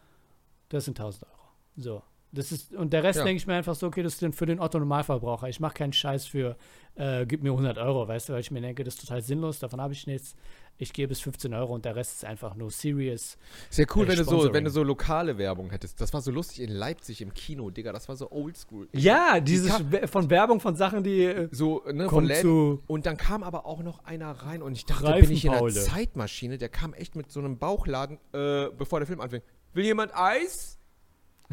das 0.70 0.86
sind 0.86 0.98
1000 0.98 1.24
Euro. 1.24 1.32
So. 1.76 2.02
Das 2.34 2.50
ist, 2.50 2.74
und 2.74 2.94
der 2.94 3.02
Rest 3.02 3.18
Ja. 3.18 3.24
denke 3.24 3.36
ich 3.36 3.46
mir 3.46 3.54
einfach 3.54 3.74
so, 3.74 3.86
okay, 3.86 4.02
das 4.02 4.14
ist 4.14 4.22
denn 4.22 4.32
für 4.32 4.46
den 4.46 4.58
Otto-Normalverbraucher. 4.58 5.48
Ich 5.50 5.60
mache 5.60 5.74
keinen 5.74 5.92
Scheiß 5.92 6.24
für, 6.26 6.56
äh, 6.94 7.26
gib 7.26 7.42
mir 7.42 7.50
100 7.52 7.76
Euro, 7.76 8.08
weißt 8.08 8.30
du, 8.30 8.32
weil 8.32 8.40
ich 8.40 8.50
mir 8.50 8.62
denke, 8.62 8.84
das 8.84 8.94
ist 8.94 9.00
total 9.06 9.20
sinnlos, 9.20 9.58
davon 9.58 9.82
habe 9.82 9.92
ich 9.92 10.06
nichts. 10.06 10.34
Ich 10.78 10.94
gebe 10.94 11.12
es 11.12 11.20
15 11.20 11.52
Euro 11.52 11.74
und 11.74 11.84
der 11.84 11.94
Rest 11.94 12.12
ist 12.16 12.24
einfach 12.24 12.54
nur 12.54 12.70
serious. 12.70 13.36
Ja 13.72 13.84
cool, 13.94 14.06
Äh, 14.06 14.08
wenn 14.08 14.16
du, 14.16 14.24
so, 14.24 14.52
wenn 14.54 14.64
du 14.64 14.70
so 14.70 14.82
lokale 14.82 15.36
Werbung 15.36 15.70
hättest. 15.70 16.00
Das 16.00 16.14
war 16.14 16.22
so 16.22 16.30
lustig 16.30 16.60
in 16.60 16.70
Leipzig 16.70 17.20
im 17.20 17.34
Kino, 17.34 17.68
Digga. 17.68 17.92
Das 17.92 18.08
war 18.08 18.16
so 18.16 18.32
oldschool. 18.32 18.88
Ja, 18.94 19.38
diese 19.38 19.68
ka- 19.68 19.76
Schwe- 19.76 20.06
von 20.06 20.30
Werbung 20.30 20.58
von 20.60 20.74
Sachen, 20.74 21.04
die 21.04 21.24
äh, 21.24 21.48
So, 21.52 21.82
ne, 21.92 22.08
von 22.08 22.24
Läden. 22.24 22.40
zu 22.42 22.82
Und 22.86 23.04
dann 23.04 23.18
kam 23.18 23.42
aber 23.42 23.66
auch 23.66 23.82
noch 23.82 24.02
einer 24.06 24.30
rein 24.30 24.62
und 24.62 24.72
ich 24.72 24.86
dachte, 24.86 25.12
bin 25.20 25.30
ich 25.30 25.44
in 25.44 25.52
einer. 25.52 25.68
Zeitmaschine. 25.68 26.56
Der 26.56 26.70
kam 26.70 26.94
echt 26.94 27.14
mit 27.14 27.30
so 27.30 27.40
einem 27.40 27.58
Bauchladen, 27.58 28.16
äh, 28.32 28.68
bevor 28.70 29.00
der 29.00 29.06
Film 29.06 29.20
anfing. 29.20 29.42
Will 29.74 29.84
jemand 29.84 30.16
Eis? 30.16 30.78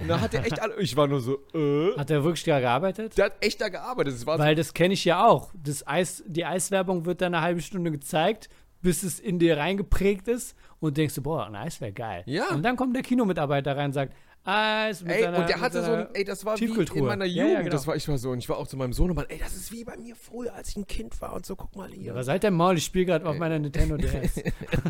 Und 0.01 0.07
da 0.07 0.19
hat 0.21 0.33
er 0.33 0.45
echt 0.45 0.61
alle. 0.61 0.75
Ich 0.79 0.95
war 0.95 1.07
nur 1.07 1.19
so, 1.21 1.39
äh. 1.53 1.95
Hat 1.97 2.09
er 2.11 2.23
wirklich 2.23 2.43
da 2.43 2.59
gearbeitet? 2.59 3.17
Der 3.17 3.25
hat 3.25 3.33
echt 3.41 3.59
da 3.61 3.69
gearbeitet. 3.69 4.13
Es 4.13 4.25
war 4.25 4.37
so, 4.37 4.43
Weil 4.43 4.55
das 4.55 4.73
kenne 4.73 4.93
ich 4.93 5.05
ja 5.05 5.25
auch. 5.27 5.51
Das 5.61 5.85
Eis, 5.87 6.23
die 6.27 6.45
Eiswerbung 6.45 7.05
wird 7.05 7.21
dann 7.21 7.33
eine 7.33 7.43
halbe 7.43 7.61
Stunde 7.61 7.91
gezeigt, 7.91 8.49
bis 8.81 9.03
es 9.03 9.19
in 9.19 9.39
dir 9.39 9.57
reingeprägt 9.57 10.27
ist 10.27 10.55
und 10.79 10.97
denkst 10.97 11.15
du, 11.15 11.21
boah, 11.21 11.45
ein 11.47 11.55
Eis 11.55 11.81
wäre 11.81 11.91
geil. 11.91 12.23
Ja. 12.25 12.49
Und 12.51 12.63
dann 12.63 12.75
kommt 12.75 12.95
der 12.95 13.03
Kinomitarbeiter 13.03 13.75
rein 13.75 13.87
und 13.87 13.93
sagt, 13.93 14.13
Eis 14.45 15.03
mit 15.03 15.11
Ey, 15.11 15.23
seiner, 15.23 15.39
und 15.39 15.49
der 15.49 15.59
hatte 15.59 15.83
so 15.83 15.91
ein, 15.91 16.07
ey, 16.13 16.23
das 16.23 16.45
war 16.45 16.57
wie 16.57 16.63
in 16.65 17.05
meiner 17.05 17.25
Ja, 17.25 17.43
Jugend. 17.43 17.53
ja, 17.53 17.59
genau. 17.59 17.71
Das 17.71 17.85
war, 17.87 17.95
ich 17.97 18.07
war 18.07 18.17
so, 18.17 18.29
und 18.31 18.39
ich 18.39 18.47
war 18.47 18.57
auch 18.57 18.67
zu 18.67 18.77
meinem 18.77 18.93
Sohn 18.93 19.09
und 19.09 19.17
meinte, 19.17 19.31
ey, 19.33 19.37
das 19.39 19.53
ist 19.53 19.71
wie 19.73 19.83
bei 19.83 19.97
mir 19.97 20.15
früher, 20.15 20.55
als 20.55 20.69
ich 20.69 20.77
ein 20.77 20.87
Kind 20.87 21.19
war 21.21 21.33
und 21.33 21.45
so, 21.45 21.57
guck 21.57 21.75
mal 21.75 21.89
hier. 21.91 22.15
Was 22.15 22.27
seid 22.27 22.43
der 22.43 22.51
Maul? 22.51 22.77
Ich 22.77 22.85
spiele 22.85 23.05
gerade 23.05 23.27
auf 23.27 23.37
meiner 23.37 23.59
Nintendo 23.59 23.97
DS. 23.97 24.41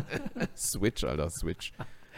Switch, 0.56 1.02
Alter, 1.02 1.28
Switch. 1.30 1.72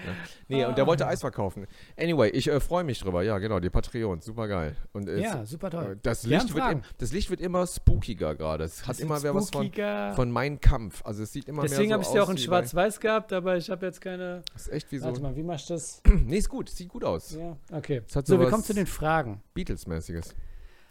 Ja. 0.05 0.13
Nee, 0.49 0.65
und 0.65 0.77
der 0.79 0.87
wollte 0.87 1.07
Eis 1.07 1.21
verkaufen. 1.21 1.67
Anyway, 1.99 2.29
ich 2.31 2.49
äh, 2.49 2.61
freue 2.61 2.85
mich 2.85 2.99
drüber. 3.01 3.23
Ja, 3.23 3.39
genau, 3.39 3.61
die 3.61 3.71
Patreon, 3.71 4.21
super 4.21 4.49
geil. 4.49 4.77
Und 4.93 5.09
es, 5.09 5.23
ja, 5.23 5.45
super 5.47 5.69
äh, 5.69 5.71
toll. 5.71 5.99
das, 6.03 6.29
Wir 6.29 6.39
haben 6.39 6.47
Licht 6.47 6.55
wird 6.57 6.73
im, 6.73 6.83
das 6.99 7.13
Licht 7.13 7.31
wird 7.31 7.41
immer 7.41 7.67
spookiger 7.67 8.35
gerade. 8.35 8.65
Es 8.65 8.87
hat 8.87 8.97
Es 8.97 9.01
immer 9.01 9.21
mehr 9.21 9.35
was 9.35 9.51
von, 9.51 9.71
von 10.15 10.31
Mein 10.31 10.61
Kampf. 10.61 11.03
Also 11.05 11.23
es 11.23 11.33
sieht 11.33 11.49
immer 11.49 11.63
Deswegen 11.63 11.89
mehr 11.89 11.95
habe 11.95 12.05
so 12.05 12.11
ich 12.11 12.13
sie 12.15 12.21
auch 12.21 12.25
aus 12.25 12.31
in 12.31 12.39
schwarz-weiß 12.39 13.01
gehabt, 13.01 13.33
aber 13.33 13.57
ich 13.57 13.71
habe 13.71 13.87
jetzt 13.87 14.01
keine. 14.01 14.43
bei- 14.47 14.57
ist 14.57 14.73
echt 14.73 14.91
wie 14.93 14.99
so. 14.99 15.07
Warte 15.07 15.23
mal, 15.23 15.37
wie 15.37 15.43
machst 15.43 15.71
du 15.71 15.75
das? 15.75 16.03
Nee, 16.25 16.39
ist 16.39 16.49
gut, 16.49 16.69
sieht 16.69 16.89
gut 16.89 17.05
aus. 17.05 17.35
Ja, 17.35 17.57
okay. 17.73 18.03
Es 18.09 18.17
hat 18.17 18.27
So, 18.27 18.39
wir 18.41 18.49
kommen 18.49 18.63
zu 18.65 18.75
den 18.75 18.87
Fragen 18.87 19.43
Beatles-mäßiges. 19.55 20.35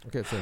Okay, 0.06 0.20
erzähl. 0.20 0.40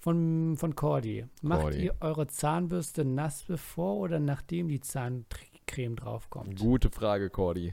von, 0.00 0.56
von 0.56 0.74
Cordy. 0.76 1.26
Macht 1.42 1.62
Cordy. 1.62 1.84
ihr 1.86 1.94
eure 2.00 2.26
Zahnbürste 2.26 3.04
nass 3.04 3.44
bevor 3.46 3.96
oder 3.96 4.20
nachdem 4.20 4.68
die 4.68 4.80
Zahncreme 4.80 5.96
draufkommt? 5.96 6.58
Gute 6.60 6.90
Frage, 6.90 7.28
Cordy. 7.30 7.72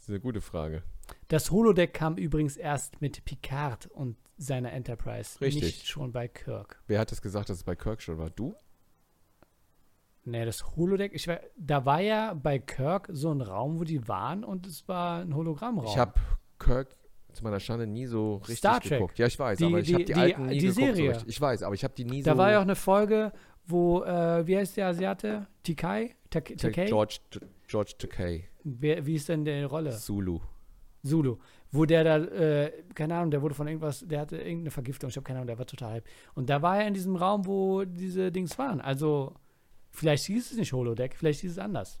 Das 0.00 0.08
ist 0.08 0.14
eine 0.14 0.20
gute 0.20 0.40
Frage. 0.40 0.82
Das 1.28 1.50
Holodeck 1.50 1.92
kam 1.92 2.16
übrigens 2.16 2.56
erst 2.56 3.02
mit 3.02 3.22
Picard 3.26 3.86
und 3.88 4.16
seiner 4.38 4.72
Enterprise, 4.72 5.38
Richtig. 5.42 5.62
nicht 5.62 5.86
schon 5.88 6.10
bei 6.10 6.26
Kirk. 6.26 6.82
Wer 6.86 6.98
hat 7.00 7.12
es 7.12 7.20
gesagt, 7.20 7.50
dass 7.50 7.58
es 7.58 7.64
bei 7.64 7.76
Kirk 7.76 8.00
schon 8.00 8.16
war? 8.16 8.30
Du? 8.30 8.54
Nee, 10.24 10.46
das 10.46 10.64
Holodeck, 10.76 11.12
ich 11.14 11.28
war, 11.28 11.40
da 11.58 11.84
war 11.84 12.00
ja 12.00 12.32
bei 12.32 12.58
Kirk 12.58 13.08
so 13.12 13.30
ein 13.30 13.42
Raum, 13.42 13.78
wo 13.78 13.84
die 13.84 14.06
waren 14.08 14.42
und 14.44 14.66
es 14.66 14.88
war 14.88 15.20
ein 15.20 15.34
Hologrammraum. 15.34 15.86
Ich 15.86 15.98
habe 15.98 16.14
Kirk 16.58 16.96
zu 17.32 17.44
meiner 17.44 17.60
Schande 17.60 17.86
nie 17.86 18.06
so 18.06 18.36
richtig 18.36 18.58
Star 18.58 18.80
Trek. 18.80 18.92
geguckt. 19.00 19.18
Ja, 19.18 19.26
ich 19.26 19.38
weiß, 19.38 19.58
Die- 19.58 19.64
aber 19.64 19.80
ich 19.80 19.92
habe 19.92 20.04
die- 20.04 20.12
die, 20.12 20.18
alten 20.18 20.46
nie 20.46 20.58
die 20.58 20.66
geguckt. 20.68 20.74
So 20.76 20.80
Serie. 20.94 21.10
richtig. 21.10 21.28
Ich 21.28 21.40
weiß, 21.40 21.62
aber 21.62 21.74
ich 21.74 21.84
habe 21.84 21.94
die 21.94 22.04
nie 22.06 22.22
Da 22.22 22.32
so. 22.32 22.38
war 22.38 22.50
ja 22.50 22.58
auch 22.58 22.62
eine 22.62 22.76
Folge, 22.76 23.32
wo, 23.66 24.02
äh, 24.02 24.46
wie 24.46 24.56
heißt 24.56 24.76
der 24.78 24.88
Asiate? 24.88 25.46
Tikai? 25.62 26.14
Tak- 26.30 26.56
Takei? 26.56 26.86
George, 26.86 27.18
George 27.66 27.92
Takei. 27.98 28.48
Wer, 28.64 29.04
wie 29.06 29.14
ist 29.16 29.28
denn 29.28 29.44
die 29.44 29.62
Rolle? 29.62 29.90
Zulu. 29.96 30.40
Zulu. 31.02 31.38
Wo 31.72 31.84
der 31.84 32.04
da, 32.04 32.18
äh, 32.18 32.72
keine 32.94 33.16
Ahnung, 33.16 33.30
der 33.30 33.42
wurde 33.42 33.54
von 33.54 33.66
irgendwas, 33.66 34.00
der 34.06 34.20
hatte 34.20 34.36
irgendeine 34.36 34.70
Vergiftung, 34.70 35.08
ich 35.10 35.16
habe 35.16 35.24
keine 35.24 35.38
Ahnung, 35.38 35.46
der 35.48 35.58
war 35.58 35.66
total 35.66 35.92
hype. 35.94 36.04
Und 36.34 36.50
da 36.50 36.62
war 36.62 36.78
er 36.78 36.86
in 36.88 36.94
diesem 36.94 37.16
Raum, 37.16 37.46
wo 37.46 37.84
diese 37.84 38.30
Dings 38.32 38.58
waren. 38.58 38.80
Also, 38.80 39.34
vielleicht 39.90 40.24
hieß 40.26 40.52
es 40.52 40.56
nicht 40.58 40.72
Holodeck, 40.72 41.14
vielleicht 41.16 41.40
hieß 41.40 41.52
es 41.52 41.58
anders. 41.58 42.00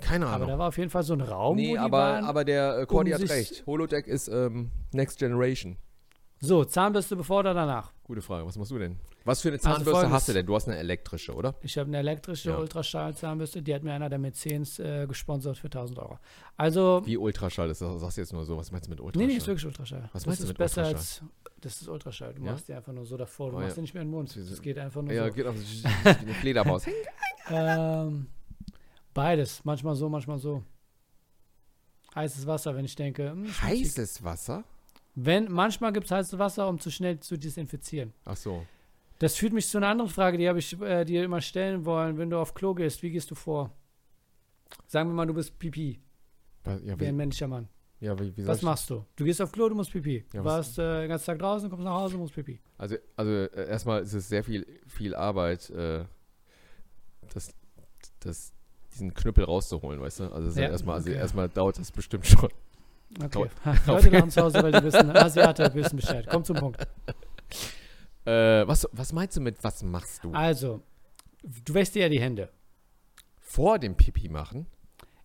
Keine 0.00 0.26
Aber 0.26 0.36
Ahnung. 0.36 0.48
da 0.48 0.58
war 0.58 0.68
auf 0.68 0.78
jeden 0.78 0.90
Fall 0.90 1.02
so 1.02 1.12
ein 1.14 1.20
Raum, 1.20 1.56
wo 1.56 1.60
nee, 1.60 1.72
die 1.72 1.78
aber, 1.78 1.98
waren. 1.98 2.24
aber 2.24 2.44
der 2.44 2.78
äh, 2.78 2.86
Cordy 2.86 3.14
um 3.14 3.20
hat 3.20 3.30
recht. 3.30 3.66
Holodeck 3.66 4.06
ist 4.06 4.28
ähm, 4.28 4.70
Next 4.92 5.18
Generation. 5.18 5.76
so, 6.40 6.64
Zahnbürste 6.64 7.16
bevor 7.16 7.40
oder 7.40 7.54
danach? 7.54 7.92
Gute 8.08 8.22
Frage. 8.22 8.46
Was 8.46 8.56
machst 8.56 8.70
du 8.70 8.78
denn? 8.78 8.96
Was 9.26 9.42
für 9.42 9.48
eine 9.48 9.56
Also 9.58 9.64
Zahnbürste 9.68 9.90
folgendes. 9.92 10.16
hast 10.16 10.28
du 10.28 10.32
denn? 10.32 10.46
Du 10.46 10.54
hast 10.54 10.66
eine 10.66 10.78
elektrische, 10.78 11.34
oder? 11.34 11.54
Ich 11.62 11.76
habe 11.76 11.88
eine 11.88 11.98
elektrische 11.98 12.50
Ja. 12.50 12.56
Ultraschall-Zahnbürste, 12.58 13.60
die 13.62 13.74
hat 13.74 13.82
mir 13.82 13.92
einer 13.92 14.08
der 14.08 14.18
Mäzens 14.18 14.78
äh, 14.78 15.06
gesponsert 15.06 15.58
für 15.58 15.66
1000 15.66 15.98
Euro. 15.98 16.18
Also, 16.56 17.02
Wie 17.04 17.18
Ultraschall 17.18 17.68
ist 17.68 17.82
das? 17.82 18.00
Sagst 18.00 18.16
du 18.16 18.20
jetzt 18.22 18.32
nur 18.32 18.46
so. 18.46 18.56
Was 18.56 18.72
meinst 18.72 18.86
du 18.86 18.90
mit 18.90 18.98
nee, 19.00 19.04
Ultraschall? 19.04 19.26
nee, 19.28 19.36
ist 19.36 19.46
wirklich 19.46 19.66
Ultraschall. 19.66 20.02
Was 20.04 20.22
das 20.22 20.26
meinst 20.26 20.40
du 20.40 20.44
ist 20.44 20.48
mit 20.48 20.58
besser 20.58 20.80
Ultraschall? 20.86 20.96
als, 20.96 21.22
das 21.60 21.80
ist 21.82 21.88
Ultraschall. 21.88 22.32
Du 22.34 22.42
Ja? 22.44 22.52
machst 22.52 22.66
dir 22.68 22.76
einfach 22.78 22.92
nur 22.94 23.04
so 23.04 23.16
davor, 23.18 23.50
du 23.50 23.56
Oh, 23.56 23.60
machst 23.60 23.72
ja. 23.72 23.74
dir 23.76 23.82
nicht 23.82 23.92
mehr 23.92 24.02
in 24.02 24.08
den 24.08 24.14
Mund. 24.14 24.34
Das 24.34 24.62
geht 24.62 24.78
einfach 24.78 25.02
nur 25.02 25.12
Ja, 25.12 25.26
so. 25.28 25.34
geht 25.34 25.46
auf 25.46 25.54
wie 25.56 25.84
eine 26.08 26.34
Fledermaus. 26.34 26.84
Ähm, 27.50 28.26
beides. 29.12 29.62
Manchmal 29.64 29.94
so, 29.96 30.08
manchmal 30.08 30.38
so. 30.38 30.62
Heißes 32.14 32.46
Wasser, 32.46 32.74
wenn 32.74 32.86
ich 32.86 32.96
denke. 32.96 33.32
hm. 33.32 33.46
Heißes 33.62 34.24
Wasser? 34.24 34.64
Wenn, 35.20 35.50
manchmal 35.50 35.92
gibt 35.92 36.06
es 36.06 36.12
heißes 36.12 36.38
Wasser, 36.38 36.68
um 36.68 36.78
zu 36.78 36.90
schnell 36.90 37.18
zu 37.18 37.36
desinfizieren. 37.36 38.12
Ach 38.24 38.36
so. 38.36 38.64
Das 39.18 39.34
führt 39.34 39.52
mich 39.52 39.66
zu 39.68 39.78
einer 39.78 39.88
anderen 39.88 40.10
Frage, 40.10 40.38
die 40.38 40.48
habe 40.48 40.60
ich 40.60 40.80
äh, 40.80 41.04
dir 41.04 41.24
immer 41.24 41.40
stellen 41.40 41.84
wollen. 41.84 42.18
Wenn 42.18 42.30
du 42.30 42.38
auf 42.38 42.54
Klo 42.54 42.72
gehst, 42.74 43.02
wie 43.02 43.10
gehst 43.10 43.28
du 43.30 43.34
vor? 43.34 43.72
Sagen 44.86 45.10
wir 45.10 45.14
mal, 45.14 45.26
du 45.26 45.34
bist 45.34 45.58
Pipi, 45.58 45.98
Was- 46.62 46.80
Ja, 46.84 46.98
wie 47.00 47.06
ein 47.06 47.14
wie, 47.14 47.16
männlicher 47.16 47.48
Mann. 47.48 47.66
ja, 47.98 48.16
wie, 48.16 48.36
wie 48.36 48.46
Was 48.46 48.62
machst 48.62 48.88
du? 48.90 49.04
Du 49.16 49.24
gehst 49.24 49.42
auf 49.42 49.50
Klo, 49.50 49.68
du 49.68 49.74
musst 49.74 49.90
Pipi. 49.90 50.24
Ja, 50.32 50.40
du 50.40 50.44
warst 50.44 50.78
äh, 50.78 51.00
den 51.00 51.08
ganzen 51.08 51.26
Tag 51.26 51.38
draußen, 51.40 51.68
kommst 51.68 51.84
nach 51.84 51.94
Hause, 51.94 52.16
musst 52.16 52.34
Pipi. 52.34 52.60
Also, 52.76 52.94
also 53.16 53.30
äh, 53.32 53.68
erstmal 53.68 54.02
ist 54.02 54.12
es 54.12 54.28
sehr 54.28 54.44
viel, 54.44 54.64
viel 54.86 55.16
Arbeit, 55.16 55.68
äh, 55.70 56.04
das, 57.34 57.52
das, 58.20 58.52
diesen 58.92 59.12
Knüppel 59.14 59.42
rauszuholen, 59.44 60.00
weißt 60.00 60.20
du? 60.20 60.24
Also, 60.32 60.50
Ja, 60.60 60.66
ja, 60.66 60.70
erstmal, 60.72 60.94
also 60.94 61.10
erstmal 61.10 61.48
dauert 61.48 61.76
das 61.80 61.90
bestimmt 61.90 62.24
schon. 62.28 62.50
Okay. 63.22 63.46
Leute 63.86 64.10
lachen 64.10 64.30
zu 64.30 64.42
Hause, 64.42 64.62
weil 64.62 64.72
die 64.72 64.82
wissen, 64.82 65.10
Asiate 65.16 65.72
wissen 65.74 65.96
Bescheid. 65.96 66.26
Komm 66.30 66.44
zum 66.44 66.56
Punkt. 66.56 66.86
Äh, 68.24 68.66
was, 68.66 68.86
was 68.92 69.12
meinst 69.12 69.36
du 69.36 69.40
mit, 69.40 69.62
was 69.64 69.82
machst 69.82 70.22
du? 70.24 70.32
Also, 70.32 70.82
du 71.42 71.74
wäschst 71.74 71.94
dir 71.94 72.02
ja 72.02 72.08
die 72.08 72.20
Hände. 72.20 72.50
Vor 73.40 73.78
dem 73.78 73.96
Pipi 73.96 74.28
machen? 74.28 74.66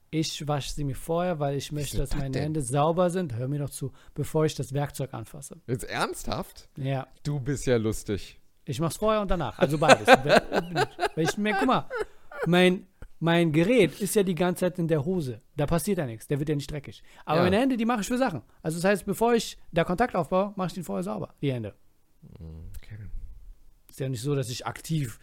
Ich 0.10 0.48
wasche 0.48 0.72
sie 0.72 0.84
mir 0.84 0.96
vorher, 0.96 1.40
weil 1.40 1.58
ich 1.58 1.72
möchte, 1.72 1.98
dass 1.98 2.12
das 2.12 2.20
meine 2.20 2.32
denn? 2.32 2.44
Hände 2.44 2.62
sauber 2.62 3.10
sind. 3.10 3.36
Hör 3.36 3.48
mir 3.48 3.60
doch 3.60 3.70
zu, 3.72 3.92
bevor 4.14 4.46
ich 4.46 4.54
das 4.56 4.72
Werkzeug 4.72 5.14
anfasse. 5.14 5.60
Jetzt 5.68 5.84
ernsthaft? 5.86 6.70
Ja, 6.78 7.08
Du 7.24 7.40
bist 7.40 7.66
ja 7.66 7.78
lustig. 7.78 8.40
ich 8.66 8.80
mach's 8.80 8.98
vorher 8.98 9.22
und 9.22 9.30
danach. 9.32 9.58
Also 9.60 9.78
beides. 9.78 10.08
Ich 11.16 11.38
mir, 11.38 11.56
guck 11.60 11.68
mal, 11.68 11.90
mein, 12.46 12.88
mein 13.24 13.54
Gerät 13.54 14.02
ist 14.02 14.16
ja 14.16 14.24
die 14.24 14.36
ganze 14.36 14.66
Zeit 14.66 14.78
in 14.80 14.90
der 14.90 15.06
Hose. 15.06 15.40
Da 15.56 15.66
passiert 15.66 15.98
ja 15.98 16.06
nichts. 16.06 16.28
Der 16.28 16.40
wird 16.40 16.50
ja 16.50 16.56
nicht 16.56 16.70
dreckig. 16.70 17.02
Aber 17.24 17.38
Ja. 17.38 17.44
meine 17.44 17.58
Hände, 17.58 17.78
die 17.78 17.86
mache 17.86 18.02
ich 18.02 18.08
für 18.08 18.18
Sachen. 18.18 18.42
Also 18.62 18.78
das 18.78 18.84
heißt, 18.84 19.06
bevor 19.06 19.34
ich 19.34 19.58
da 19.72 19.86
Kontakt 19.86 20.14
aufbaue, 20.14 20.52
mache 20.58 20.68
ich 20.68 20.74
den 20.74 20.84
vorher 20.84 21.04
sauber. 21.04 21.34
Die 21.42 21.54
Hände. 21.54 21.74
Okay. 22.76 22.98
Ist 23.90 24.02
ja 24.02 24.10
nicht 24.10 24.22
so, 24.22 24.36
dass 24.36 24.50
ich 24.50 24.68
aktiv 24.68 25.20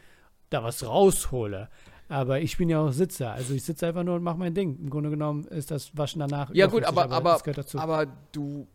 da 0.49 0.65
was 0.65 0.83
raushole. 0.83 1.69
Aber 2.09 2.41
ich 2.41 2.57
bin 2.57 2.71
ja 2.71 2.81
auch 2.81 2.91
Sitzer. 2.91 3.33
Also 3.33 3.53
ich 3.53 3.65
sitze 3.65 3.87
einfach 3.87 4.03
nur 4.03 4.17
und 4.17 4.23
mache 4.23 4.39
mein 4.39 4.55
Ding. 4.55 4.79
Im 4.79 4.89
Grunde 4.89 5.11
genommen 5.11 5.45
ist 5.45 5.71
das 5.71 5.95
Waschen 5.95 6.21
danach. 6.21 6.55
Ja, 6.55 6.69
gut, 6.69 6.85
aber, 6.85 7.11
aber, 7.11 7.39
dazu. 7.45 7.79
aber 7.79 8.07
du. 8.33 8.67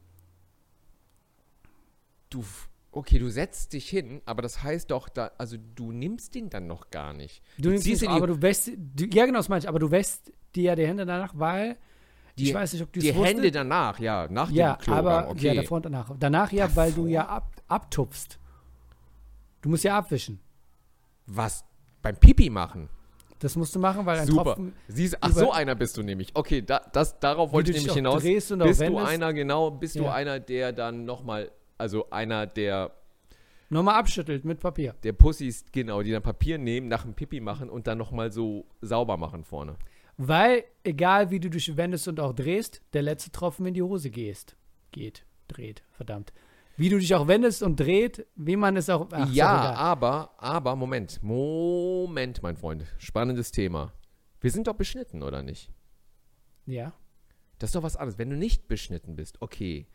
Du. 2.29 2.43
Okay, 2.95 3.19
du 3.19 3.29
setzt 3.29 3.73
dich 3.73 3.89
hin, 3.89 4.21
aber 4.25 4.41
das 4.41 4.63
heißt 4.63 4.89
doch, 4.89 5.09
da, 5.09 5.31
also 5.37 5.57
du 5.75 5.91
nimmst 5.91 6.33
den 6.33 6.49
dann 6.49 6.65
noch 6.65 6.89
gar 6.91 7.13
nicht. 7.13 7.41
Du 7.57 7.69
nimmst 7.69 7.85
die- 7.85 8.07
aber 8.07 8.27
du 8.27 8.41
wäschst, 8.41 8.71
du, 8.77 9.05
ja 9.05 9.25
genau, 9.25 9.39
das 9.39 9.49
meine 9.49 9.59
ich, 9.59 9.67
aber 9.67 9.79
du 9.79 9.91
wäschst 9.91 10.31
dir 10.55 10.63
ja 10.63 10.75
die 10.75 10.87
Hände 10.87 11.05
danach, 11.05 11.33
weil, 11.35 11.75
Die, 12.37 12.45
ich 12.45 12.53
weiß 12.53 12.71
nicht, 12.71 12.81
ob 12.83 12.93
du 12.93 13.01
die 13.01 13.09
es 13.09 13.15
Hände 13.15 13.51
danach, 13.51 13.99
ja, 13.99 14.27
nach 14.29 14.49
ja, 14.49 14.75
dem 14.75 14.81
Klo. 14.81 14.93
aber, 14.93 15.29
okay. 15.29 15.47
ja, 15.47 15.53
davor 15.55 15.75
und 15.77 15.85
danach. 15.87 16.15
Danach 16.17 16.51
ja, 16.53 16.73
weil 16.73 16.93
du 16.93 17.05
ja 17.07 17.27
ab, 17.27 17.51
abtupfst. 17.67 18.39
Du 19.61 19.69
musst 19.69 19.83
ja 19.83 19.97
abwischen. 19.97 20.39
Was? 21.25 21.65
Beim 22.01 22.15
Pipi 22.15 22.49
machen? 22.49 22.87
Das 23.39 23.55
musst 23.57 23.75
du 23.75 23.79
machen, 23.79 24.05
weil 24.05 24.19
ein 24.19 24.27
Super. 24.27 24.43
Tropfen, 24.55 24.73
Siehst, 24.87 25.17
ach, 25.19 25.31
so 25.31 25.51
einer 25.51 25.75
bist 25.75 25.97
du 25.97 26.03
nämlich. 26.03 26.31
Okay, 26.33 26.61
da, 26.61 26.79
das, 26.93 27.19
darauf 27.19 27.51
wollte 27.51 27.71
du 27.71 27.77
ich 27.77 27.83
nämlich 27.83 27.95
hinaus. 27.95 28.23
Bist 28.23 28.51
du 28.51 28.97
einer, 28.99 29.33
genau, 29.33 29.71
bist 29.71 29.95
du 29.95 30.03
Ja. 30.03 30.13
einer, 30.13 30.39
der 30.39 30.71
dann 30.71 31.03
nochmal, 31.03 31.51
also 31.77 32.09
einer 32.09 32.47
der, 32.47 32.91
nochmal 33.69 33.95
abschüttelt 33.95 34.45
mit 34.45 34.59
Papier. 34.59 34.95
der 35.03 35.13
Pussys, 35.13 35.65
genau, 35.71 36.01
die 36.01 36.11
dann 36.11 36.23
Papier 36.23 36.57
nehmen, 36.57 36.87
nach 36.87 37.03
dem 37.03 37.13
Pipi 37.13 37.39
machen 37.39 37.69
und 37.69 37.87
dann 37.87 37.97
nochmal 37.97 38.31
so 38.31 38.65
sauber 38.81 39.17
machen 39.17 39.43
vorne. 39.43 39.75
Weil, 40.17 40.63
egal 40.83 41.29
wie 41.29 41.39
du 41.39 41.49
dich 41.49 41.75
wendest 41.75 42.07
und 42.07 42.19
auch 42.19 42.33
drehst, 42.33 42.81
der 42.93 43.01
letzte 43.01 43.31
Tropfen 43.31 43.65
in 43.65 43.73
die 43.73 43.81
Hose 43.81 44.09
gehst. 44.09 44.55
Geht, 44.91 45.25
dreht, 45.47 45.83
verdammt. 45.91 46.31
Wie 46.77 46.89
du 46.89 46.99
dich 46.99 47.15
auch 47.15 47.27
wendest 47.27 47.63
und 47.63 47.79
dreht, 47.79 48.25
wie 48.35 48.55
man 48.57 48.75
es 48.75 48.89
auch. 48.89 49.07
ach, 49.11 49.31
ja, 49.31 49.71
egal. 49.71 49.75
aber, 49.75 50.31
aber, 50.37 50.75
Moment, 50.75 51.19
Moment, 51.21 52.43
mein 52.43 52.57
Freund. 52.57 52.85
Spannendes 52.97 53.51
Thema. 53.51 53.93
Wir 54.41 54.51
sind 54.51 54.67
doch 54.67 54.75
beschnitten, 54.75 55.23
oder 55.23 55.41
nicht? 55.41 55.71
Ja. 56.65 56.93
Das 57.59 57.69
ist 57.69 57.75
doch 57.75 57.83
was 57.83 57.95
anderes. 57.95 58.17
Wenn 58.17 58.29
du 58.29 58.35
nicht 58.35 58.67
beschnitten 58.67 59.15
bist, 59.15 59.41
okay, 59.41 59.87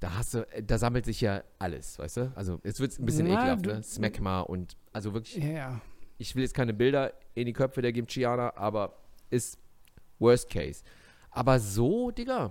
da 0.00 0.14
hast 0.16 0.34
du, 0.34 0.46
da 0.62 0.78
sammelt 0.78 1.04
sich 1.04 1.20
ja 1.20 1.42
alles, 1.58 1.98
weißt 1.98 2.16
du? 2.16 2.32
Also 2.34 2.58
jetzt 2.64 2.80
wird 2.80 2.92
es 2.92 2.98
ein 2.98 3.04
bisschen 3.06 3.26
Na, 3.28 3.34
ekelhaft, 3.34 3.66
du- 3.66 3.70
ne? 3.74 3.82
Smegma 3.82 4.40
und, 4.40 4.76
also 4.92 5.12
wirklich, 5.14 5.36
Ja, 5.36 5.50
ja. 5.50 5.80
ich 6.18 6.34
will 6.34 6.42
jetzt 6.42 6.54
keine 6.54 6.72
Bilder 6.74 7.12
in 7.34 7.46
die 7.46 7.52
Köpfe 7.52 7.82
der 7.82 7.92
Gimchianer, 7.92 8.56
aber 8.56 8.94
ist 9.30 9.58
worst 10.18 10.48
case. 10.50 10.82
Aber 11.30 11.60
so, 11.60 12.10
Digga, 12.10 12.50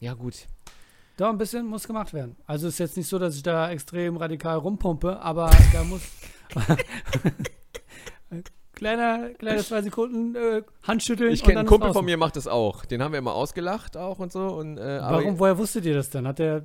ja 0.00 0.12
gut. 0.14 0.46
Doch, 1.16 1.28
ein 1.28 1.38
bisschen 1.38 1.66
muss 1.66 1.86
gemacht 1.86 2.12
werden. 2.12 2.36
Also 2.46 2.68
ist 2.68 2.78
jetzt 2.78 2.96
nicht 2.96 3.08
so, 3.08 3.18
dass 3.18 3.36
ich 3.36 3.42
da 3.42 3.70
extrem 3.70 4.16
radikal 4.16 4.58
rumpumpe, 4.58 5.20
aber 5.20 5.50
da 5.72 5.84
muss. 5.84 6.02
kleiner, 8.74 9.30
kleiner 9.30 9.62
zwei 9.62 9.82
Sekunden 9.82 10.34
äh, 10.34 10.62
Handschütteln. 10.82 11.32
Ich 11.32 11.42
kenne 11.42 11.60
einen 11.60 11.68
Kumpel 11.68 11.92
von 11.92 12.04
mir, 12.04 12.16
macht 12.16 12.36
das 12.36 12.46
auch. 12.46 12.84
Den 12.84 13.02
haben 13.02 13.12
wir 13.12 13.18
immer 13.18 13.34
ausgelacht 13.34 13.96
auch 13.96 14.18
und 14.18 14.32
so. 14.32 14.46
Und, 14.46 14.78
äh, 14.78 14.98
aber 14.98 15.18
Warum, 15.18 15.38
woher 15.38 15.58
wusstet 15.58 15.84
ihr 15.84 15.94
das 15.94 16.10
dann? 16.10 16.26
Hat 16.26 16.38
der, 16.38 16.64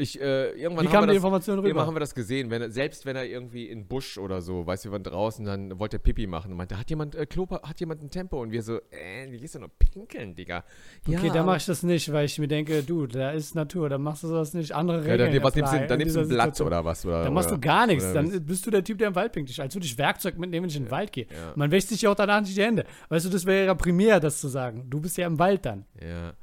Ich, 0.00 0.20
äh, 0.20 0.52
irgendwann 0.52 0.84
wie 0.84 0.88
haben 0.88 0.92
kam 0.92 1.02
wir 1.02 1.06
die 1.08 1.14
das, 1.14 1.16
Information 1.16 1.56
Irgendwann 1.56 1.70
rüber? 1.72 1.86
haben 1.86 1.96
wir 1.96 2.00
das 2.00 2.14
gesehen, 2.14 2.50
wenn 2.50 2.70
selbst 2.70 3.04
wenn 3.04 3.16
er 3.16 3.24
irgendwie 3.26 3.68
in 3.68 3.88
Busch 3.88 4.16
oder 4.16 4.40
so, 4.40 4.64
weißt 4.64 4.84
du, 4.84 4.88
wir 4.90 4.92
waren 4.92 5.02
draußen, 5.02 5.44
dann 5.44 5.76
wollte 5.80 5.96
er 5.96 5.98
Pipi 5.98 6.28
machen 6.28 6.52
und 6.52 6.56
meinte, 6.56 6.78
hat 6.78 6.88
jemand, 6.88 7.16
äh, 7.16 7.26
Klo, 7.26 7.48
hat 7.50 7.80
jemand 7.80 8.04
ein 8.04 8.10
Tempo? 8.10 8.40
Und 8.40 8.52
wir 8.52 8.62
so, 8.62 8.76
äh, 8.76 9.28
wie 9.28 9.38
gehst 9.38 9.56
du 9.56 9.58
noch 9.58 9.70
pinkeln, 9.76 10.36
Digga? 10.36 10.62
Okay, 11.06 11.30
da 11.34 11.42
mache 11.42 11.56
ich 11.56 11.66
das 11.66 11.82
nicht, 11.82 12.12
weil 12.12 12.26
ich 12.26 12.38
mir 12.38 12.46
denke, 12.46 12.84
du, 12.84 13.08
da 13.08 13.32
ist 13.32 13.56
Natur, 13.56 13.88
da 13.88 13.98
machst 13.98 14.22
du 14.22 14.28
sowas 14.28 14.54
nicht. 14.54 14.70
Andere 14.70 14.98
ja, 14.98 15.14
Regeln. 15.14 15.32
dann, 15.32 15.42
was 15.42 15.54
nimmst 15.56 15.72
du, 15.72 15.86
dann 15.88 15.98
nimmst 15.98 16.14
du 16.14 16.20
ein 16.20 16.28
Blatt 16.28 16.60
oder 16.60 16.84
was? 16.84 17.04
Oder, 17.04 17.24
Dann 17.24 17.34
machst 17.34 17.50
du 17.50 17.58
gar 17.58 17.88
nichts. 17.88 18.04
oder 18.04 18.14
Dann 18.22 18.46
bist 18.46 18.64
du 18.66 18.70
der 18.70 18.84
Typ, 18.84 18.98
der 18.98 19.08
im 19.08 19.16
Wald 19.16 19.32
pinkelt. 19.32 19.58
Als 19.58 19.74
würde 19.74 19.86
ich 19.86 19.98
Werkzeug 19.98 20.38
mitnehmen, 20.38 20.62
wenn 20.64 20.70
ich 20.70 20.76
in 20.76 20.84
den 20.84 20.90
Wald 20.92 21.10
gehe. 21.12 21.26
Ja. 21.30 21.54
Man 21.56 21.72
wäscht 21.72 21.88
sich 21.88 22.02
ja 22.02 22.10
auch 22.10 22.14
danach 22.14 22.40
nicht 22.40 22.56
die 22.56 22.62
Hände. 22.62 22.84
Weißt 23.08 23.26
du, 23.26 23.30
das 23.30 23.44
wäre 23.46 23.66
ja 23.66 23.74
primär, 23.74 24.20
das 24.20 24.40
zu 24.40 24.46
sagen. 24.46 24.86
Du 24.88 25.00
bist 25.00 25.16
ja 25.18 25.26
im 25.26 25.40
Wald 25.40 25.66
dann. 25.66 25.86
Ja, 26.00 26.34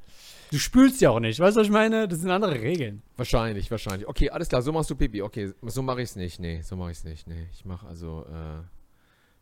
Du 0.50 0.58
spülst 0.58 1.00
ja 1.00 1.10
auch 1.10 1.20
nicht. 1.20 1.40
Weißt 1.40 1.56
du, 1.56 1.60
was 1.60 1.66
ich 1.66 1.72
meine? 1.72 2.06
Das 2.08 2.20
sind 2.20 2.30
andere 2.30 2.60
Regeln. 2.60 3.02
wahrscheinlich, 3.16 3.70
wahrscheinlich. 3.70 4.08
Okay, 4.08 4.30
alles 4.30 4.48
klar, 4.48 4.62
so 4.62 4.72
machst 4.72 4.90
du 4.90 4.94
Pipi. 4.94 5.22
Okay, 5.22 5.52
so 5.62 5.82
mache 5.82 6.02
ich 6.02 6.10
es 6.10 6.16
nicht. 6.16 6.38
Nee, 6.40 6.60
so 6.62 6.76
mache 6.76 6.92
ich 6.92 6.98
es 6.98 7.04
nicht. 7.04 7.26
Nee, 7.26 7.48
ich 7.52 7.64
mache 7.64 7.86
also, 7.86 8.24
äh, 8.28 8.62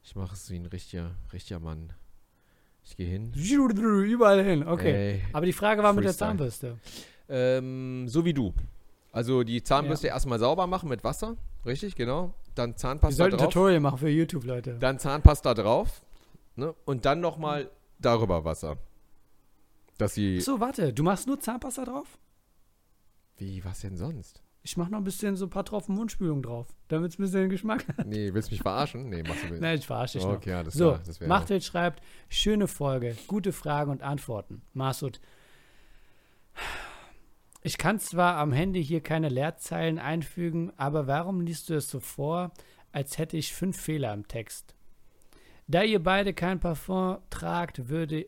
ich 0.03 0.17
mache 0.17 0.35
es 0.35 0.51
wie 0.51 0.57
ein 0.57 0.67
richtiger, 0.67 1.11
richtiger 1.33 1.61
Mann. 1.61 1.93
Ich 2.85 2.97
gehe 2.97 3.07
hin. 3.09 3.33
Überall 3.35 4.45
hin. 4.45 4.67
Okay. 4.67 5.13
Ey, 5.13 5.21
Aber 5.33 5.47
die 5.47 5.53
Frage 5.53 5.83
war 5.83 5.93
mit 5.93 6.05
der 6.05 6.11
Freestyle. 6.13 6.31
Zahnbürste. 6.31 6.79
Ähm, 7.29 8.07
so 8.09 8.25
wie 8.25 8.35
du. 8.35 8.53
Also 9.13 9.43
die 9.45 9.63
Zahnbürste 9.63 10.09
erstmal 10.09 10.39
sauber 10.39 10.67
machen 10.67 10.89
mit 10.89 11.05
Wasser, 11.05 11.37
richtig, 11.65 11.95
genau. 11.95 12.35
Dann 12.55 12.71
Wir 12.71 12.77
Zahnpasta 12.77 13.17
sollten 13.17 13.37
ein 13.37 13.39
drauf. 13.39 13.53
Tutorial 13.53 13.81
machen 13.81 13.99
für 13.99 14.09
YouTube, 14.09 14.45
Leute. 14.45 14.77
Dann 14.79 14.99
Zahnpasta 14.99 15.55
drauf. 15.55 16.03
Ne? 16.57 16.75
Und 16.85 17.05
dann 17.05 17.21
nochmal 17.21 17.71
darüber 17.99 18.45
Wasser. 18.45 18.77
Dass 19.99 20.15
sie. 20.15 20.41
So, 20.41 20.61
warte. 20.61 20.93
Du 20.93 21.03
machst 21.03 21.27
nur 21.27 21.41
Zahnpasta 21.41 21.85
drauf? 21.85 22.19
Wie, 23.37 23.65
was 23.65 23.81
denn 23.81 23.97
sonst? 23.97 24.43
Ich 24.67 24.79
mache 24.79 24.91
noch 24.91 24.99
ein 24.99 25.05
bisschen 25.05 25.37
so 25.37 25.45
ein 25.45 25.51
paar 25.51 25.65
Tropfen 25.65 25.95
Mundspülung 25.95 26.43
drauf, 26.43 26.69
damit 26.89 27.13
es 27.13 27.19
ein 27.19 27.23
bisschen 27.23 27.51
Geschmack 27.51 27.87
hat. 27.87 28.07
Nee, 28.07 28.33
willst 28.33 28.49
du 28.51 28.55
mich 28.55 28.63
verarschen? 28.63 29.11
Nee, 29.11 29.23
machst 29.23 29.45
du 29.45 29.49
nicht. 29.49 29.61
Nein, 29.61 29.79
ich 29.79 29.87
verarsche 29.87 30.19
dich 30.19 30.27
okay, 30.27 30.33
noch. 30.33 30.39
Okay, 30.41 30.53
alles 30.55 30.75
So, 30.75 30.89
klar. 30.93 31.03
Das 31.05 31.21
Machtel 31.21 31.61
schreibt, 31.61 32.03
schöne 32.31 32.67
Folge, 32.67 33.15
gute 33.27 33.53
Fragen 33.53 33.91
und 33.91 34.03
Antworten. 34.03 34.63
Masud, 34.73 35.21
ich 37.63 37.77
kann 37.77 37.99
zwar 37.99 38.37
am 38.37 38.53
Handy 38.53 38.83
hier 38.83 39.03
keine 39.03 39.29
Leerzeilen 39.29 39.99
einfügen, 39.99 40.73
aber 40.79 41.07
warum 41.07 41.43
liest 41.43 41.69
du 41.69 41.75
es 41.75 41.91
so 41.91 42.01
vor, 42.01 42.53
als 42.91 43.19
hätte 43.19 43.37
ich 43.37 43.53
fünf 43.53 43.79
Fehler 43.79 44.15
im 44.15 44.29
Text? 44.29 44.75
Da 45.67 45.83
ihr 45.83 46.03
beide 46.03 46.33
kein 46.33 46.61
Parfum 46.61 47.19
tragt, 47.29 47.89
würde 47.89 48.27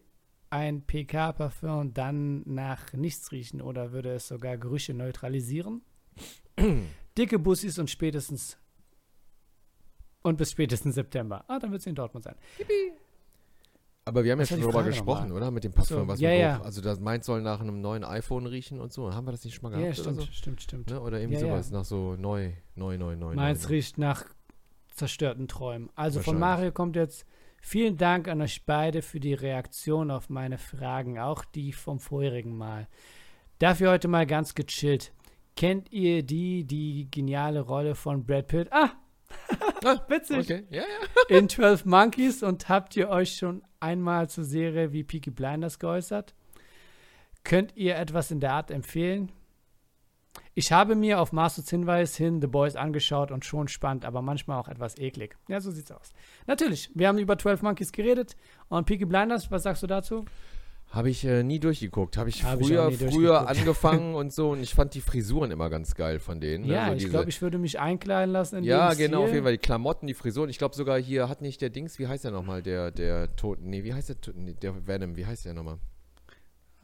ein 0.51 0.83
PK-Parfum 0.83 1.93
dann 1.95 2.43
nach 2.47 2.93
nichts 2.93 3.33
riechen 3.33 3.61
oder 3.61 3.93
würde 3.93 4.15
es 4.15 4.29
sogar 4.29 4.57
Gerüche 4.57 4.95
neutralisieren? 4.95 5.83
Dicke 7.19 7.39
Bussis 7.39 7.79
und 7.79 7.91
spätestens 7.91 8.59
und 10.23 10.37
bis 10.39 10.51
spätestens 10.51 10.95
September. 10.97 11.45
Ah, 11.49 11.59
dann 11.59 11.71
wird 11.71 11.81
es 11.81 11.87
in 11.87 11.95
Dortmund 11.95 12.25
sein. 12.25 12.35
Aber 14.05 14.23
wir 14.25 14.33
haben 14.33 14.39
ja 14.39 14.43
Was 14.43 14.51
war 14.53 14.59
schon 14.59 14.73
darüber 14.73 14.85
gesprochen, 14.89 15.33
oder? 15.33 15.51
Mit 15.51 15.65
dem 15.65 15.73
Parfum, 15.73 15.99
So, 16.03 16.09
was 16.09 16.21
ja, 16.21 16.31
man 16.31 16.39
ja. 16.39 16.61
Also 16.63 16.81
das 16.81 17.01
meint 17.01 17.25
soll 17.25 17.43
nach 17.43 17.61
einem 17.61 17.81
neuen 17.81 18.05
iPhone 18.05 18.47
riechen 18.47 18.81
und 18.81 18.93
so. 18.93 19.13
Haben 19.13 19.27
wir 19.27 19.33
das 19.33 19.45
nicht 19.45 19.55
schon 19.55 19.63
mal 19.65 19.71
gehabt 19.71 19.87
Ja, 19.87 19.93
stimmt, 19.95 20.19
oder 20.19 20.27
so? 20.27 20.33
stimmt, 20.33 20.63
stimmt. 20.63 20.91
Ne? 20.91 21.01
Oder 21.01 21.19
irgendwie 21.21 21.41
Ja, 21.41 21.47
ja. 21.47 21.53
sowas 21.53 21.71
nach 21.73 21.85
so 21.85 22.15
neu, 22.17 22.53
neu, 22.77 22.97
neu, 22.99 23.17
neu. 23.17 23.35
Meins 23.35 23.65
neu, 23.65 23.71
riecht 23.71 23.99
nach 23.99 24.25
zerstörten 24.95 25.49
Träumen. 25.49 25.91
Also 25.97 26.21
von. 26.21 26.39
Mario 26.39 26.71
kommt 26.73 26.95
jetzt 26.97 27.27
vielen 27.67 27.97
Dank 27.97 28.29
an 28.29 28.41
euch 28.41 28.64
beide 28.64 29.03
für 29.03 29.19
die 29.19 29.35
Reaktion 29.35 30.11
auf 30.11 30.31
meine 30.31 30.57
Fragen, 30.57 31.19
auch 31.19 31.45
die 31.45 31.73
vom 31.73 31.99
vorherigen 31.99 32.57
Mal. 32.57 32.87
Dafür 33.59 33.91
heute 33.91 34.07
mal 34.07 34.27
ganz 34.27 34.55
gechillt. 34.55 35.12
Kennt 35.57 35.91
ihr 35.91 36.23
die, 36.23 36.64
die 36.64 37.09
geniale 37.11 37.61
Rolle 37.61 37.95
von 37.95 38.25
Brad 38.25 38.47
Pitt? 38.47 38.73
Ah! 38.73 38.93
Ah, 39.85 40.01
Witzig. 40.09 40.39
Okay, 40.39 40.64
ja, 40.71 40.83
ja. 40.83 40.87
In 41.37 41.49
12 41.49 41.87
Monkeys 41.87 42.43
und 42.43 42.69
habt 42.69 42.95
ihr 42.97 43.09
euch 43.09 43.37
schon 43.37 43.62
einmal 43.81 44.29
zur 44.29 44.45
Serie 44.45 44.93
wie 44.93 45.03
Peaky 45.03 45.31
Blinders 45.31 45.79
geäußert? 45.79 46.35
Könnt 47.43 47.77
ihr 47.77 47.97
etwas 47.97 48.31
in 48.31 48.41
der 48.41 48.53
Art 48.53 48.71
empfehlen? 48.71 49.33
Ich 50.55 50.72
habe 50.72 50.95
mir 50.95 51.20
auf 51.20 51.32
Masters 51.32 51.68
Hinweis 51.68 52.16
hin 52.16 52.41
The 52.41 52.47
Boys 52.47 52.76
angeschaut 52.76 53.30
und 53.30 53.45
schon 53.45 53.68
spannend, 53.68 54.05
aber 54.05 54.22
manchmal 54.22 54.59
auch 54.59 54.68
etwas 54.68 54.97
eklig. 54.99 55.37
Ja, 55.49 55.61
so 55.61 55.70
sieht's 55.70 55.91
aus. 55.91 56.12
Natürlich, 56.47 56.91
wir 56.95 57.09
haben 57.09 57.18
über 57.18 57.37
12 57.39 57.62
Monkeys 57.62 57.93
geredet 57.93 58.37
und 58.68 58.87
Peaky 58.87 59.05
Blinders, 59.05 59.51
was 59.51 59.64
sagst 59.64 59.82
du 59.82 59.87
dazu? 59.87 60.24
Habe 60.91 61.11
ich 61.11 61.24
äh, 61.24 61.43
nie 61.43 61.59
durchgeguckt. 61.59 62.16
Habe 62.16 62.28
ich 62.28 62.45
Hab 62.45 62.61
ich 62.61 62.68
früher, 62.68 62.89
nie 62.89 62.97
früher 62.97 63.49
angefangen 63.49 64.14
und 64.14 64.32
so. 64.32 64.51
Und 64.51 64.62
ich 64.62 64.72
fand 64.72 64.95
die 64.95 65.01
Frisuren 65.01 65.51
immer 65.51 65.68
ganz 65.68 65.97
geil 65.97 66.20
von 66.20 66.41
denen. 66.41 66.64
ne? 66.66 66.74
ja, 66.74 66.89
so 66.89 66.95
ich 66.95 67.11
glaube, 67.11 67.28
ich 67.28 67.43
würde 67.43 67.59
mich 67.59 67.80
einkleiden 67.80 68.32
lassen 68.32 68.59
in 68.59 68.64
Ja, 68.64 68.95
genau, 68.95 69.18
auf 69.22 69.24
Stil. 69.24 69.34
jeden 69.34 69.45
Fall. 69.45 69.53
Die 69.53 69.59
Klamotten, 69.59 70.07
die 70.07 70.14
Frisuren. 70.14 70.49
Ich 70.49 70.59
glaube 70.59 70.76
sogar 70.76 70.99
hier 70.99 71.28
hat 71.28 71.43
nicht 71.43 71.61
der 71.61 71.70
Dings, 71.70 71.99
wie 71.99 72.07
heißt 72.07 72.24
der 72.24 72.30
nochmal? 72.30 72.62
Der, 72.62 72.93
der 72.93 73.34
Toten. 73.34 73.68
Nee, 73.68 73.82
wie 73.82 73.93
heißt 73.95 74.11
der? 74.11 74.16
Nee, 74.34 74.55
der 74.55 74.87
Venom, 74.87 75.16
wie 75.16 75.26
heißt 75.26 75.45
der 75.45 75.55
nochmal? 75.55 75.78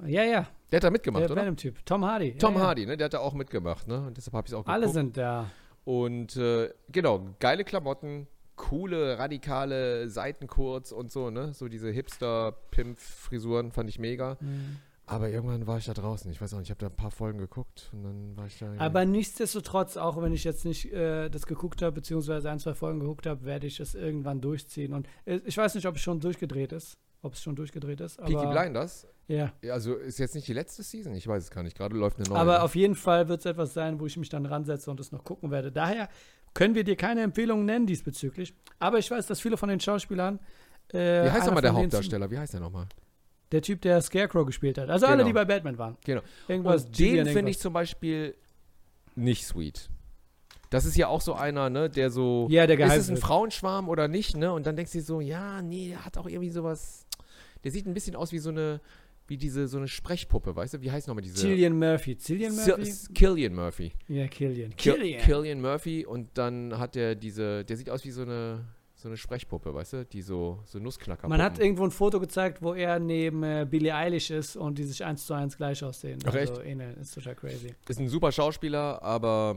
Ja, 0.07 0.25
ja, 0.25 0.49
Der 0.71 0.77
hat 0.79 0.85
da 0.85 0.91
mitgemacht, 0.91 1.25
der 1.25 1.31
oder? 1.31 1.43
Venom-Typ. 1.43 1.85
Tom 1.85 2.05
Hardy. 2.05 2.37
Tom 2.37 2.55
ja. 2.55 2.61
Hardy, 2.61 2.87
ne? 2.87 2.97
Der 2.97 3.07
hat 3.07 3.15
da 3.15 3.19
auch 3.21 3.35
mitgemacht, 3.35 3.89
ne? 3.89 4.07
Und 4.07 4.17
deshalb 4.17 4.35
habe 4.35 4.47
ich 4.47 4.53
es 4.53 4.55
auch 4.55 4.65
geguckt. 4.65 4.75
Alle 4.75 4.89
sind 4.89 5.17
da. 5.17 5.51
Und 5.85 6.37
äh, 6.37 6.71
genau, 6.91 7.29
geile 7.41 7.65
Klamotten, 7.65 8.27
coole, 8.57 9.19
radikale 9.19 10.09
Seitenkurz 10.09 10.93
und 10.93 11.11
so, 11.11 11.31
ne? 11.31 11.53
So 11.55 11.69
diese 11.69 11.91
Hipster-Pimp-Frisuren 11.91 13.73
fand 13.73 13.89
ich 13.89 13.99
mega. 13.99 14.37
Mhm. 14.41 14.79
Aber 15.07 15.29
irgendwann 15.29 15.67
war 15.67 15.79
ich 15.79 15.85
da 15.87 15.95
draußen. 15.95 16.31
Ich 16.31 16.41
weiß 16.41 16.55
auch 16.55 16.59
nicht, 16.59 16.69
ich 16.69 16.71
habe 16.71 16.81
da 16.81 16.87
ein 16.87 16.97
paar 16.97 17.11
Folgen 17.11 17.39
geguckt 17.39 17.91
und 17.93 18.05
dann 18.05 18.37
war 18.37 18.47
ich 18.47 18.59
da. 18.59 18.73
Aber 18.79 19.05
nichtsdestotrotz, 19.05 19.97
auch 19.97 20.21
wenn 20.23 20.33
ich 20.33 20.45
jetzt 20.45 20.65
nicht 20.65 20.93
äh, 20.93 21.29
das 21.29 21.47
geguckt 21.47 21.83
habe, 21.83 21.93
beziehungsweise 21.93 22.51
ein, 22.51 22.61
zwei 22.61 22.75
Folgen 22.75 23.01
geguckt 23.01 23.27
habe, 23.27 23.45
werde 23.45 23.67
ich 23.67 23.81
es 23.81 23.95
irgendwann 23.95 24.41
durchziehen. 24.41 24.93
Und 24.95 25.09
äh, 25.25 25.41
ich 25.45 25.57
weiß 25.57 25.75
nicht, 25.75 25.87
ob 25.87 25.97
es 25.97 26.03
schon 26.03 26.21
durchgedreht 26.21 26.73
ist. 26.73 26.97
Ob 27.23 27.35
es 27.35 27.43
schon 27.43 27.55
durchgedreht 27.55 28.01
ist. 28.01 28.19
Aber, 28.19 28.29
Peaky 28.29 28.47
Blinders? 28.47 29.07
Ja. 29.29 29.53
Also 29.71 29.95
ist 29.95 30.19
jetzt 30.19 30.35
nicht 30.35 30.49
die 30.49 30.53
letzte 30.53 30.83
Season? 30.83 31.15
Ich 31.15 31.27
weiß 31.27 31.45
es 31.45 31.51
gar 31.51 31.63
nicht. 31.63 31.77
Gerade 31.77 31.97
läuft 31.97 32.19
eine 32.19 32.29
neue. 32.29 32.39
Aber 32.39 32.53
ne? 32.59 32.63
auf 32.63 32.75
jeden 32.75 32.97
Fall 32.97 33.29
wird 33.29 33.41
es 33.41 33.47
etwas 33.47 33.73
sein, 33.75 34.01
wo 34.01 34.07
ich 34.07 34.17
mich 34.17 34.29
dann 34.29 34.45
ransetze 34.45 34.91
und 34.91 34.99
es 34.99 35.13
noch 35.13 35.23
gucken 35.25 35.51
werde. 35.53 35.71
Daher 35.71 36.09
können 36.53 36.75
wir 36.75 36.85
dir 36.85 36.97
keine 36.97 37.23
Empfehlungen 37.23 37.65
nennen 37.65 37.87
diesbezüglich. 37.87 38.55
Aber 38.81 38.99
ich 38.99 39.11
weiß, 39.11 39.27
dass 39.27 39.41
viele 39.41 39.57
von 39.57 39.69
den 39.69 39.79
Schauspielern. 39.79 40.41
Äh, 40.93 41.25
Wie 41.25 41.31
heißt 41.31 41.47
nochmal 41.47 41.63
der 41.63 41.75
Hauptdarsteller? 41.75 42.31
Wie 42.31 42.39
heißt 42.39 42.55
der 42.55 42.61
nochmal? 42.61 42.87
Der 43.53 43.63
Typ, 43.63 43.81
der 43.83 44.01
Scarecrow 44.01 44.45
gespielt 44.45 44.79
hat. 44.79 44.91
Also 44.91 45.07
alle, 45.07 45.19
Genau. 45.19 45.29
die 45.29 45.33
bei 45.33 45.45
Batman 45.45 45.79
waren. 45.79 45.97
Genau. 46.05 46.23
Irgendwas. 46.49 46.87
Und 46.87 46.99
den 46.99 47.27
finde 47.27 47.51
ich 47.51 47.59
zum 47.61 47.73
Beispiel 47.73 48.35
nicht 49.15 49.47
sweet. 49.47 49.91
Das 50.71 50.87
ist 50.87 50.97
ja 50.97 51.07
auch 51.07 51.21
so 51.21 51.35
einer, 51.35 51.69
ne, 51.69 51.91
der 51.91 52.11
so. 52.11 52.49
Ja, 52.51 52.67
der 52.67 52.79
ist 52.79 52.85
gehypt 52.87 52.99
es 52.99 53.11
ein. 53.11 53.17
Frauenschwarm 53.19 53.91
oder 53.91 54.09
nicht, 54.09 54.37
ne? 54.37 54.53
Und 54.53 54.67
dann 54.67 54.75
denkst 54.75 54.93
du 54.93 54.99
dir 54.99 55.05
so, 55.05 55.21
ja, 55.21 55.61
nee, 55.61 55.91
der 55.91 56.05
hat 56.05 56.17
auch 56.17 56.27
irgendwie 56.27 56.51
sowas. 56.51 57.02
Der 57.65 57.71
sieht 57.71 57.87
ein 57.87 57.95
bisschen 57.95 58.17
aus 58.17 58.33
wie 58.33 58.39
so 58.39 58.51
eine, 58.51 58.81
wie 59.29 59.37
diese, 59.37 59.69
so 59.69 59.79
eine 59.79 59.89
Sprechpuppe, 59.89 60.55
weißt 60.57 60.75
du? 60.75 60.81
Wie 60.83 60.91
heißt 60.91 61.09
nochmal 61.09 61.23
diese. 61.23 61.37
Cillian 61.37 61.79
Murphy. 61.79 62.17
Cillian 62.17 62.55
Murphy? 62.55 62.93
Killian 63.15 63.55
Murphy. 63.55 63.93
Ja, 64.09 64.27
Killian. 64.27 64.75
Kill- 64.77 64.95
Killian. 64.95 65.21
Killian 65.23 65.61
Murphy 65.61 66.05
und 66.05 66.29
dann 66.35 66.79
hat 66.79 66.95
der 66.95 67.15
diese, 67.15 67.65
der 67.65 67.77
sieht 67.77 67.89
aus 67.89 68.05
wie 68.05 68.11
so 68.11 68.23
eine, 68.23 68.65
so 68.95 69.09
eine 69.09 69.17
Sprechpuppe, 69.17 69.75
weißt 69.75 69.93
du? 69.95 70.05
Die 70.07 70.23
so, 70.23 70.61
so 70.65 70.79
Nussknacker. 70.79 71.29
Man 71.29 71.43
hat 71.43 71.59
irgendwo 71.59 71.85
ein 71.85 71.91
Foto 71.91 72.21
gezeigt, 72.21 72.63
wo 72.63 72.75
er 72.75 72.99
neben 72.99 73.43
äh, 73.43 73.67
Billie 73.69 73.95
Eilish 73.95 74.31
ist 74.31 74.57
und 74.57 74.79
die 74.79 74.85
sich 74.85 75.05
eins 75.05 75.27
zu 75.27 75.35
eins 75.35 75.57
gleich 75.57 75.83
aussehen. 75.83 76.19
Ach, 76.25 76.35
also 76.35 76.61
ähneln. 76.61 76.97
Ist 76.99 77.15
total 77.15 77.35
crazy. 77.35 77.75
Ist 77.89 77.99
ein 78.01 78.09
super 78.09 78.31
Schauspieler, 78.33 79.03
aber, 79.03 79.57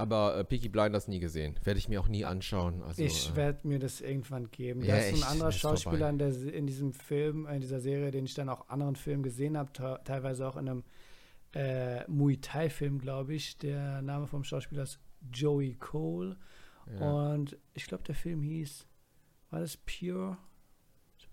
aber 0.00 0.36
äh, 0.38 0.44
Peaky 0.44 0.68
Blinders 0.68 1.06
nie 1.08 1.20
gesehen. 1.20 1.54
Werde 1.62 1.78
ich 1.78 1.88
mir 1.88 2.00
auch 2.00 2.08
nie 2.08 2.24
anschauen. 2.24 2.82
Also, 2.82 3.02
ich 3.02 3.30
äh, 3.30 3.36
werde 3.36 3.68
mir 3.68 3.78
das 3.78 4.00
irgendwann 4.00 4.50
geben. 4.50 4.82
Ja, 4.82 4.96
da 4.96 5.02
ist 5.02 5.22
ein 5.22 5.30
anderer 5.30 5.52
Schauspieler 5.52 6.08
in, 6.10 6.18
der, 6.18 6.30
in 6.52 6.66
diesem 6.66 6.92
Film, 6.92 7.46
in 7.46 7.60
dieser 7.60 7.80
Serie, 7.80 8.10
den 8.10 8.24
ich 8.24 8.34
dann 8.34 8.48
auch 8.48 8.68
anderen 8.68 8.96
Filmen 8.96 9.22
gesehen 9.22 9.56
habe, 9.56 9.72
te- 9.72 10.00
teilweise 10.04 10.48
auch 10.48 10.56
in 10.56 10.68
einem 10.68 10.84
äh, 11.54 12.04
Muay 12.08 12.36
Thai-Film, 12.38 12.98
glaube 12.98 13.34
ich. 13.34 13.56
Der 13.58 14.02
Name 14.02 14.26
vom 14.26 14.42
Schauspieler 14.44 14.82
ist 14.84 14.98
Joey 15.32 15.74
Cole. 15.76 16.36
ja. 16.98 17.30
Und 17.32 17.56
ich 17.74 17.86
glaube, 17.86 18.04
der 18.04 18.14
Film 18.14 18.42
hieß, 18.42 18.86
war 19.50 19.60
das 19.60 19.76
Pure? 19.76 20.36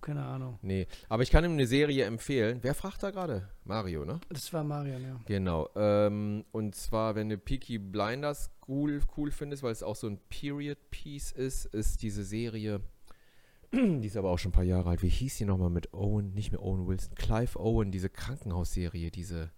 Keine 0.08 0.24
Ahnung. 0.24 0.58
Nee, 0.62 0.88
aber 1.10 1.24
ich 1.24 1.32
kann 1.32 1.44
ihm 1.44 1.52
eine 1.52 1.68
Serie 1.68 2.06
empfehlen. 2.06 2.60
Wer 2.62 2.74
fragt 2.74 3.04
da 3.04 3.12
gerade? 3.12 3.50
Mario, 3.66 4.06
ne? 4.06 4.22
Das 4.30 4.54
war 4.54 4.64
Marion, 4.64 5.02
ja. 5.02 5.20
Genau. 5.26 5.68
Ähm, 5.76 6.46
und 6.54 6.76
zwar, 6.76 7.16
wenn 7.16 7.28
du 7.28 7.38
Peaky 7.38 7.78
Blinders 7.78 8.50
cool, 8.70 9.02
cool 9.18 9.32
findest, 9.32 9.64
weil 9.64 9.74
es 9.74 9.84
auch 9.84 9.98
so 9.98 10.08
ein 10.08 10.18
Period-Piece 10.30 11.34
ist, 11.34 11.66
ist 11.66 12.04
diese 12.04 12.24
Serie, 12.24 12.80
die 13.74 14.08
ist 14.08 14.16
aber 14.16 14.30
auch 14.30 14.40
schon 14.40 14.52
ein 14.52 14.54
paar 14.54 14.64
Jahre 14.64 14.92
alt. 14.92 15.04
Wie 15.04 15.10
hieß 15.10 15.40
die 15.40 15.46
nochmal 15.46 15.72
mit 15.72 15.94
Owen? 15.94 16.34
Nicht 16.34 16.54
mehr 16.54 16.64
Owen 16.64 16.88
Wilson, 16.88 17.14
Clive 17.16 17.60
Owen, 17.60 17.92
diese 17.92 18.08
Krankenhausserie, 18.08 19.12
diese 19.12 19.52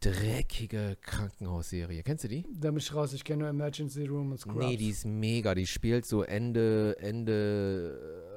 dreckige 0.00 0.96
Krankenhausserie. 1.00 2.02
Kennst 2.02 2.24
du 2.24 2.28
die? 2.28 2.44
Da 2.52 2.70
bin 2.70 2.78
ich 2.78 2.92
raus. 2.92 3.12
Ich 3.12 3.22
kenne 3.22 3.42
nur 3.42 3.48
Emergency 3.48 4.06
Room 4.06 4.32
und 4.32 4.40
Scrubs. 4.40 4.58
Nee, 4.58 4.76
die 4.76 4.90
ist 4.90 5.06
mega. 5.06 5.54
Die 5.54 5.68
spielt 5.68 6.04
so 6.04 6.22
Ende, 6.22 6.96
Ende 6.98 8.31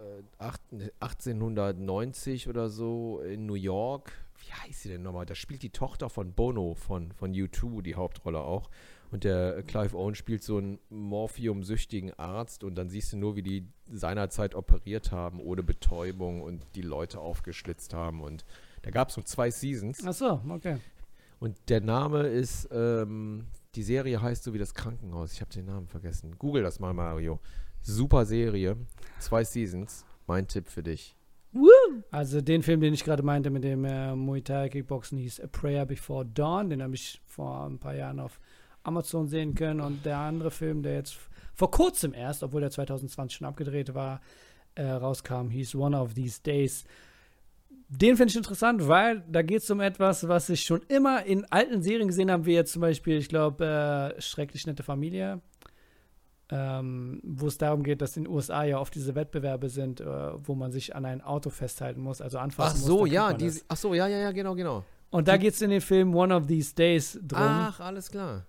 1890 0.99 2.47
oder 2.47 2.69
so 2.69 3.21
in 3.21 3.45
New 3.45 3.55
York. 3.55 4.11
Wie 4.37 4.51
heißt 4.51 4.81
sie 4.81 4.89
denn 4.89 5.01
nochmal? 5.01 5.25
Da 5.25 5.35
spielt 5.35 5.63
die 5.63 5.69
Tochter 5.69 6.09
von 6.09 6.33
Bono 6.33 6.75
von, 6.75 7.11
von 7.13 7.33
U2 7.33 7.81
die 7.81 7.95
Hauptrolle 7.95 8.39
auch. 8.39 8.69
Und 9.11 9.23
der 9.23 9.63
Clive 9.63 9.95
Owen 9.97 10.15
spielt 10.15 10.43
so 10.43 10.57
einen 10.57 10.79
morphiumsüchtigen 10.89 12.13
Arzt 12.19 12.63
und 12.63 12.75
dann 12.75 12.89
siehst 12.89 13.13
du 13.13 13.17
nur, 13.17 13.35
wie 13.35 13.43
die 13.43 13.67
seinerzeit 13.89 14.55
operiert 14.55 15.11
haben, 15.11 15.39
ohne 15.39 15.63
Betäubung 15.63 16.41
und 16.41 16.65
die 16.75 16.81
Leute 16.81 17.19
aufgeschlitzt 17.19 17.93
haben. 17.93 18.21
Und 18.21 18.45
da 18.81 18.91
gab 18.91 19.09
es 19.09 19.15
so 19.15 19.21
zwei 19.21 19.51
Seasons. 19.51 20.03
Ach 20.05 20.13
so, 20.13 20.41
okay. 20.49 20.77
Und 21.39 21.57
der 21.69 21.81
Name 21.81 22.27
ist, 22.27 22.67
ähm, 22.71 23.45
die 23.75 23.83
Serie 23.83 24.21
heißt 24.21 24.43
so 24.43 24.53
wie 24.53 24.57
das 24.57 24.73
Krankenhaus. 24.73 25.33
Ich 25.33 25.41
habe 25.41 25.51
den 25.51 25.65
Namen 25.65 25.87
vergessen. 25.87 26.35
Google 26.37 26.63
das 26.63 26.79
mal, 26.79 26.93
Mario. 26.93 27.39
Super 27.81 28.25
Serie. 28.25 28.77
Zwei 29.19 29.43
Seasons. 29.43 30.05
Mein 30.27 30.47
Tipp 30.47 30.67
für 30.67 30.83
dich. 30.83 31.15
Also 32.11 32.41
den 32.41 32.63
Film, 32.63 32.81
den 32.81 32.93
ich 32.93 33.03
gerade 33.03 33.23
meinte, 33.23 33.49
mit 33.49 33.63
dem 33.63 33.85
äh, 33.85 34.15
Muay 34.15 34.41
Thai 34.41 34.69
Kickboxen 34.69 35.17
hieß 35.17 35.39
A 35.39 35.47
Prayer 35.47 35.85
Before 35.85 36.25
Dawn, 36.25 36.69
den 36.69 36.83
habe 36.83 36.95
ich 36.95 37.21
vor 37.25 37.65
ein 37.65 37.79
paar 37.79 37.95
Jahren 37.95 38.19
auf 38.19 38.39
Amazon 38.83 39.27
sehen 39.27 39.55
können. 39.55 39.79
Und 39.79 40.05
der 40.05 40.17
andere 40.17 40.51
Film, 40.51 40.83
der 40.83 40.95
jetzt 40.95 41.17
vor 41.53 41.71
kurzem 41.71 42.13
erst, 42.13 42.43
obwohl 42.43 42.61
der 42.61 42.71
2020 42.71 43.37
schon 43.37 43.47
abgedreht 43.47 43.93
war, 43.93 44.21
äh, 44.75 44.83
rauskam, 44.83 45.49
hieß 45.49 45.75
One 45.75 45.97
of 45.97 46.13
These 46.13 46.41
Days. 46.43 46.85
Den 47.87 48.17
finde 48.17 48.31
ich 48.31 48.37
interessant, 48.37 48.87
weil 48.87 49.23
da 49.29 49.41
geht 49.41 49.61
es 49.61 49.69
um 49.69 49.79
etwas, 49.79 50.27
was 50.27 50.49
ich 50.49 50.63
schon 50.63 50.81
immer 50.87 51.23
in 51.23 51.45
alten 51.45 51.83
Serien 51.83 52.07
gesehen 52.07 52.31
habe, 52.31 52.45
wie 52.45 52.53
jetzt 52.53 52.73
zum 52.73 52.81
Beispiel, 52.81 53.17
ich 53.17 53.29
glaube, 53.29 54.13
äh, 54.17 54.21
Schrecklich 54.21 54.65
nette 54.67 54.83
Familie, 54.83 55.39
ähm, 56.49 57.21
wo 57.23 57.47
es 57.47 57.57
darum 57.57 57.83
geht, 57.83 58.01
dass 58.01 58.17
in 58.17 58.25
den 58.25 58.33
USA 58.33 58.63
ja 58.63 58.79
oft 58.79 58.93
diese 58.93 59.15
Wettbewerbe 59.15 59.69
sind, 59.69 60.01
äh, 60.01 60.05
wo 60.05 60.55
man 60.55 60.71
sich 60.71 60.95
an 60.95 61.05
ein 61.05 61.21
Auto 61.21 61.49
festhalten 61.49 62.01
muss, 62.01 62.21
also 62.21 62.37
anfassen 62.37 62.77
Ach 62.77 62.87
muss. 62.87 62.87
so, 62.87 63.05
ja. 63.05 63.33
Die, 63.33 63.51
ach 63.67 63.77
so, 63.77 63.93
ja, 63.93 64.07
ja, 64.07 64.17
ja, 64.19 64.31
genau, 64.31 64.55
genau. 64.55 64.83
Und 65.09 65.27
da 65.27 65.37
geht 65.37 65.53
es 65.53 65.61
in 65.61 65.69
den 65.69 65.81
Film 65.81 66.13
One 66.13 66.35
of 66.35 66.45
These 66.45 66.75
Days 66.75 67.19
drum. 67.21 67.41
Ach, 67.41 67.79
alles 67.79 68.09
klar. 68.09 68.45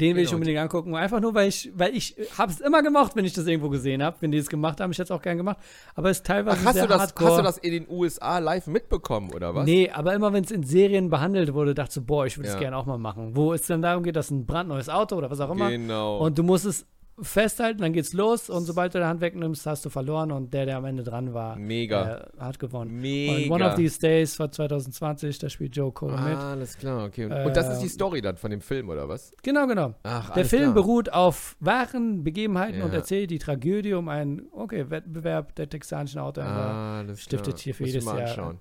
Den 0.00 0.16
will 0.16 0.22
ich 0.22 0.28
Genau. 0.30 0.36
unbedingt 0.36 0.58
angucken. 0.58 0.94
Einfach 0.96 1.20
nur, 1.20 1.34
weil 1.34 1.48
ich, 1.48 1.70
weil 1.74 1.94
ich 1.94 2.16
habe 2.38 2.50
es 2.50 2.60
immer 2.60 2.82
gemacht, 2.82 3.12
wenn 3.14 3.24
ich 3.24 3.32
das 3.34 3.46
irgendwo 3.46 3.68
gesehen 3.68 4.02
habe. 4.02 4.16
Wenn 4.20 4.32
die 4.32 4.38
es 4.38 4.48
gemacht 4.48 4.80
haben, 4.80 4.90
ich 4.90 4.98
hätte 4.98 5.12
es 5.12 5.18
auch 5.18 5.22
gern 5.22 5.36
gemacht. 5.36 5.58
Aber 5.94 6.10
es 6.10 6.18
ist 6.18 6.26
teilweise 6.26 6.58
Ach, 6.60 6.64
hast 6.66 6.74
sehr 6.74 6.82
du, 6.84 6.88
das, 6.88 7.02
hardcore. 7.02 7.30
hast 7.30 7.38
du 7.38 7.42
das 7.42 7.58
in 7.58 7.72
den 7.72 7.86
USA 7.88 8.38
live 8.38 8.66
mitbekommen, 8.66 9.30
oder 9.34 9.54
was? 9.54 9.64
Nee, 9.66 9.90
aber 9.90 10.14
immer 10.14 10.32
wenn 10.32 10.42
es 10.44 10.50
in 10.50 10.62
Serien 10.64 11.10
behandelt 11.10 11.52
wurde, 11.54 11.74
dachte 11.74 11.90
ich 11.90 11.94
so, 11.94 12.02
boah, 12.02 12.26
ich 12.26 12.36
würde 12.38 12.48
es 12.48 12.54
Ja. 12.54 12.60
gerne 12.60 12.76
auch 12.76 12.86
mal 12.86 12.98
machen. 12.98 13.36
Wo 13.36 13.52
es 13.52 13.66
dann 13.66 13.82
darum 13.82 14.02
geht, 14.02 14.16
dass 14.16 14.30
ein 14.30 14.46
brandneues 14.46 14.88
Auto 14.88 15.16
oder 15.16 15.30
was 15.30 15.38
auch 15.40 15.50
immer. 15.50 15.70
Genau. 15.70 16.18
Und 16.18 16.38
du 16.38 16.42
musst 16.42 16.64
es 16.64 16.86
festhalten, 17.22 17.80
dann 17.82 17.92
geht's 17.92 18.12
los 18.12 18.48
und 18.50 18.64
sobald 18.64 18.94
du 18.94 18.98
deine 18.98 19.08
Hand 19.10 19.20
wegnimmst, 19.20 19.66
hast 19.66 19.84
du 19.84 19.90
verloren 19.90 20.30
und 20.32 20.52
der, 20.54 20.66
der 20.66 20.76
am 20.78 20.84
Ende 20.84 21.02
dran 21.02 21.34
war, 21.34 21.56
Mega. 21.56 22.18
äh, 22.18 22.40
hat 22.40 22.58
gewonnen. 22.58 23.00
Mega. 23.00 23.54
Und 23.54 23.62
One 23.62 23.68
of 23.70 23.74
These 23.76 24.00
Days 24.00 24.38
war 24.38 24.50
2020, 24.50 25.38
da 25.38 25.48
spielt 25.48 25.76
Joe 25.76 25.92
Cole 25.92 26.12
mit. 26.12 26.36
ah, 26.36 26.52
alles 26.52 26.76
klar, 26.78 27.04
okay. 27.06 27.24
Und, 27.26 27.32
und 27.32 27.56
das 27.56 27.68
ist 27.72 27.78
die 27.80 27.84
Ähm, 27.86 27.90
Story 27.90 28.20
dann 28.22 28.36
von 28.36 28.50
dem 28.50 28.60
Film, 28.60 28.88
oder 28.88 29.08
was? 29.08 29.32
Genau, 29.42 29.66
genau. 29.66 29.94
Ach, 30.02 30.30
Der 30.34 30.44
Film 30.44 30.62
klar. 30.72 30.74
beruht 30.74 31.12
auf 31.12 31.56
wahren 31.60 32.24
Begebenheiten 32.24 32.78
Ja. 32.80 32.84
und 32.84 32.92
erzählt 32.94 33.30
die 33.30 33.38
Tragödie 33.38 33.94
um 33.94 34.08
einen, 34.08 34.42
okay, 34.52 34.90
Wettbewerb 34.90 35.54
der 35.56 35.68
texanischen 35.68 36.20
Autohändler. 36.20 37.04
Ah, 37.10 37.16
stiftet 37.16 37.58
hier 37.58 37.74
für 37.74 37.82
Muss 37.84 37.92
jedes 37.92 38.04
mal 38.04 38.18
Jahr 38.18 38.28
anschauen. 38.28 38.58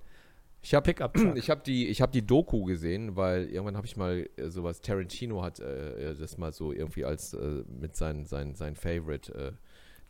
Ich 0.62 0.74
habe 0.74 0.84
Pickup. 0.84 1.18
ich 1.36 1.50
hab 1.50 1.64
die, 1.64 1.88
ich 1.88 2.02
hab 2.02 2.12
die 2.12 2.26
Doku 2.26 2.66
gesehen, 2.66 3.16
weil 3.16 3.46
irgendwann 3.46 3.78
habe 3.78 3.88
ich 3.88 3.96
mal 3.96 4.30
äh, 4.36 4.50
sowas, 4.50 4.82
Tarantino 4.82 5.42
hat 5.42 5.60
äh, 5.60 6.14
das 6.16 6.38
mal 6.38 6.52
so 6.52 6.72
irgendwie 6.74 7.06
als 7.06 7.34
äh, 7.34 7.64
mit 7.68 7.96
sein, 7.96 8.26
sein, 8.26 8.56
sein 8.56 8.76
Favorite 8.76 9.34
äh, 9.34 9.52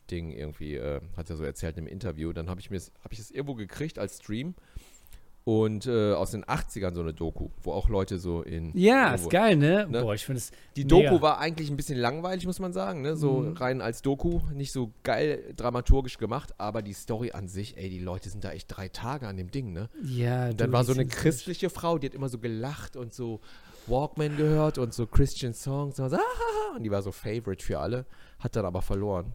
Ding 0.10 0.32
irgendwie, 0.32 0.76
äh, 0.76 1.02
hat 1.16 1.30
er 1.30 1.36
so 1.36 1.44
erzählt 1.44 1.78
im 1.78 1.88
Interview. 1.88 2.34
Dann 2.34 2.50
habe 2.50 2.60
ich 2.60 2.72
mir 2.72 2.80
habe 2.80 3.14
ich 3.14 3.20
es 3.20 3.32
irgendwo 3.32 3.56
gekriegt 3.56 4.00
als 4.00 4.18
Stream 4.18 4.56
und 5.50 5.88
äh, 5.88 6.14
aus 6.14 6.30
den 6.30 6.46
80ern 6.46 6.94
so 6.94 7.02
eine 7.02 7.12
Doku, 7.12 7.50
wo 7.64 7.72
auch 7.72 7.90
Leute 7.90 8.20
so 8.20 8.44
in 8.44 8.72
Ja, 8.78 9.16
ist 9.16 9.32
geil, 9.32 9.56
ne? 9.58 9.88
Ne? 9.90 10.02
Boah, 10.04 10.14
ich 10.14 10.24
finde 10.24 10.38
es. 10.38 10.52
Die 10.76 10.86
mega. 10.86 11.10
Doku 11.10 11.24
war 11.24 11.40
eigentlich 11.40 11.72
ein 11.72 11.76
bisschen 11.76 11.98
langweilig, 11.98 12.46
muss 12.46 12.60
man 12.60 12.72
sagen, 12.72 13.02
ne? 13.02 13.16
So 13.16 13.42
Mhm. 13.42 13.54
rein 13.54 13.82
als 13.82 14.04
Doku, 14.04 14.42
nicht 14.54 14.72
so 14.72 14.92
geil 15.02 15.54
dramaturgisch 15.56 16.20
gemacht, 16.20 16.54
aber 16.60 16.84
die 16.84 16.94
Story 16.94 17.32
an 17.32 17.48
sich, 17.48 17.78
ey, 17.78 17.90
die 17.90 17.98
Leute 18.00 18.30
sind 18.30 18.44
da 18.44 18.52
echt 18.52 18.68
drei 18.68 18.90
Tage 18.90 19.28
an 19.28 19.38
dem 19.38 19.50
Ding, 19.50 19.74
ne? 19.74 19.90
Ja, 20.04 20.50
Und 20.50 20.62
dann 20.62 20.72
war 20.72 20.84
so 20.84 20.92
eine 20.94 21.08
christliche 21.08 21.72
Frau, 21.72 21.98
die 21.98 22.06
hat 22.06 22.14
immer 22.14 22.30
so 22.30 22.38
gelacht 22.38 22.96
und 22.96 23.16
so 23.16 23.40
Walkman 23.88 24.38
gehört 24.38 24.78
und 24.78 24.94
so 24.94 25.08
Christian 25.08 25.56
Songs 25.56 26.00
und, 26.00 26.10
so, 26.12 26.16
ah, 26.18 26.76
und 26.76 26.84
die 26.84 26.92
war 26.92 27.02
so 27.02 27.12
Favorite 27.12 27.66
für 27.66 27.80
alle, 27.80 28.06
hat 28.38 28.56
dann 28.56 28.66
aber 28.66 28.84
verloren. 28.84 29.34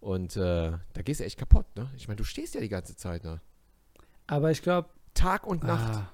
Und 0.00 0.36
äh, 0.36 0.72
da 0.92 1.02
gehst 1.04 1.20
du 1.20 1.24
echt 1.24 1.38
kaputt, 1.38 1.66
ne? 1.76 1.88
Ich 1.96 2.08
meine, 2.08 2.16
du 2.16 2.24
stehst 2.24 2.56
ja 2.56 2.60
die 2.60 2.68
ganze 2.68 2.96
Zeit, 2.96 3.22
ne? 3.22 3.40
Aber 4.26 4.50
ich 4.50 4.60
glaube, 4.62 4.88
Tag 5.14 5.46
und 5.46 5.62
Nacht. 5.64 5.94
ah, 5.96 6.12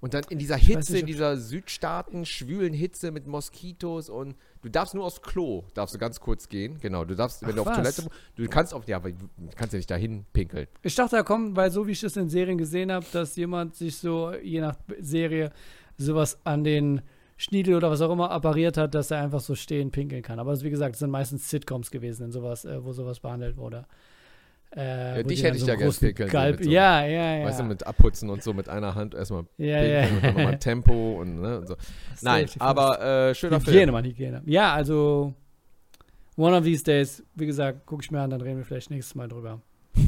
Und 0.00 0.14
dann 0.14 0.24
in 0.30 0.38
dieser 0.38 0.56
Hitze, 0.56 0.92
nicht, 0.92 1.00
in 1.02 1.06
dieser 1.06 1.36
Südstaaten, 1.36 2.24
schwülen 2.24 2.72
Hitze 2.72 3.10
mit 3.10 3.26
Moskitos 3.26 4.08
und 4.08 4.34
du 4.62 4.68
darfst 4.68 4.94
nur 4.94 5.04
aufs 5.04 5.22
Klo, 5.22 5.64
darfst 5.74 5.94
du 5.94 5.98
ganz 5.98 6.20
kurz 6.20 6.48
gehen. 6.48 6.78
Genau, 6.80 7.04
du 7.04 7.14
darfst, 7.14 7.42
wenn 7.42 7.50
Ach, 7.50 7.54
du 7.54 7.60
auf 7.62 7.66
was? 7.68 7.76
Toilette, 7.76 8.06
du 8.36 8.48
kannst 8.48 8.74
auf, 8.74 8.86
ja, 8.88 8.96
aber 8.96 9.12
du 9.12 9.18
kannst 9.56 9.72
ja 9.72 9.76
nicht 9.78 9.90
dahin 9.90 10.24
pinkeln. 10.32 10.66
ich 10.82 10.94
dachte, 10.94 11.16
da 11.16 11.22
kommt, 11.22 11.56
weil 11.56 11.70
so 11.70 11.86
wie 11.86 11.92
ich 11.92 12.00
das 12.00 12.16
in 12.16 12.28
Serien 12.28 12.58
gesehen 12.58 12.90
habe, 12.90 13.06
dass 13.12 13.36
jemand 13.36 13.74
sich 13.74 13.96
so, 13.98 14.32
je 14.34 14.60
nach 14.60 14.76
Serie, 15.00 15.52
sowas 15.96 16.38
an 16.44 16.64
den 16.64 17.02
Schniedel 17.36 17.74
oder 17.74 17.90
was 17.90 18.00
auch 18.02 18.12
immer 18.12 18.30
appariert 18.30 18.76
hat, 18.76 18.94
dass 18.94 19.10
er 19.10 19.22
einfach 19.22 19.40
so 19.40 19.54
stehen 19.54 19.90
pinkeln 19.90 20.22
kann. 20.22 20.38
Aber 20.38 20.60
wie 20.60 20.68
gesagt, 20.70 20.94
es 20.96 20.98
sind 21.00 21.10
meistens 21.10 21.48
Sitcoms 21.48 21.90
gewesen, 21.90 22.24
in 22.26 22.32
sowas, 22.32 22.64
äh, 22.66 22.84
wo 22.84 22.92
sowas 22.92 23.20
behandelt 23.20 23.56
wurde. 23.56 23.86
Äh, 24.76 25.16
Ja, 25.16 25.22
dich 25.24 25.42
hätte 25.42 25.56
ich 25.56 25.62
so 25.62 25.66
ja 25.66 25.72
einen 25.72 25.78
gern 25.80 25.88
großen 25.88 26.06
pinkeln, 26.08 26.28
so 26.28 26.32
Galb 26.32 26.62
so- 26.62 26.70
ja, 26.70 27.04
ja, 27.04 27.36
ja. 27.38 27.44
Weißt 27.46 27.58
du, 27.60 27.64
mit 27.64 27.86
Abputzen 27.86 28.30
und 28.30 28.42
so 28.42 28.52
mit 28.52 28.68
einer 28.68 28.94
Hand 28.94 29.14
erstmal 29.14 29.44
ja, 29.58 29.82
ja. 29.82 30.06
und 30.06 30.22
dann 30.22 30.34
nochmal 30.36 30.58
Tempo 30.58 31.20
und, 31.20 31.40
ne, 31.40 31.58
und 31.58 31.66
so. 31.66 31.76
Nein, 32.22 32.46
Safety 32.46 32.60
aber 32.60 33.00
äh, 33.30 33.34
schöner 33.34 33.58
Hygiene, 33.58 33.76
Film. 33.78 33.90
Mann, 33.92 34.04
Hygiene. 34.04 34.42
Ja, 34.46 34.72
also 34.72 35.34
One 36.36 36.56
of 36.56 36.64
these 36.64 36.82
days, 36.84 37.22
wie 37.34 37.46
gesagt, 37.46 37.84
gucke 37.84 38.02
ich 38.02 38.10
mir 38.10 38.20
an, 38.20 38.30
dann 38.30 38.40
reden 38.40 38.58
wir 38.58 38.64
vielleicht 38.64 38.90
nächstes 38.90 39.14
Mal 39.14 39.28
drüber. 39.28 39.60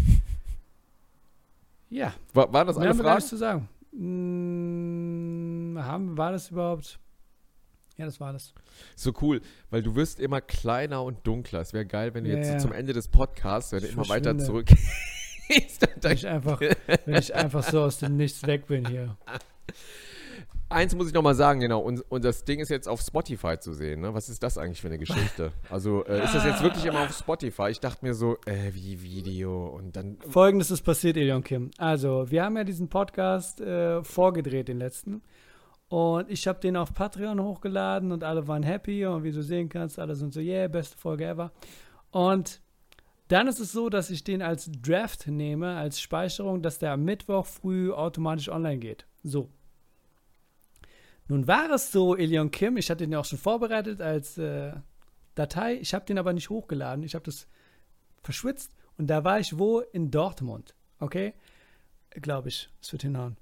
ja, 1.91 2.15
War, 2.33 2.51
waren 2.53 2.67
das 2.67 2.77
mehr 2.77 2.83
alle 2.85 2.91
haben 2.91 2.99
wir 2.99 3.05
gar 3.05 3.15
nichts 3.17 3.29
zu 3.31 3.37
sagen. 3.37 3.69
Mm, 3.93 5.79
haben, 5.79 6.17
war 6.17 6.33
das 6.33 6.51
überhaupt? 6.51 6.99
Ja, 7.99 8.07
das 8.07 8.21
war 8.21 8.33
das. 8.33 8.55
So 8.97 9.13
cool, 9.21 9.41
weil 9.71 9.83
du 9.83 9.95
wirst 9.95 10.21
immer 10.21 10.41
kleiner 10.41 11.03
und 11.03 11.27
dunkler. 11.27 11.61
Es 11.61 11.73
wäre 11.73 11.87
geil, 11.87 12.15
wenn 12.15 12.25
du 12.25 12.31
Ja, 12.31 12.37
jetzt 12.37 12.53
so 12.53 12.69
zum 12.69 12.73
Ende 12.73 12.93
des 12.93 13.09
Podcasts, 13.09 13.73
wenn 13.73 13.81
du 13.81 13.89
immer 13.89 14.09
weiter 14.09 14.39
zurück 14.39 14.67
gehst, 14.67 15.87
Wenn 16.03 16.13
ich 16.13 16.27
einfach, 16.27 16.61
wenn 16.61 17.15
ich 17.15 17.35
einfach 17.35 17.63
so 17.63 17.83
aus 17.83 17.99
dem 17.99 18.17
Nichts 18.17 18.47
weg 18.47 18.67
bin 18.67 18.87
hier. 18.87 19.17
Eins 20.73 20.95
muss 20.95 21.07
ich 21.07 21.13
noch 21.13 21.23
mal 21.23 21.35
sagen, 21.35 21.61
genau, 21.61 21.81
und, 21.81 22.01
und 22.11 22.25
das 22.25 22.45
Ding 22.45 22.59
ist 22.59 22.71
jetzt 22.71 22.89
auf 22.89 23.03
Spotify 23.03 23.59
zu 23.59 23.75
sehen, 23.75 24.01
ne? 24.01 24.15
Was 24.15 24.31
ist 24.31 24.43
das 24.43 24.57
eigentlich 24.57 24.81
für 24.81 24.87
eine 24.87 24.99
Geschichte? 24.99 25.53
Also, 25.69 26.07
äh, 26.07 26.25
ist 26.25 26.35
das 26.35 26.47
jetzt 26.47 26.63
wirklich 26.63 26.87
immer 26.87 27.01
auf 27.01 27.13
Spotify? 27.15 27.69
Ich 27.69 27.81
dachte 27.81 28.03
mir 28.07 28.15
so, 28.15 28.39
äh, 28.47 28.73
wie 28.73 29.03
Video 29.03 29.67
und 29.67 29.95
dann. 29.97 30.17
Folgendes 30.27 30.71
ist 30.71 30.81
passiert, 30.83 31.19
Elion 31.19 31.45
Kim. 31.45 31.71
Also, 31.77 32.31
wir 32.31 32.43
haben 32.43 32.57
ja 32.57 32.65
diesen 32.65 32.89
Podcast 32.89 33.61
äh, 33.61 34.03
vorgedreht, 34.03 34.69
den 34.69 34.79
letzten. 34.79 35.21
Und 35.93 36.31
ich 36.31 36.49
habe 36.49 36.59
den 36.59 36.79
auf 36.79 36.95
Patreon 36.95 37.39
hochgeladen 37.39 38.13
und 38.13 38.25
alle 38.25 38.49
waren 38.49 38.63
happy. 38.63 39.05
Und 39.05 39.25
wie 39.25 39.31
du 39.31 39.43
sehen 39.43 39.69
kannst, 39.69 39.99
alle 39.99 40.15
sind 40.15 40.33
so, 40.33 40.41
yeah, 40.41 40.67
beste 40.67 40.97
Folge 40.97 41.27
ever. 41.27 41.53
Und 42.11 42.63
dann 43.29 43.47
ist 43.47 43.61
es 43.61 43.73
so, 43.73 43.91
dass 43.91 44.09
ich 44.09 44.25
den 44.25 44.41
als 44.41 44.73
Draft 44.73 45.27
nehme, 45.27 45.77
als 45.77 46.01
Speicherung, 46.01 46.63
dass 46.63 46.79
der 46.79 46.93
am 46.93 47.05
Mittwoch 47.05 47.45
früh 47.45 47.93
automatisch 47.93 48.49
online 48.49 48.79
geht. 48.79 49.05
So. 49.23 49.51
Nun 51.29 51.47
war 51.47 51.71
es 51.71 51.93
so, 51.93 52.17
Elion 52.17 52.51
Kim, 52.51 52.79
ich 52.79 52.91
hatte 52.91 53.07
den 53.07 53.15
auch 53.15 53.27
schon 53.27 53.39
vorbereitet 53.39 54.01
als 54.01 54.39
äh, 54.39 54.73
Datei. 55.35 55.75
Ich 55.75 55.93
habe 55.93 56.07
den 56.07 56.17
aber 56.17 56.33
nicht 56.33 56.49
hochgeladen. 56.49 57.05
Ich 57.05 57.15
habe 57.15 57.27
das 57.27 57.47
verschwitzt. 58.23 58.75
Und 58.97 59.09
da 59.09 59.25
war 59.25 59.41
ich 59.41 59.59
wo? 59.59 59.81
In 59.81 60.11
Dortmund. 60.11 60.75
Okay? 61.01 61.35
Glaube 62.13 62.49
ich. 62.49 62.71
Das 62.81 62.93
wird 62.93 63.03
hinhauen. 63.03 63.37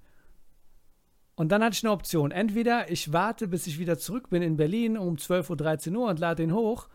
Und 1.41 1.49
dann 1.49 1.65
hatte 1.65 1.73
ich 1.73 1.83
eine 1.83 1.93
Option. 1.93 2.33
Entweder 2.33 2.91
ich 2.91 3.15
warte, 3.15 3.49
bis 3.49 3.67
ich 3.67 3.79
wieder 3.79 3.97
zurück 3.97 4.29
bin 4.29 4.43
in 4.43 4.59
Berlin 4.59 4.99
um 4.99 5.17
12 5.17 5.49
Uhr, 5.49 5.57
13 5.57 5.97
Uhr 5.97 6.11
und 6.11 6.19
lade 6.19 6.43
den 6.43 6.53
hoch. 6.53 6.87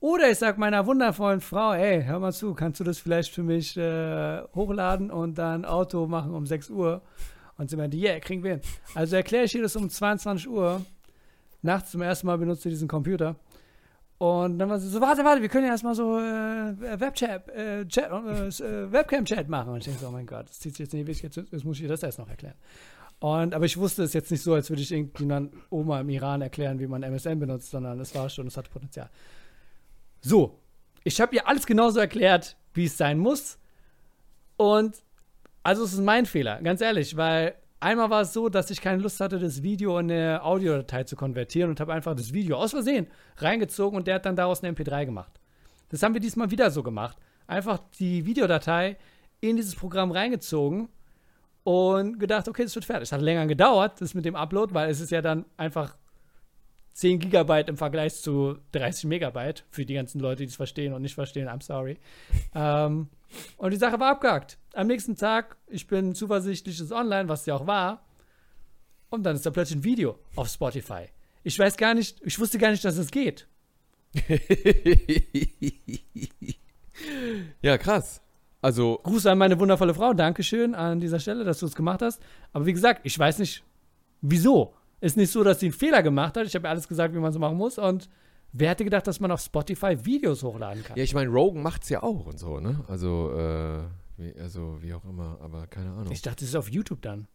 Oder 0.00 0.30
ich 0.30 0.38
sage 0.38 0.58
meiner 0.58 0.86
wundervollen 0.86 1.42
Frau, 1.42 1.74
ey, 1.74 2.02
hör 2.02 2.18
mal 2.18 2.32
zu, 2.32 2.54
kannst 2.54 2.80
du 2.80 2.84
das 2.84 2.98
vielleicht 2.98 3.34
für 3.34 3.42
mich 3.42 3.76
äh, 3.76 4.40
hochladen 4.54 5.10
und 5.10 5.36
dann 5.36 5.66
Auto 5.66 6.06
machen 6.06 6.32
um 6.32 6.46
6 6.46 6.70
Uhr? 6.70 7.02
Und 7.58 7.68
sie 7.68 7.76
meinte, 7.76 7.98
yeah, 7.98 8.18
kriegen 8.18 8.42
wir 8.42 8.52
hin. 8.52 8.60
Also 8.94 9.16
erkläre 9.16 9.44
ich 9.44 9.54
ihr 9.54 9.60
das 9.60 9.76
um 9.76 9.90
22 9.90 10.48
Uhr. 10.48 10.80
Nachts 11.60 11.90
zum 11.90 12.00
ersten 12.00 12.28
Mal 12.28 12.38
benutzt 12.38 12.62
sie 12.62 12.70
diesen 12.70 12.88
Computer. 12.88 13.36
Und 14.16 14.58
dann 14.58 14.70
war 14.70 14.80
sie 14.80 14.88
so, 14.88 15.02
warte, 15.02 15.22
warte, 15.22 15.42
wir 15.42 15.50
können 15.50 15.66
ja 15.66 15.72
erstmal 15.72 15.94
so 15.94 16.16
äh, 16.18 16.98
Webchat, 16.98 17.46
äh, 17.50 17.86
Chat, 17.86 18.10
äh, 18.10 18.46
äh, 18.46 18.90
Webcam-Chat 18.90 19.50
machen. 19.50 19.74
Und 19.74 19.78
ich 19.80 19.84
denke 19.84 20.00
so, 20.00 20.08
oh 20.08 20.12
mein 20.12 20.26
Gott, 20.26 20.48
das 20.48 20.60
zieht 20.60 20.76
sich 20.76 20.86
jetzt 20.86 20.94
nicht 20.94 21.02
ewig, 21.02 21.22
jetzt, 21.22 21.36
jetzt 21.36 21.64
muss 21.66 21.76
ich 21.76 21.82
ihr 21.82 21.90
das 21.90 22.02
erst 22.02 22.18
noch 22.20 22.30
erklären. 22.30 22.54
Und, 23.22 23.54
aber 23.54 23.66
ich 23.66 23.76
wusste 23.76 24.02
es 24.02 24.14
jetzt 24.14 24.32
nicht 24.32 24.42
so, 24.42 24.52
als 24.52 24.68
würde 24.68 24.82
ich 24.82 24.90
irgendjemand 24.90 25.54
Oma 25.70 26.00
im 26.00 26.08
Iran 26.08 26.42
erklären, 26.42 26.80
wie 26.80 26.88
man 26.88 27.04
MSN 27.04 27.38
benutzt, 27.38 27.70
sondern 27.70 28.00
es 28.00 28.12
war 28.16 28.28
schon, 28.28 28.48
es 28.48 28.56
hatte 28.56 28.68
Potenzial. 28.68 29.08
So, 30.20 30.58
ich 31.04 31.20
habe 31.20 31.36
ihr 31.36 31.46
alles 31.46 31.64
genauso 31.64 32.00
erklärt, 32.00 32.56
wie 32.74 32.86
es 32.86 32.98
sein 32.98 33.20
muss. 33.20 33.58
Und 34.56 34.96
also 35.62 35.84
es 35.84 35.92
ist 35.92 36.00
mein 36.00 36.26
Fehler, 36.26 36.60
ganz 36.62 36.80
ehrlich, 36.80 37.16
weil 37.16 37.54
einmal 37.78 38.10
war 38.10 38.22
es 38.22 38.32
so, 38.32 38.48
dass 38.48 38.72
ich 38.72 38.80
keine 38.80 39.00
Lust 39.00 39.20
hatte, 39.20 39.38
das 39.38 39.62
Video 39.62 40.00
in 40.00 40.10
eine 40.10 40.42
Audiodatei 40.42 41.04
zu 41.04 41.14
konvertieren 41.14 41.70
und 41.70 41.78
habe 41.78 41.92
einfach 41.92 42.16
das 42.16 42.32
Video 42.32 42.56
aus 42.56 42.72
Versehen 42.72 43.06
reingezogen 43.36 43.96
und 43.96 44.08
der 44.08 44.16
hat 44.16 44.26
dann 44.26 44.34
daraus 44.34 44.64
eine 44.64 44.76
MP3 44.76 45.06
gemacht. 45.06 45.38
Das 45.90 46.02
haben 46.02 46.14
wir 46.14 46.20
diesmal 46.20 46.50
wieder 46.50 46.72
so 46.72 46.82
gemacht. 46.82 47.16
Einfach 47.46 47.78
die 48.00 48.26
Videodatei 48.26 48.96
in 49.40 49.54
dieses 49.54 49.76
Programm 49.76 50.10
reingezogen 50.10 50.88
und 51.64 52.18
gedacht, 52.18 52.48
okay, 52.48 52.64
das 52.64 52.74
wird 52.74 52.84
fertig. 52.84 53.04
Es 53.04 53.12
hat 53.12 53.20
länger 53.20 53.46
gedauert, 53.46 54.00
das 54.00 54.14
mit 54.14 54.24
dem 54.24 54.34
Upload, 54.34 54.74
weil 54.74 54.90
es 54.90 55.00
ist 55.00 55.10
ja 55.10 55.22
dann 55.22 55.44
einfach 55.56 55.96
10 56.94 57.20
Gigabyte 57.20 57.68
im 57.68 57.76
Vergleich 57.76 58.14
zu 58.16 58.58
30 58.72 59.04
Megabyte 59.04 59.64
für 59.70 59.86
die 59.86 59.94
ganzen 59.94 60.20
Leute, 60.20 60.42
die 60.42 60.48
es 60.48 60.56
verstehen 60.56 60.92
und 60.92 61.02
nicht 61.02 61.14
verstehen. 61.14 61.48
I'm 61.48 61.62
sorry. 61.62 61.98
ähm, 62.54 63.08
und 63.56 63.70
die 63.70 63.78
Sache 63.78 63.98
war 63.98 64.10
abgehakt. 64.10 64.58
Am 64.74 64.86
nächsten 64.88 65.16
Tag, 65.16 65.56
ich 65.66 65.86
bin 65.86 66.14
zuversichtlich, 66.14 66.78
ist 66.78 66.92
online, 66.92 67.28
was 67.28 67.46
ja 67.46 67.54
auch 67.54 67.66
war. 67.66 68.04
Und 69.08 69.24
dann 69.24 69.36
ist 69.36 69.46
da 69.46 69.50
plötzlich 69.50 69.78
ein 69.78 69.84
Video 69.84 70.18
auf 70.36 70.48
Spotify. 70.48 71.06
Ich 71.44 71.58
weiß 71.58 71.76
gar 71.76 71.94
nicht, 71.94 72.20
ich 72.22 72.38
wusste 72.38 72.58
gar 72.58 72.70
nicht, 72.70 72.84
dass 72.84 72.96
es 72.96 73.10
geht. 73.10 73.46
ja, 77.62 77.78
krass. 77.78 78.21
Also, 78.62 79.00
Gruß 79.02 79.26
an 79.26 79.38
meine 79.38 79.58
wundervolle 79.58 79.92
Frau. 79.92 80.14
Dankeschön 80.14 80.74
an 80.76 81.00
dieser 81.00 81.18
Stelle, 81.18 81.42
dass 81.42 81.58
du 81.58 81.66
es 81.66 81.74
gemacht 81.74 82.00
hast. 82.00 82.22
Aber 82.52 82.64
wie 82.64 82.72
gesagt, 82.72 83.00
ich 83.02 83.18
weiß 83.18 83.40
nicht, 83.40 83.64
wieso. 84.20 84.74
Ist 85.00 85.16
nicht 85.16 85.32
so, 85.32 85.42
dass 85.42 85.58
sie 85.58 85.66
einen 85.66 85.72
Fehler 85.72 86.00
gemacht 86.00 86.36
hat. 86.36 86.46
Ich 86.46 86.54
habe 86.54 86.68
ihr 86.68 86.70
alles 86.70 86.86
gesagt, 86.86 87.12
wie 87.12 87.18
man 87.18 87.32
so 87.32 87.40
machen 87.40 87.56
muss. 87.56 87.76
Und 87.76 88.08
wer 88.52 88.70
hätte 88.70 88.84
gedacht, 88.84 89.04
dass 89.08 89.18
man 89.18 89.32
auf 89.32 89.40
Spotify 89.40 90.04
Videos 90.04 90.44
hochladen 90.44 90.84
kann? 90.84 90.96
ja, 90.96 91.02
ich 91.02 91.12
meine, 91.12 91.28
Rogan 91.28 91.60
macht's 91.60 91.88
ja 91.88 92.04
auch 92.04 92.26
und 92.26 92.38
so, 92.38 92.60
ne? 92.60 92.84
Also, 92.86 93.32
äh, 93.36 93.80
wie, 94.16 94.40
also, 94.40 94.78
wie 94.80 94.94
auch 94.94 95.04
immer, 95.04 95.38
aber 95.42 95.66
keine 95.66 95.90
Ahnung. 95.90 96.12
Ich 96.12 96.22
dachte, 96.22 96.44
das 96.44 96.50
ist 96.50 96.56
auf 96.56 96.70
YouTube 96.70 97.02
dann. 97.02 97.26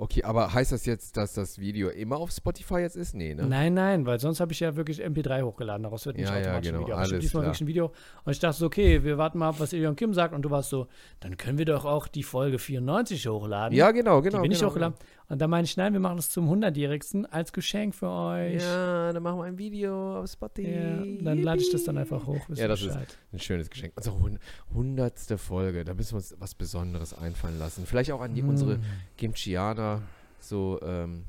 Okay, 0.00 0.22
aber 0.24 0.54
heißt 0.54 0.72
das 0.72 0.86
jetzt, 0.86 1.18
dass 1.18 1.34
das 1.34 1.58
Video 1.58 1.90
immer 1.90 2.16
auf 2.16 2.30
Spotify 2.30 2.78
jetzt 2.78 2.96
ist? 2.96 3.14
Nee, 3.14 3.34
ne? 3.34 3.46
Nein, 3.46 3.74
nein, 3.74 4.06
weil 4.06 4.18
sonst 4.18 4.40
habe 4.40 4.50
ich 4.50 4.60
ja 4.60 4.74
wirklich 4.74 5.04
MP3 5.04 5.42
hochgeladen. 5.42 5.82
Daraus 5.82 6.06
wird 6.06 6.16
nicht 6.16 6.26
Ja, 6.26 6.36
ja, 6.36 6.40
automatisch 6.40 6.70
genau, 6.70 6.78
ein 6.78 6.86
Video. 6.86 6.94
Aber 6.94 7.04
ich 7.04 7.12
alles 7.12 7.20
diesmal 7.22 7.42
klar. 7.42 7.50
wirklich 7.50 7.60
ein 7.60 7.66
Video. 7.66 7.92
Und 8.24 8.32
ich 8.32 8.38
dachte 8.38 8.56
so, 8.56 8.66
okay, 8.66 9.04
wir 9.04 9.18
warten 9.18 9.36
mal 9.36 9.50
ab, 9.50 9.56
was 9.58 9.74
Ilion 9.74 9.96
Kim 9.96 10.14
sagt. 10.14 10.32
Und 10.32 10.40
du 10.40 10.50
warst 10.50 10.70
so, 10.70 10.86
dann 11.20 11.36
können 11.36 11.58
wir 11.58 11.66
doch 11.66 11.84
auch 11.84 12.08
die 12.08 12.22
Folge 12.22 12.58
94 12.58 13.28
hochladen. 13.28 13.76
Ja, 13.76 13.90
genau, 13.90 14.22
genau. 14.22 14.38
die 14.38 14.42
bin 14.44 14.52
ich 14.52 14.60
genau, 14.60 14.70
hochgeladen. 14.70 14.96
Und 15.30 15.38
dann 15.40 15.48
meine 15.48 15.64
ich, 15.64 15.76
nein, 15.76 15.92
wir 15.92 16.00
machen 16.00 16.16
das 16.16 16.28
zum 16.28 16.50
100-Jährigsten 16.50 17.24
als 17.24 17.52
Geschenk 17.52 17.94
für 17.94 18.08
euch. 18.10 18.60
Ja, 18.60 19.12
dann 19.12 19.22
machen 19.22 19.38
wir 19.38 19.44
ein 19.44 19.58
Video 19.58 20.18
auf 20.20 20.28
Spotify. 20.30 20.68
Ja, 20.70 21.22
dann 21.22 21.42
lade 21.42 21.62
ich 21.62 21.70
das 21.70 21.84
dann 21.84 21.96
einfach 21.98 22.26
hoch. 22.26 22.40
Ja, 22.54 22.66
das 22.68 22.80
ist- 22.82 22.88
Bescheid. 22.88 23.16
Ein 23.32 23.38
schönes 23.38 23.70
Geschenk. 23.70 23.92
Unsere 23.96 24.18
hund- 24.18 24.38
hundertste 24.74 25.38
Folge. 25.38 25.84
Da 25.84 25.94
müssen 25.94 26.12
wir 26.12 26.16
uns 26.16 26.34
was 26.40 26.54
Besonderes 26.56 27.14
einfallen 27.14 27.58
lassen. 27.60 27.86
Vielleicht 27.86 28.10
auch 28.10 28.20
an 28.20 28.34
die, 28.34 28.42
unsere 28.42 28.78
Mm. 28.78 28.82
Gimchianer. 29.18 30.02
So, 30.40 30.80
ähm, 30.82 31.24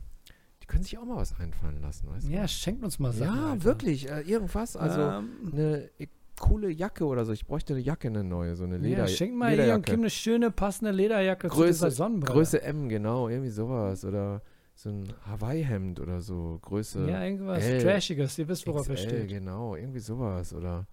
die 0.63 0.65
können 0.65 0.83
sich 0.83 0.97
auch 0.97 1.05
mal 1.05 1.17
was 1.17 1.39
einfallen 1.39 1.79
lassen, 1.81 2.09
weißt 2.09 2.27
du? 2.27 2.31
Ja, 2.31 2.47
schenkt 2.47 2.83
uns 2.83 2.97
mal 2.97 3.13
Sachen. 3.13 3.35
ja 3.35 3.49
Alter. 3.51 3.63
wirklich. 3.63 4.09
Äh, 4.09 4.21
irgendwas. 4.21 4.75
Also 4.75 4.99
Ähm, 4.99 5.29
eine 5.51 5.89
coole 6.41 6.69
Jacke 6.69 7.05
oder 7.05 7.23
so. 7.25 7.31
Ich 7.31 7.45
bräuchte 7.45 7.73
eine 7.73 7.81
Jacke, 7.81 8.07
eine 8.07 8.23
neue. 8.23 8.55
So 8.55 8.63
eine 8.63 8.77
Leder 8.77 9.03
ja, 9.03 9.07
schenk 9.07 9.35
mal 9.35 9.51
Lederjacke. 9.51 9.83
Kim 9.91 9.99
eine 10.01 10.09
schöne, 10.09 10.51
passende 10.51 10.91
Lederjacke 10.91 11.47
zu 11.49 11.55
Größe- 11.55 11.67
dieser 11.67 11.91
Sonnenbrille. 11.91 12.33
Größe 12.33 12.61
M, 12.63 12.89
genau. 12.89 13.29
Irgendwie 13.29 13.49
sowas. 13.51 14.03
Oder 14.03 14.41
so 14.75 14.89
ein 14.89 15.13
Hawaii-Hemd 15.27 15.99
oder 15.99 16.21
so. 16.21 16.59
Größe 16.63 17.07
Ja, 17.09 17.23
irgendwas 17.23 17.63
L, 17.63 17.83
Trashiges. 17.83 18.37
Ihr 18.39 18.47
wisst, 18.47 18.65
worauf 18.67 18.89
er 18.89 18.95
XL, 18.95 19.07
steht. 19.07 19.27
genau. 19.29 19.75
Irgendwie 19.75 19.99
sowas. 19.99 20.53
Oder 20.53 20.87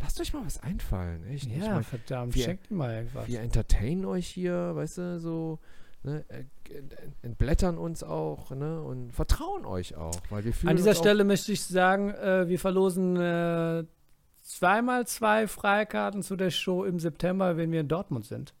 lasst 0.00 0.20
euch 0.20 0.32
mal 0.32 0.44
was 0.44 0.62
einfallen. 0.62 1.22
Echt. 1.30 1.46
Ich 1.46 1.56
Ja, 1.58 1.74
mein, 1.74 1.84
verdammt. 1.84 2.34
wir- 2.34 2.44
Schenkt 2.44 2.70
mal 2.70 2.94
irgendwas. 2.94 3.28
wir 3.28 3.40
entertainen 3.40 4.04
euch 4.06 4.26
hier, 4.26 4.74
weißt 4.74 4.98
du, 4.98 5.18
so, 5.20 5.58
ne, 6.04 6.24
äh, 6.28 6.44
ent- 6.78 6.94
entblättern 7.22 7.76
uns 7.76 8.02
auch, 8.02 8.50
ne, 8.52 8.80
und 8.82 9.12
vertrauen 9.12 9.66
euch 9.66 9.96
auch, 9.96 10.14
weil 10.30 10.44
wir 10.44 10.52
fühlen 10.54 10.70
An 10.70 10.76
dieser 10.76 10.94
Stelle 10.94 11.24
möchte 11.24 11.52
ich 11.52 11.62
sagen, 11.64 12.10
äh, 12.10 12.48
wir 12.48 12.58
verlosen 12.58 13.16
äh, 13.16 13.84
zweimal 14.48 15.06
zwei 15.06 15.46
Freikarten 15.46 16.22
zu 16.22 16.34
der 16.36 16.50
Show 16.50 16.84
im 16.84 16.98
September, 16.98 17.56
wenn 17.56 17.70
wir 17.70 17.80
in 17.80 17.88
Dortmund 17.88 18.24
sind. 18.26 18.54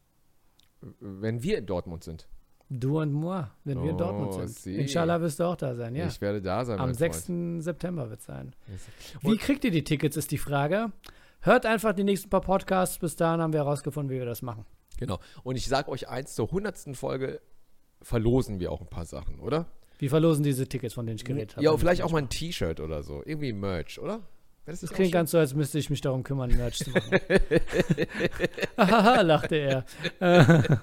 wenn 1.00 1.42
wir 1.42 1.58
in 1.58 1.66
Dortmund 1.66 2.04
sind. 2.04 2.28
Du 2.70 3.00
und 3.00 3.12
moi, 3.12 3.46
wenn 3.64 3.82
wir 3.82 3.90
in 3.90 3.94
Oh, 3.96 3.98
Dortmund 3.98 4.34
sind. 4.34 4.48
sie. 4.50 4.76
Inshallah 4.76 5.20
wirst 5.22 5.40
du 5.40 5.44
auch 5.44 5.56
da 5.56 5.74
sein, 5.74 5.94
ja. 5.96 6.06
Ich 6.06 6.20
werde 6.20 6.42
da 6.42 6.64
sein, 6.66 6.78
Am 6.78 6.88
mein 6.90 6.94
6. 6.94 7.24
Freund. 7.26 7.62
September 7.64 8.10
wird 8.10 8.20
es 8.20 8.26
sein. 8.26 8.54
Wie 9.22 9.36
kriegt 9.38 9.64
ihr 9.64 9.70
die 9.70 9.82
Tickets, 9.84 10.16
ist 10.16 10.30
die 10.30 10.38
Frage. 10.38 10.92
Hört 11.40 11.64
einfach 11.66 11.94
die 11.94 12.04
nächsten 12.04 12.28
paar 12.28 12.42
Podcasts. 12.42 12.98
Bis 12.98 13.16
dahin 13.16 13.40
haben 13.40 13.52
wir 13.54 13.60
herausgefunden, 13.60 14.14
wie 14.14 14.18
wir 14.18 14.26
das 14.26 14.42
machen. 14.42 14.66
Genau. 14.98 15.18
Und 15.44 15.56
ich 15.56 15.66
sag 15.66 15.88
euch 15.88 16.08
eins, 16.08 16.34
zur 16.34 16.50
hundertsten 16.50 16.94
Folge 16.94 17.40
verlosen 18.02 18.60
wir 18.60 18.70
auch 18.70 18.80
ein 18.82 18.88
paar 18.90 19.06
Sachen, 19.06 19.40
oder? 19.40 19.66
Wir 19.98 20.10
verlosen 20.10 20.44
diese 20.44 20.68
Tickets, 20.68 20.94
von 20.94 21.06
denen 21.06 21.16
ich 21.16 21.24
geredet 21.24 21.56
habe. 21.56 21.64
Ja, 21.64 21.76
vielleicht 21.76 22.02
auch 22.02 22.12
mal 22.12 22.18
ein 22.18 22.28
T-Shirt 22.28 22.80
oder 22.80 23.02
so. 23.02 23.22
Irgendwie 23.24 23.52
Merch, 23.52 23.98
oder? 23.98 24.20
Das 24.68 24.82
nicht 24.82 24.94
klingt 24.94 25.12
ganz 25.12 25.30
so, 25.30 25.38
als 25.38 25.54
müsste 25.54 25.78
ich 25.78 25.88
mich 25.90 26.00
darum 26.00 26.22
kümmern, 26.22 26.50
Merch 26.50 26.78
zu 26.78 26.90
machen. 26.90 27.18
Haha, 28.76 29.20
lachte 29.22 29.56
er. 29.56 29.84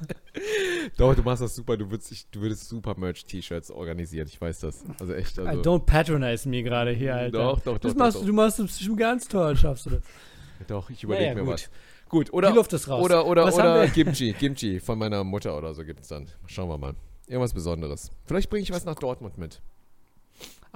Doch, 0.98 1.16
du 1.16 1.22
machst 1.24 1.42
das 1.42 1.56
super. 1.56 1.78
Du 1.78 1.90
würdest, 1.92 2.12
dich- 2.12 2.28
du 2.32 2.42
würdest 2.42 2.68
super 2.68 2.96
Merch-T-Shirts 2.98 3.72
organisieren. 3.72 4.28
Ich 4.28 4.40
weiß 4.40 4.60
das. 4.62 4.84
Also 5.00 5.14
echt. 5.14 5.38
Also, 5.40 5.62
Don't 5.62 5.86
patronize 5.86 6.48
me 6.48 6.64
gerade 6.64 6.92
hier, 6.92 7.16
Alter. 7.16 7.38
Doch, 7.38 7.60
doch, 7.62 7.78
das 7.78 7.94
doch, 7.94 8.00
machst 8.00 8.16
doch, 8.18 8.22
du, 8.22 8.28
du 8.28 8.34
machst 8.34 8.60
es 8.60 8.66
bestimmt 8.68 8.98
ganz 8.98 9.28
toll, 9.28 9.56
schaffst 9.56 9.86
du 9.86 9.90
das. 9.92 10.02
doch 10.68 10.90
ich 10.90 11.04
überlege 11.04 11.26
Naja, 11.32 11.36
mir 11.36 11.46
gut. 11.46 11.54
was. 11.54 11.70
Gut, 12.10 12.34
oder, 12.34 12.50
Die 12.50 12.56
Luft 12.56 12.72
ist 12.74 12.88
raus. 12.88 13.04
Oder, 13.04 13.26
oder, 13.26 13.46
Was 13.46 13.58
haben 13.58 13.72
oder 13.72 13.82
wir? 13.84 13.90
Kimchi. 13.90 14.34
Kimchi 14.34 14.80
von 14.80 14.98
meiner 14.98 15.24
Mutter 15.24 15.58
oder 15.58 15.74
so 15.74 15.84
gibt 15.84 16.02
es 16.02 16.08
dann. 16.08 16.28
Schauen 16.48 16.70
wir 16.70 16.78
mal. 16.78 16.94
Irgendwas 17.28 17.54
Besonderes. 17.54 18.12
Vielleicht 18.26 18.50
bringe 18.50 18.62
ich 18.64 18.72
was 18.72 18.86
nach 18.86 18.96
Dortmund 18.96 19.38
mit. 19.40 19.62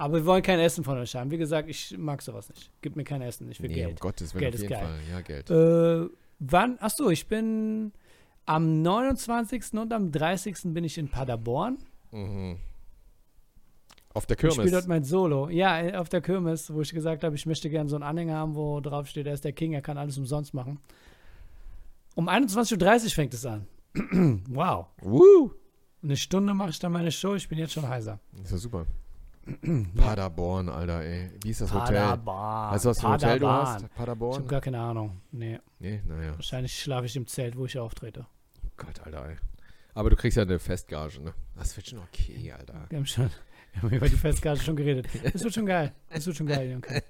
Aber 0.00 0.14
wir 0.14 0.24
wollen 0.24 0.42
kein 0.42 0.58
Essen 0.58 0.82
von 0.82 0.96
euch 0.96 1.14
haben. 1.14 1.30
Wie 1.30 1.36
gesagt, 1.36 1.68
ich 1.68 1.94
mag 1.98 2.22
sowas 2.22 2.48
nicht. 2.48 2.70
Gib 2.80 2.96
mir 2.96 3.04
kein 3.04 3.20
Essen, 3.20 3.50
ich 3.50 3.60
will 3.60 3.68
nee, 3.68 3.82
um 3.82 3.88
Geld. 3.88 4.00
Gottes 4.00 4.32
Willen, 4.34 4.40
Geld 4.40 4.54
auf 4.54 4.60
ist 4.62 4.62
jeden 4.62 4.72
geil. 4.72 4.86
Fall. 4.86 5.00
Ja, 5.10 5.20
Geld. 5.20 5.50
Äh, 5.50 6.10
wann? 6.38 6.78
Achso, 6.78 7.10
ich 7.10 7.28
bin 7.28 7.92
am 8.46 8.80
29. 8.80 9.74
und 9.74 9.92
am 9.92 10.10
30. 10.10 10.56
bin 10.72 10.84
ich 10.84 10.96
in 10.96 11.08
Paderborn. 11.10 11.76
Mhm. 12.12 12.56
Auf 14.14 14.24
der 14.24 14.36
Ich 14.36 14.40
spiele 14.40 14.54
Kirmes. 14.54 14.72
dort 14.72 14.88
mein 14.88 15.04
Solo. 15.04 15.50
Ja, 15.50 15.82
äh, 15.82 15.94
auf 15.94 16.08
der 16.08 16.22
Kirmes, 16.22 16.72
wo 16.72 16.80
ich 16.80 16.94
gesagt 16.94 17.22
habe, 17.22 17.34
ich 17.34 17.44
möchte 17.44 17.68
gerne 17.68 17.90
so 17.90 17.96
einen 17.96 18.02
Anhänger 18.02 18.36
haben, 18.36 18.54
wo 18.54 18.80
drauf 18.80 19.06
steht, 19.06 19.26
er 19.26 19.34
ist 19.34 19.44
der 19.44 19.52
King, 19.52 19.74
er 19.74 19.82
kann 19.82 19.98
alles 19.98 20.16
umsonst 20.16 20.54
machen. 20.54 20.80
Um 22.14 22.26
21.30 22.26 23.04
Uhr 23.04 23.10
fängt 23.10 23.34
es 23.34 23.44
an. 23.44 23.66
wow. 24.48 24.86
Woo! 25.02 25.52
Eine 26.02 26.16
Stunde 26.16 26.54
mache 26.54 26.70
ich 26.70 26.78
dann 26.78 26.92
meine 26.92 27.12
Show, 27.12 27.34
ich 27.34 27.46
bin 27.50 27.58
jetzt 27.58 27.74
schon 27.74 27.86
heiser. 27.86 28.18
Ist 28.42 28.52
ja 28.52 28.56
super. 28.56 28.86
Paderborn, 29.96 30.68
Alter, 30.68 31.02
ey. 31.02 31.30
Wie 31.42 31.50
ist 31.50 31.60
das 31.60 31.72
Hotel? 31.72 31.96
Paderborn. 32.00 32.72
Weißt 32.72 32.84
du, 32.84 32.88
was 32.90 33.00
für 33.00 33.06
ein 33.08 33.12
Hotel 33.14 33.38
du 33.38 33.46
Paderborn. 33.46 33.66
hast? 33.66 33.76
Ich 33.78 33.82
habe 33.84 33.94
Paderborn? 33.94 34.48
gar 34.48 34.60
keine 34.60 34.78
Ahnung. 34.80 35.20
Nee, 35.32 35.58
Nee, 35.78 36.00
naja. 36.06 36.32
wahrscheinlich 36.34 36.78
schlafe 36.80 37.06
ich 37.06 37.16
im 37.16 37.26
Zelt, 37.26 37.56
wo 37.56 37.66
ich 37.66 37.78
auftrete. 37.78 38.26
Gott, 38.76 39.00
Alter, 39.04 39.28
ey. 39.28 39.36
Aber 39.94 40.10
du 40.10 40.16
kriegst 40.16 40.36
ja 40.36 40.44
eine 40.44 40.58
Festgage, 40.58 41.20
ne? 41.20 41.34
Das 41.56 41.76
wird 41.76 41.88
schon 41.88 41.98
okay, 41.98 42.52
Alter. 42.52 42.86
Wir 42.88 42.98
haben 42.98 43.06
schon 43.06 43.28
wir 43.72 43.82
haben 43.82 43.90
über 43.90 44.08
die 44.08 44.16
Festgage 44.16 44.60
schon 44.60 44.76
geredet. 44.76 45.06
Es 45.34 45.42
wird 45.42 45.54
schon 45.54 45.66
geil. 45.66 45.92
Es 46.08 46.26
wird 46.26 46.36
schon 46.36 46.46
geil, 46.46 46.70
Junge. 46.70 47.02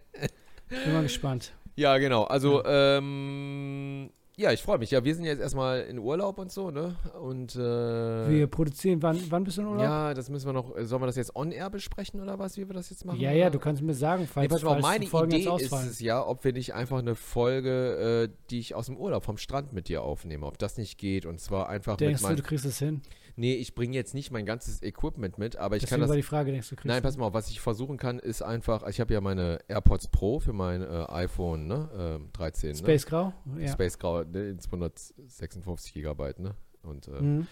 Bin 0.68 0.92
mal 0.92 1.02
gespannt. 1.02 1.52
Ja, 1.76 1.98
genau. 1.98 2.24
Also, 2.24 2.64
ähm, 2.64 4.10
ja, 4.40 4.52
ich 4.52 4.62
freue 4.62 4.78
mich. 4.78 4.90
Ja, 4.90 5.04
wir 5.04 5.14
sind 5.14 5.24
jetzt 5.24 5.40
erstmal 5.40 5.82
in 5.82 5.98
Urlaub 5.98 6.38
und 6.38 6.50
so, 6.50 6.70
ne? 6.70 6.96
Und, 7.20 7.54
äh, 7.56 7.58
Wir 7.58 8.46
produzieren, 8.46 9.02
wann, 9.02 9.20
wann 9.30 9.44
bist 9.44 9.58
du 9.58 9.62
in 9.62 9.68
Urlaub? 9.68 9.82
ja, 9.82 10.14
das 10.14 10.30
müssen 10.30 10.46
wir 10.46 10.52
noch, 10.54 10.74
äh, 10.76 10.84
sollen 10.86 11.02
wir 11.02 11.06
das 11.06 11.16
jetzt 11.16 11.36
on-air 11.36 11.68
besprechen 11.68 12.20
oder 12.20 12.38
was, 12.38 12.56
wie 12.56 12.66
wir 12.66 12.74
das 12.74 12.88
jetzt 12.90 13.04
machen? 13.04 13.20
Ja, 13.20 13.32
ja, 13.32 13.50
du 13.50 13.58
kannst 13.58 13.82
mir 13.82 13.94
sagen, 13.94 14.26
falls, 14.26 14.50
Nee, 14.50 14.58
falls 14.58 14.82
meine 14.82 15.06
Folgen 15.06 15.32
Idee 15.32 15.50
jetzt 15.50 15.62
ist 15.72 15.72
es 15.72 16.00
ja, 16.00 16.26
ob 16.26 16.42
wir 16.44 16.52
nicht 16.52 16.74
einfach 16.74 16.98
eine 16.98 17.14
Folge, 17.14 18.28
äh, 18.30 18.36
die 18.50 18.60
ich 18.60 18.74
aus 18.74 18.86
dem 18.86 18.96
Urlaub 18.96 19.24
vom 19.24 19.36
Strand 19.36 19.72
mit 19.72 19.88
dir 19.88 20.02
aufnehme, 20.02 20.46
ob 20.46 20.58
das 20.58 20.78
nicht 20.78 20.96
geht 20.98 21.26
und 21.26 21.38
zwar 21.40 21.68
einfach 21.68 21.96
Denkst 21.98 22.22
mit 22.22 22.30
du, 22.30 22.34
du 22.34 22.40
meinem, 22.40 22.46
kriegst 22.46 22.64
es 22.64 22.78
hin? 22.78 23.02
Nee, 23.36 23.54
ich 23.54 23.74
bringe 23.74 23.94
jetzt 23.94 24.14
nicht 24.14 24.30
mein 24.30 24.46
ganzes 24.46 24.82
Equipment 24.82 25.38
mit, 25.38 25.56
aber 25.56 25.76
ich 25.76 25.82
Deswegen 25.82 26.00
kann 26.02 26.08
war 26.08 26.16
das, 26.16 26.16
die 26.16 26.22
Frage, 26.28 26.52
denkst 26.52 26.68
du, 26.70 26.76
kriegst 26.76 26.86
nein, 26.86 27.02
pass 27.02 27.16
mal, 27.16 27.26
auf, 27.26 27.34
was 27.34 27.50
ich 27.50 27.60
versuchen 27.60 27.96
kann, 27.96 28.18
ist 28.18 28.42
einfach, 28.42 28.86
ich 28.88 29.00
habe 29.00 29.12
ja 29.14 29.20
meine 29.20 29.58
AirPods 29.68 30.08
Pro 30.08 30.40
für 30.40 30.52
mein 30.52 30.82
äh, 30.82 30.86
iPhone, 31.08 31.66
ne, 31.66 31.88
ähm, 31.96 32.28
13, 32.32 32.74
Space 32.76 33.06
Grau? 33.06 33.32
ne? 33.44 33.62
Ja. 33.64 33.72
Space 33.72 33.98
Grau, 33.98 34.22
ne, 34.24 34.50
in 34.50 34.58
256 34.58 35.94
Gigabyte, 35.94 36.38
ne, 36.40 36.54
und, 36.82 37.08
äh, 37.08 37.10
Mhm. 37.22 37.46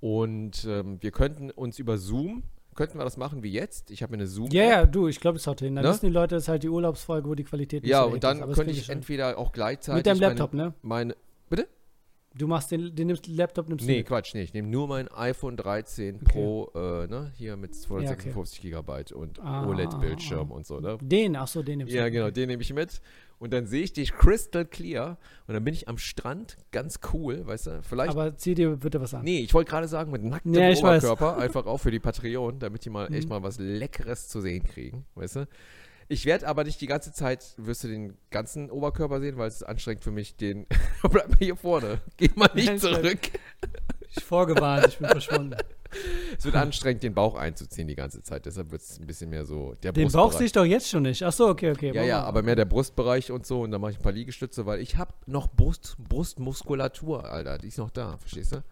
und 0.00 0.64
ähm, 0.68 0.98
wir 1.00 1.10
könnten 1.10 1.50
uns 1.50 1.78
über 1.78 1.98
Zoom, 1.98 2.42
könnten 2.74 2.98
wir 2.98 3.04
das 3.04 3.16
machen 3.18 3.42
wie 3.42 3.52
jetzt, 3.52 3.90
ich 3.90 4.02
habe 4.02 4.12
mir 4.12 4.16
eine 4.18 4.26
Zoom 4.26 4.50
Ja, 4.50 4.64
ja, 4.64 4.86
du, 4.86 5.06
ich 5.06 5.20
glaube, 5.20 5.36
es 5.36 5.46
haut 5.46 5.60
hin. 5.60 5.74
Dann 5.76 5.84
Ne? 5.84 5.90
wissen 5.90 6.06
die 6.06 6.12
Leute, 6.12 6.36
das 6.36 6.44
ist 6.44 6.48
halt 6.48 6.62
die 6.62 6.70
Urlaubsfolge, 6.70 7.28
wo 7.28 7.34
die 7.34 7.44
Qualität 7.44 7.82
nicht 7.82 7.90
ja, 7.90 8.02
so 8.04 8.08
und 8.10 8.24
dann 8.24 8.40
ist, 8.48 8.54
könnte 8.56 8.70
ich 8.72 8.88
entweder 8.88 9.36
auch 9.36 9.52
gleichzeitig 9.52 9.98
Mit 9.98 10.06
deinem 10.06 10.18
meine- 10.20 10.28
Laptop, 10.30 10.54
ne? 10.54 10.74
meine 10.82 11.14
Du 12.34 12.46
machst 12.46 12.70
den, 12.70 12.94
den 12.94 13.08
nimmst, 13.08 13.26
Laptop 13.26 13.68
nimmst 13.68 13.84
Nee, 13.86 13.92
du 13.92 13.98
mit. 13.98 14.06
Quatsch, 14.06 14.34
nee. 14.34 14.42
Ich 14.42 14.54
nehme 14.54 14.68
nur 14.68 14.88
mein 14.88 15.08
iPhone 15.08 15.56
13 15.56 16.16
Okay. 16.16 16.24
Pro, 16.24 16.70
äh, 16.74 17.06
ne, 17.06 17.30
hier 17.36 17.56
mit 17.56 17.74
256 17.74 18.60
Gigabyte 18.62 19.12
und 19.12 19.38
Ah, 19.40 19.66
OLED-Bildschirm 19.66 20.50
und 20.50 20.66
so, 20.66 20.80
ne? 20.80 20.96
Den, 21.02 21.36
ach 21.36 21.48
so, 21.48 21.62
den 21.62 21.78
nimmst 21.78 21.92
Ja, 21.94 22.04
du. 22.04 22.10
genau, 22.10 22.30
den 22.30 22.48
nehme 22.48 22.62
ich 22.62 22.72
mit. 22.72 23.00
Und 23.38 23.52
dann 23.52 23.66
sehe 23.66 23.82
ich 23.82 23.92
dich 23.92 24.12
crystal 24.12 24.64
clear 24.64 25.18
und 25.48 25.54
dann 25.54 25.64
bin 25.64 25.74
ich 25.74 25.88
am 25.88 25.98
Strand, 25.98 26.56
ganz 26.70 27.00
cool, 27.12 27.44
weißt 27.44 27.66
du? 27.66 27.82
Vielleicht. 27.82 28.12
Aber 28.12 28.36
zieh 28.36 28.54
dir 28.54 28.76
bitte 28.76 29.00
was 29.00 29.14
an. 29.14 29.24
nee, 29.24 29.40
ich 29.40 29.52
wollte 29.52 29.68
gerade 29.70 29.88
sagen, 29.88 30.12
mit 30.12 30.22
nacktem 30.22 30.54
Ja, 30.54 30.60
weiß. 30.70 30.78
Oberkörper, 30.78 31.36
einfach 31.38 31.66
auch 31.66 31.78
für 31.78 31.90
die 31.90 31.98
Patreon, 31.98 32.60
damit 32.60 32.84
die 32.84 32.90
mal 32.90 33.06
echt 33.12 33.24
Mhm. 33.24 33.30
mal 33.30 33.42
was 33.42 33.58
Leckeres 33.58 34.28
zu 34.28 34.40
sehen 34.40 34.62
kriegen, 34.62 35.04
weißt 35.16 35.36
du? 35.36 35.48
Ich 36.12 36.26
werde 36.26 36.46
aber 36.46 36.64
nicht 36.64 36.78
die 36.82 36.86
ganze 36.86 37.10
Zeit, 37.10 37.54
wirst 37.56 37.84
du 37.84 37.88
den 37.88 38.18
ganzen 38.30 38.70
Oberkörper 38.70 39.18
sehen, 39.18 39.38
weil 39.38 39.48
es 39.48 39.56
ist 39.56 39.62
anstrengend 39.62 40.04
für 40.04 40.10
mich, 40.10 40.36
den. 40.36 40.66
Bleib 41.10 41.30
mal 41.30 41.38
hier 41.38 41.56
vorne. 41.56 42.02
Geh 42.18 42.28
mal 42.34 42.50
nicht 42.54 42.66
Nein, 42.66 42.78
zurück. 42.78 43.18
Ich 44.14 44.22
vorgewarnt, 44.22 44.88
ich 44.88 44.98
bin 44.98 45.08
verschwunden. 45.08 45.56
Es 46.38 46.46
wird 46.46 46.56
anstrengend, 46.56 47.02
den 47.02 47.12
Bauch 47.12 47.34
einzuziehen 47.34 47.86
die 47.86 47.94
ganze 47.94 48.22
Zeit. 48.22 48.46
Deshalb 48.46 48.70
wird 48.70 48.80
es 48.80 48.98
ein 48.98 49.06
bisschen 49.06 49.28
mehr 49.28 49.44
so 49.44 49.74
der 49.82 49.92
Den 49.92 50.04
Brustbereich. 50.04 50.24
Bauch 50.24 50.32
sehe 50.32 50.46
ich 50.46 50.52
doch 50.52 50.64
jetzt 50.64 50.88
schon 50.88 51.02
nicht. 51.02 51.22
Ach 51.22 51.34
so, 51.34 51.48
okay, 51.48 51.70
okay. 51.70 51.92
Ja, 51.94 52.02
ja, 52.02 52.22
aber 52.22 52.42
mehr 52.42 52.56
der 52.56 52.64
Brustbereich 52.64 53.30
und 53.30 53.44
so. 53.44 53.60
Und 53.60 53.72
dann 53.72 53.82
mache 53.82 53.90
ich 53.90 53.98
ein 53.98 54.02
paar 54.02 54.12
Liegestütze, 54.12 54.64
weil 54.64 54.80
ich 54.80 54.96
habe 54.96 55.12
noch 55.26 55.48
Brust, 55.48 55.96
Brustmuskulatur, 55.98 57.30
Alter. 57.30 57.58
Die 57.58 57.68
ist 57.68 57.76
noch 57.76 57.90
da, 57.90 58.16
verstehst 58.16 58.52
du? 58.52 58.64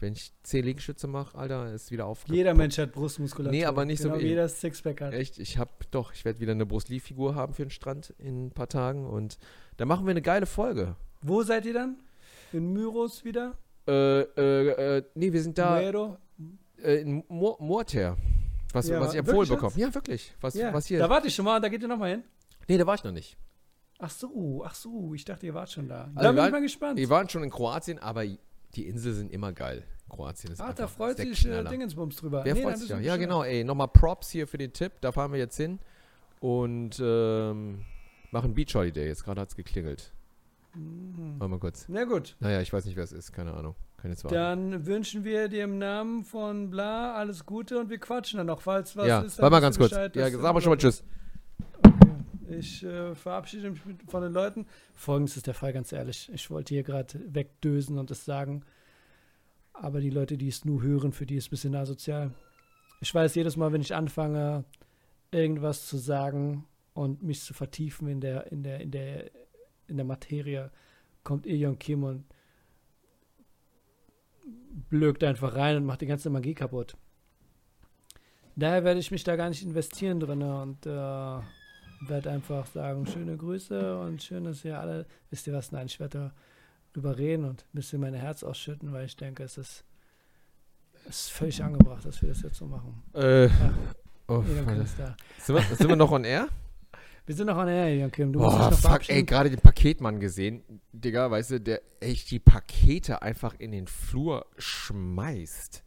Wenn 0.00 0.12
ich 0.14 0.32
zehn 0.42 0.64
Liegestütze 0.64 1.06
mache, 1.06 1.36
Alter, 1.38 1.72
ist 1.72 1.90
wieder 1.90 2.06
auf. 2.06 2.24
Jeder 2.28 2.52
Mensch 2.54 2.78
hat 2.78 2.92
Brustmuskulatur. 2.92 3.52
Nee, 3.56 3.64
aber 3.64 3.84
nicht 3.84 4.00
so 4.02 4.08
genau, 4.10 4.20
wie- 4.20 4.26
jeder 4.28 4.48
Sixpack 4.48 5.00
hat. 5.00 5.12
Echt, 5.14 5.38
ich 5.38 5.56
habe 5.58 5.70
doch, 5.90 6.12
ich 6.12 6.24
werde 6.24 6.40
wieder 6.40 6.52
eine 6.52 6.66
Brustlieffigur 6.66 7.34
haben 7.34 7.54
für 7.54 7.64
den 7.64 7.70
Strand 7.70 8.12
in 8.18 8.46
ein 8.46 8.50
paar 8.50 8.68
Tagen. 8.68 9.06
Und 9.06 9.38
da 9.76 9.84
machen 9.84 10.04
wir 10.06 10.10
eine 10.10 10.22
geile 10.22 10.46
Folge. 10.46 10.96
Wo 11.22 11.42
seid 11.42 11.64
ihr 11.66 11.74
dann? 11.74 11.96
In 12.52 12.72
Myros 12.72 13.24
wieder? 13.24 13.56
Äh, 13.86 14.20
äh, 14.22 14.96
äh, 14.98 15.02
nee, 15.14 15.32
wir 15.32 15.42
sind 15.42 15.58
da 15.58 15.76
Muero? 15.76 16.16
äh, 16.82 17.00
in 17.00 17.22
Mo 17.28 17.56
Morter. 17.60 18.16
Was, 18.72 18.88
Ja, 18.88 19.00
was 19.00 19.12
ich 19.12 19.20
empfohlen 19.20 19.48
bekomme. 19.48 19.72
Ja, 19.76 19.94
wirklich. 19.94 20.34
Was, 20.40 20.54
Ja, 20.54 20.72
was 20.74 20.86
hier. 20.86 20.98
da 20.98 21.08
warte 21.08 21.28
ich 21.28 21.34
schon 21.34 21.44
mal, 21.44 21.60
da 21.60 21.68
geht 21.68 21.80
ihr 21.82 21.88
nochmal 21.88 22.10
hin. 22.10 22.24
nee, 22.68 22.76
da 22.78 22.86
war 22.86 22.94
ich 22.96 23.04
noch 23.04 23.12
nicht. 23.12 23.36
Ach 24.00 24.10
so, 24.10 24.64
ach 24.66 24.74
so, 24.74 25.14
ich 25.14 25.24
dachte, 25.24 25.46
ihr 25.46 25.54
wart 25.54 25.70
schon 25.70 25.88
da. 25.88 26.10
Also 26.14 26.14
da 26.14 26.20
bin 26.30 26.30
ich 26.38 26.42
waren- 26.42 26.50
mal 26.52 26.60
gespannt. 26.62 26.98
Wir 26.98 27.08
waren 27.10 27.28
schon 27.28 27.44
in 27.44 27.50
Kroatien, 27.50 27.98
aber 28.00 28.24
Die 28.74 28.86
Inseln 28.86 29.14
sind 29.14 29.32
immer 29.32 29.52
geil. 29.52 29.84
Kroatien 30.08 30.52
ist 30.52 30.60
Ach, 30.60 30.66
einfach 30.66 30.76
da 30.76 30.86
freut 30.88 31.16
sich 31.16 31.46
äh. 31.46 31.64
Dingensbums 31.64 32.16
drüber. 32.16 32.44
Wer 32.44 32.54
Nee, 32.54 32.62
freut 32.62 32.78
sich 32.78 32.90
ist 32.90 32.96
da? 32.96 33.00
Ja, 33.00 33.16
genau, 33.16 33.42
ey. 33.42 33.64
Nochmal 33.64 33.88
Props 33.88 34.30
hier 34.30 34.46
für 34.46 34.58
den 34.58 34.72
Tipp. 34.72 34.92
Da 35.00 35.12
fahren 35.12 35.32
wir 35.32 35.38
jetzt 35.38 35.56
hin 35.56 35.78
und 36.40 37.00
ähm, 37.02 37.84
machen 38.30 38.54
Beach 38.54 38.74
Holiday. 38.74 39.06
Jetzt 39.06 39.24
gerade 39.24 39.40
hat 39.40 39.48
es 39.48 39.56
geklingelt. 39.56 40.12
Mhm. 40.74 41.36
Warte 41.38 41.50
mal 41.50 41.58
kurz. 41.58 41.86
Na 41.88 42.04
gut. 42.04 42.36
Naja, 42.40 42.60
ich 42.60 42.72
weiß 42.72 42.84
nicht, 42.84 42.96
wer 42.96 43.04
es 43.04 43.12
ist. 43.12 43.32
Keine 43.32 43.54
Ahnung. 43.54 43.74
Warten. 44.04 44.34
Dann 44.34 44.86
wünschen 44.86 45.24
wir 45.24 45.48
dir 45.48 45.64
im 45.64 45.78
Namen 45.78 46.24
von 46.24 46.68
Bla 46.68 47.14
alles 47.14 47.46
Gute 47.46 47.78
und 47.78 47.88
wir 47.88 47.96
quatschen 47.96 48.36
dann 48.36 48.48
noch, 48.48 48.60
falls 48.60 48.94
was 48.98 49.06
ja, 49.06 49.20
ist. 49.22 49.38
dann 49.38 49.44
warte 49.44 49.52
mal 49.52 49.60
ganz 49.60 49.78
kurz. 49.78 49.90
Bescheid, 49.92 50.14
Ja, 50.14 50.28
sag 50.28 50.52
mal 50.52 50.60
schon 50.60 50.70
mal 50.70 50.76
Tschüss. 50.76 51.00
Okay. 51.00 51.10
Ich 52.58 52.82
äh, 52.82 53.14
verabschiede 53.14 53.70
mich 53.70 53.80
von 54.08 54.22
den 54.22 54.32
Leuten. 54.32 54.66
Folgendes 54.94 55.36
ist 55.36 55.46
der 55.46 55.54
Fall, 55.54 55.72
ganz 55.72 55.92
ehrlich. 55.92 56.30
Ich 56.32 56.50
wollte 56.50 56.74
hier 56.74 56.82
gerade 56.82 57.20
wegdösen 57.32 57.98
und 57.98 58.10
es 58.10 58.24
sagen. 58.24 58.64
Aber 59.72 60.00
die 60.00 60.10
Leute, 60.10 60.38
die 60.38 60.48
es 60.48 60.64
nur 60.64 60.82
hören, 60.82 61.12
für 61.12 61.26
die 61.26 61.36
ist 61.36 61.44
es 61.44 61.48
ein 61.48 61.50
bisschen 61.50 61.74
asozial. 61.74 62.30
Ich 63.00 63.14
weiß 63.14 63.34
jedes 63.34 63.56
Mal, 63.56 63.72
wenn 63.72 63.80
ich 63.80 63.94
anfange, 63.94 64.64
irgendwas 65.30 65.86
zu 65.86 65.96
sagen 65.96 66.64
und 66.94 67.22
mich 67.22 67.42
zu 67.42 67.54
vertiefen 67.54 68.08
in 68.08 68.20
der, 68.20 68.50
in 68.52 68.62
der, 68.62 68.80
in 68.80 68.90
der, 68.92 69.30
in 69.88 69.96
der 69.96 70.06
Materie, 70.06 70.70
kommt 71.24 71.46
Ejon 71.46 71.78
Kim 71.78 72.04
und 72.04 72.24
blökt 74.90 75.24
einfach 75.24 75.56
rein 75.56 75.76
und 75.76 75.86
macht 75.86 76.02
die 76.02 76.06
ganze 76.06 76.30
Magie 76.30 76.54
kaputt. 76.54 76.96
Daher 78.56 78.84
werde 78.84 79.00
ich 79.00 79.10
mich 79.10 79.24
da 79.24 79.34
gar 79.34 79.48
nicht 79.48 79.64
investieren 79.64 80.20
drin 80.20 80.42
und 80.42 80.86
äh, 80.86 81.40
werde 82.08 82.30
einfach 82.30 82.66
sagen, 82.66 83.06
schöne 83.06 83.36
Grüße 83.36 83.98
und 84.00 84.22
schön, 84.22 84.44
dass 84.44 84.64
ihr 84.64 84.78
alle, 84.78 85.06
wisst 85.30 85.46
ihr 85.46 85.52
was, 85.52 85.72
nein, 85.72 85.86
ich 85.86 85.98
werde 86.00 86.32
darüber 86.92 87.16
reden 87.18 87.44
und 87.44 87.62
ein 87.62 87.74
bisschen 87.74 88.00
mein 88.00 88.14
Herz 88.14 88.42
ausschütten, 88.42 88.92
weil 88.92 89.06
ich 89.06 89.16
denke, 89.16 89.42
es 89.42 89.58
ist, 89.58 89.84
es 91.08 91.26
ist 91.26 91.32
völlig 91.32 91.62
angebracht, 91.62 92.04
dass 92.04 92.20
wir 92.22 92.28
das 92.28 92.42
jetzt 92.42 92.56
so 92.56 92.66
machen. 92.66 93.02
Äh, 93.14 93.46
Ja. 93.46 93.74
oh, 94.28 94.42
da. 94.98 95.16
sind, 95.38 95.54
wir, 95.56 95.62
sind 95.76 95.88
wir 95.88 95.96
noch 95.96 96.10
on 96.12 96.24
air? 96.24 96.48
Wir 97.26 97.34
sind 97.34 97.46
noch 97.46 97.56
an 97.56 97.68
der 97.68 97.86
Ejon 97.86 98.10
Kim. 98.12 98.34
Du 98.34 98.38
musst 98.38 98.58
Boah, 98.58 98.70
fuck, 98.70 99.08
ey, 99.08 99.22
gerade 99.22 99.48
den 99.48 99.58
Paketmann 99.58 100.20
gesehen. 100.20 100.62
Digga, 100.92 101.30
weißt 101.30 101.52
du, 101.52 101.60
der 101.60 101.80
echt 101.98 102.30
die 102.30 102.38
Pakete 102.38 103.22
einfach 103.22 103.54
in 103.58 103.72
den 103.72 103.86
Flur 103.86 104.44
schmeißt. 104.58 105.82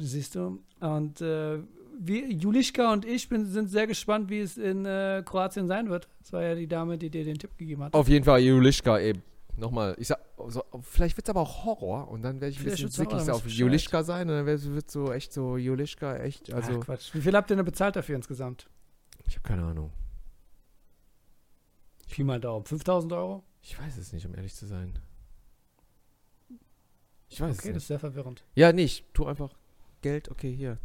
Siehst 0.00 0.34
du? 0.34 0.58
Und 0.80 1.20
äh, 1.20 1.60
wir, 1.98 2.30
Julischka 2.30 2.92
und 2.92 3.04
ich 3.04 3.28
bin, 3.28 3.46
sind 3.46 3.68
sehr 3.68 3.86
gespannt, 3.86 4.30
wie 4.30 4.40
es 4.40 4.56
in 4.56 4.84
äh, 4.84 5.22
Kroatien 5.24 5.66
sein 5.66 5.88
wird. 5.88 6.08
Das 6.20 6.32
war 6.32 6.42
ja 6.42 6.54
die 6.54 6.66
Dame, 6.66 6.98
die 6.98 7.10
dir 7.10 7.24
den 7.24 7.38
Tipp 7.38 7.56
gegeben 7.56 7.82
hat. 7.84 7.94
Auf 7.94 8.08
jeden 8.08 8.24
Fall, 8.24 8.40
Julischka, 8.40 8.98
ey. 8.98 9.14
Nochmal, 9.56 9.96
ich 9.98 10.08
sag, 10.08 10.20
so, 10.48 10.62
vielleicht 10.82 11.16
wird 11.16 11.26
es 11.26 11.30
aber 11.30 11.40
auch 11.40 11.64
Horror 11.64 12.08
und 12.10 12.20
dann 12.22 12.40
werde 12.42 12.50
ich 12.52 12.58
ein 12.58 12.64
Vielleicht 12.64 12.82
bisschen 12.84 13.08
dann 13.08 13.30
auf 13.30 13.46
Julischka 13.46 14.02
sein 14.04 14.28
und 14.28 14.36
dann 14.36 14.46
wird 14.46 14.90
so 14.90 15.10
echt 15.12 15.32
so 15.32 15.56
Julischka, 15.56 16.16
echt, 16.18 16.52
also, 16.52 16.78
Ach, 16.80 16.84
Quatsch. 16.84 17.14
Wie 17.14 17.22
viel 17.22 17.34
habt 17.34 17.50
ihr 17.50 17.56
denn 17.56 17.64
bezahlt 17.64 17.96
dafür 17.96 18.16
insgesamt? 18.16 18.68
ich 19.26 19.34
habe 19.36 19.48
keine 19.48 19.64
Ahnung. 19.64 19.92
Pi 22.10 22.22
mal 22.22 22.38
Daumen. 22.40 22.64
5000 22.64 23.12
Euro? 23.14 23.42
Ich 23.62 23.78
weiß 23.78 23.96
es 23.96 24.12
nicht, 24.12 24.24
um 24.26 24.34
ehrlich 24.34 24.54
zu 24.54 24.66
sein. 24.66 24.98
Ich 27.28 27.40
weiß 27.40 27.50
Okay, 27.50 27.50
es 27.50 27.56
das 27.56 27.64
nicht. 27.66 27.76
ist 27.76 27.86
sehr 27.88 27.98
verwirrend. 27.98 28.44
Ja, 28.54 28.72
nicht. 28.72 29.04
Tu 29.12 29.26
einfach 29.26 29.50
Geld, 30.02 30.30
okay, 30.30 30.54
hier. 30.54 30.78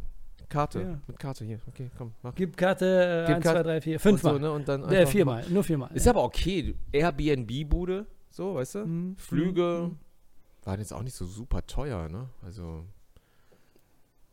Karte. 0.52 0.80
Ja. 0.80 1.00
Mit 1.06 1.18
Karte 1.18 1.44
hier. 1.44 1.58
Okay, 1.66 1.90
komm, 1.96 2.12
mach. 2.22 2.34
Gib 2.34 2.56
Karte 2.56 3.24
äh, 3.24 3.26
Gib 3.26 3.36
1, 3.36 3.44
Karte- 3.44 3.62
2, 3.62 3.62
3, 3.62 3.80
4, 3.80 3.94
Und 3.94 4.00
5 4.00 4.20
so, 4.22 4.28
Mal. 4.32 4.38
ne? 4.40 4.52
Und 4.52 4.68
dann 4.68 4.84
äh, 4.84 5.06
viermal, 5.06 5.44
nur 5.48 5.64
viermal. 5.64 5.90
Ist 5.94 6.06
aber 6.06 6.22
okay. 6.24 6.74
Airbnb-Bude, 6.92 8.06
so, 8.30 8.54
weißt 8.54 8.74
du? 8.76 8.78
Mhm. 8.86 9.16
Flüge 9.16 9.88
Mhm. 9.90 9.98
waren 10.64 10.78
jetzt 10.80 10.92
auch 10.92 11.02
nicht 11.02 11.14
so 11.14 11.26
super 11.26 11.66
teuer, 11.66 12.08
ne? 12.08 12.28
Also. 12.42 12.84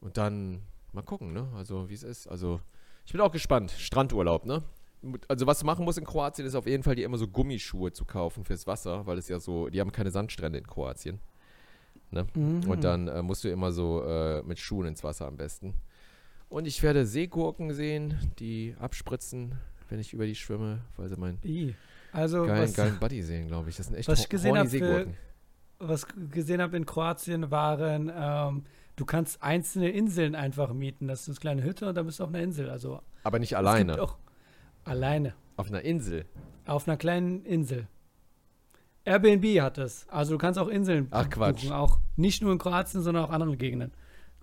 Und 0.02 0.18
dann 0.18 0.62
mal 0.94 1.02
gucken, 1.02 1.34
ne? 1.34 1.48
Also, 1.56 1.90
wie 1.90 1.94
es 1.94 2.04
ist. 2.04 2.28
Also, 2.28 2.60
ich 3.06 3.12
bin 3.12 3.22
auch 3.22 3.32
gespannt. 3.32 3.72
Strandurlaub, 3.72 4.46
ne? 4.46 4.64
Also, 5.30 5.48
was 5.48 5.60
du 5.60 5.66
machen 5.66 5.86
musst 5.86 5.98
in 5.98 6.04
Kroatien, 6.06 6.46
ist 6.46 6.56
auf 6.56 6.68
jeden 6.68 6.84
Fall 6.84 6.96
dir 6.96 7.06
immer 7.06 7.18
so 7.18 7.28
Gummischuhe 7.28 7.92
zu 7.94 8.04
kaufen 8.06 8.44
fürs 8.44 8.68
Wasser, 8.68 9.06
weil 9.06 9.18
es 9.18 9.28
ja 9.30 9.40
so, 9.40 9.70
die 9.70 9.80
haben 9.80 9.92
keine 9.94 10.12
Sandstrände 10.12 10.60
in 10.60 10.68
Kroatien. 10.68 11.20
Mhm. 12.12 12.64
Und 12.68 12.84
dann 12.84 13.08
äh, 13.08 13.22
musst 13.22 13.44
du 13.44 13.50
immer 13.50 13.72
so 13.72 14.04
äh, 14.04 14.42
mit 14.44 14.58
Schuhen 14.60 14.88
ins 14.88 15.04
Wasser 15.04 15.28
am 15.28 15.38
besten. 15.38 15.74
Und 16.50 16.66
ich 16.66 16.82
werde 16.82 17.06
Seegurken 17.06 17.74
sehen, 17.74 18.16
die 18.40 18.76
abspritzen, 18.80 19.54
wenn 19.90 20.00
ich 20.00 20.14
über 20.14 20.26
die 20.26 20.36
schwimme, 20.36 20.80
weil 20.98 21.08
sie 21.08 21.16
meinen 21.16 21.40
I. 21.44 21.76
Also, 22.12 22.46
geilen, 22.46 22.64
was, 22.64 22.74
geilen 22.74 23.00
Buddy 23.00 23.22
sehen, 23.22 23.48
glaube 23.48 23.70
ich. 23.70 23.78
Das 23.78 23.86
sind 23.86 23.96
echt 23.96 24.08
was 24.08 24.22
ich 24.22 24.30
gesehen 24.30 24.58
hab 24.58 24.68
Seegurken. 24.68 25.16
was 25.78 26.08
ich 26.08 26.32
gesehen 26.32 26.62
habe 26.62 26.76
in 26.76 26.86
Kroatien 26.88 27.52
waren, 27.52 28.12
ähm, 28.14 28.64
du 28.96 29.06
kannst 29.06 29.44
einzelne 29.44 29.90
Inseln 29.92 30.34
einfach 30.34 30.74
mieten. 30.74 31.08
Das 31.08 31.22
ist 31.22 31.30
eine 31.30 31.36
kleine 31.36 31.64
Hütte 31.64 31.88
und 31.88 31.96
dann 31.96 32.08
bist 32.08 32.20
du 32.20 32.24
auf 32.24 32.30
einer 32.30 32.42
Insel. 32.42 32.70
Also 32.70 33.02
Aber 33.24 33.38
nicht 33.38 33.56
alleine. 33.56 34.02
auch 34.02 34.18
alleine. 34.84 35.36
Auf 35.56 35.68
einer 35.68 35.82
Insel. 35.82 36.26
Auf 36.66 36.88
einer 36.88 36.98
kleinen 36.98 37.46
Insel. 37.46 37.88
Airbnb 39.06 39.62
hat 39.62 39.78
das. 39.78 40.08
Also 40.10 40.34
du 40.34 40.38
kannst 40.40 40.60
auch 40.60 40.68
Inseln 40.68 41.08
Ach, 41.12 41.24
buchen, 41.24 41.32
Quatsch. 41.32 41.72
Auch 41.72 42.00
nicht 42.16 42.42
nur 42.42 42.52
in 42.52 42.58
Kroatien, 42.58 43.02
sondern 43.02 43.26
auch 43.26 43.30
anderen 43.30 43.58
Gegenden. 43.58 43.92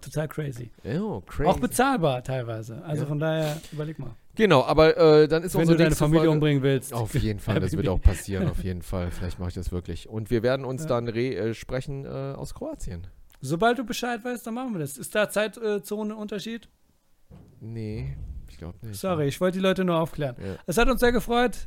Total 0.00 0.28
crazy. 0.28 0.70
Oh, 1.00 1.20
crazy. 1.22 1.48
Auch 1.50 1.58
bezahlbar 1.58 2.22
teilweise. 2.22 2.82
Also 2.84 3.02
Ja. 3.02 3.08
von 3.08 3.18
daher, 3.18 3.56
überleg 3.72 3.98
mal. 3.98 4.14
Genau, 4.34 4.62
aber 4.64 4.96
äh, 4.96 5.26
dann 5.28 5.42
ist 5.42 5.54
Wenn 5.54 5.62
unsere 5.62 5.78
du 5.78 5.82
deine 5.84 5.96
Familie 5.96 6.20
Folge 6.20 6.30
umbringen 6.32 6.62
willst. 6.62 6.92
Auf 6.92 7.14
jeden 7.14 7.40
Fall, 7.40 7.58
das 7.58 7.72
wird 7.74 7.88
auch 7.88 8.00
passieren, 8.02 8.48
auf 8.48 8.62
jeden 8.62 8.82
Fall. 8.82 9.10
Vielleicht 9.10 9.38
mache 9.38 9.48
ich 9.48 9.54
das 9.54 9.72
wirklich. 9.72 10.08
Und 10.08 10.30
wir 10.30 10.42
werden 10.42 10.64
uns 10.66 10.82
Ja. 10.82 10.88
dann 10.88 11.08
re 11.08 11.34
äh, 11.34 11.54
sprechen 11.54 12.04
äh, 12.04 12.08
aus 12.08 12.54
Kroatien. 12.54 13.06
Sobald 13.40 13.78
du 13.78 13.84
Bescheid 13.84 14.22
weißt, 14.24 14.46
dann 14.46 14.54
machen 14.54 14.72
wir 14.74 14.80
das. 14.80 14.96
Ist 14.98 15.14
da 15.14 15.28
Zeitzone-Unterschied? 15.30 16.68
Nee, 17.60 18.16
ich 18.48 18.58
glaube 18.58 18.76
nicht. 18.86 19.00
Sorry, 19.00 19.26
ich 19.28 19.40
wollte 19.40 19.58
die 19.58 19.62
Leute 19.62 19.84
nur 19.84 19.96
aufklären. 19.98 20.36
Ja. 20.38 20.56
Es 20.66 20.76
hat 20.78 20.88
uns 20.88 21.00
sehr 21.00 21.12
gefreut. 21.12 21.66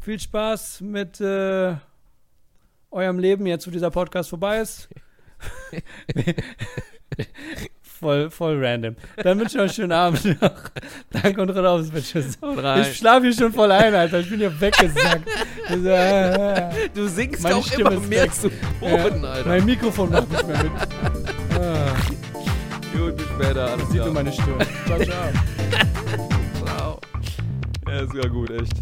Viel 0.00 0.18
Spaß 0.18 0.80
mit 0.80 1.20
äh, 1.20 1.76
eurem 2.90 3.18
Leben 3.18 3.46
jetzt, 3.46 3.66
wo 3.66 3.70
dieser 3.70 3.90
Podcast 3.90 4.30
vorbei 4.30 4.60
ist. 4.60 4.88
voll, 7.82 8.30
voll 8.30 8.64
random. 8.64 8.96
Dann 9.16 9.38
wünsche 9.38 9.56
ich 9.56 9.62
euch 9.62 9.62
einen 9.62 9.72
schönen 9.74 9.92
Abend 9.92 10.24
noch. 10.42 10.52
Danke 11.10 11.42
und 11.42 11.50
raus, 11.50 11.86
rein. 12.42 12.80
Ich 12.82 12.96
schlafe 12.96 13.22
hier 13.26 13.34
schon 13.34 13.52
voll 13.52 13.70
ein, 13.72 13.94
Alter. 13.94 14.20
Ich 14.20 14.30
bin 14.30 14.38
hier 14.38 14.60
weggesackt. 14.60 15.28
Du 16.94 17.06
singst 17.08 17.42
Meine 17.42 17.56
auch 17.56 17.66
Stimme 17.66 17.90
immer 17.90 18.00
mehr 18.06 18.24
weg. 18.24 18.34
zu 18.34 18.48
Ja. 18.48 18.96
Boden, 18.96 19.24
Alter. 19.24 19.48
mein 19.48 19.64
Mikrofon 19.64 20.10
macht 20.10 20.30
nicht 20.30 20.46
mehr 20.46 20.62
mit. 20.62 20.72
Ah, 21.58 21.92
Gut, 22.96 23.16
bis 23.16 23.26
später. 23.26 23.70
Alles 23.70 23.88
sieht 23.90 24.04
nur 24.04 24.12
meine 24.12 24.32
Stirn. 24.32 24.58
Ciao, 24.86 24.98
ciao. 24.98 25.32
Ciao. 26.64 27.00
Ja, 27.88 28.00
ist 28.00 28.14
ja 28.14 28.28
gut, 28.28 28.50
echt. 28.50 28.72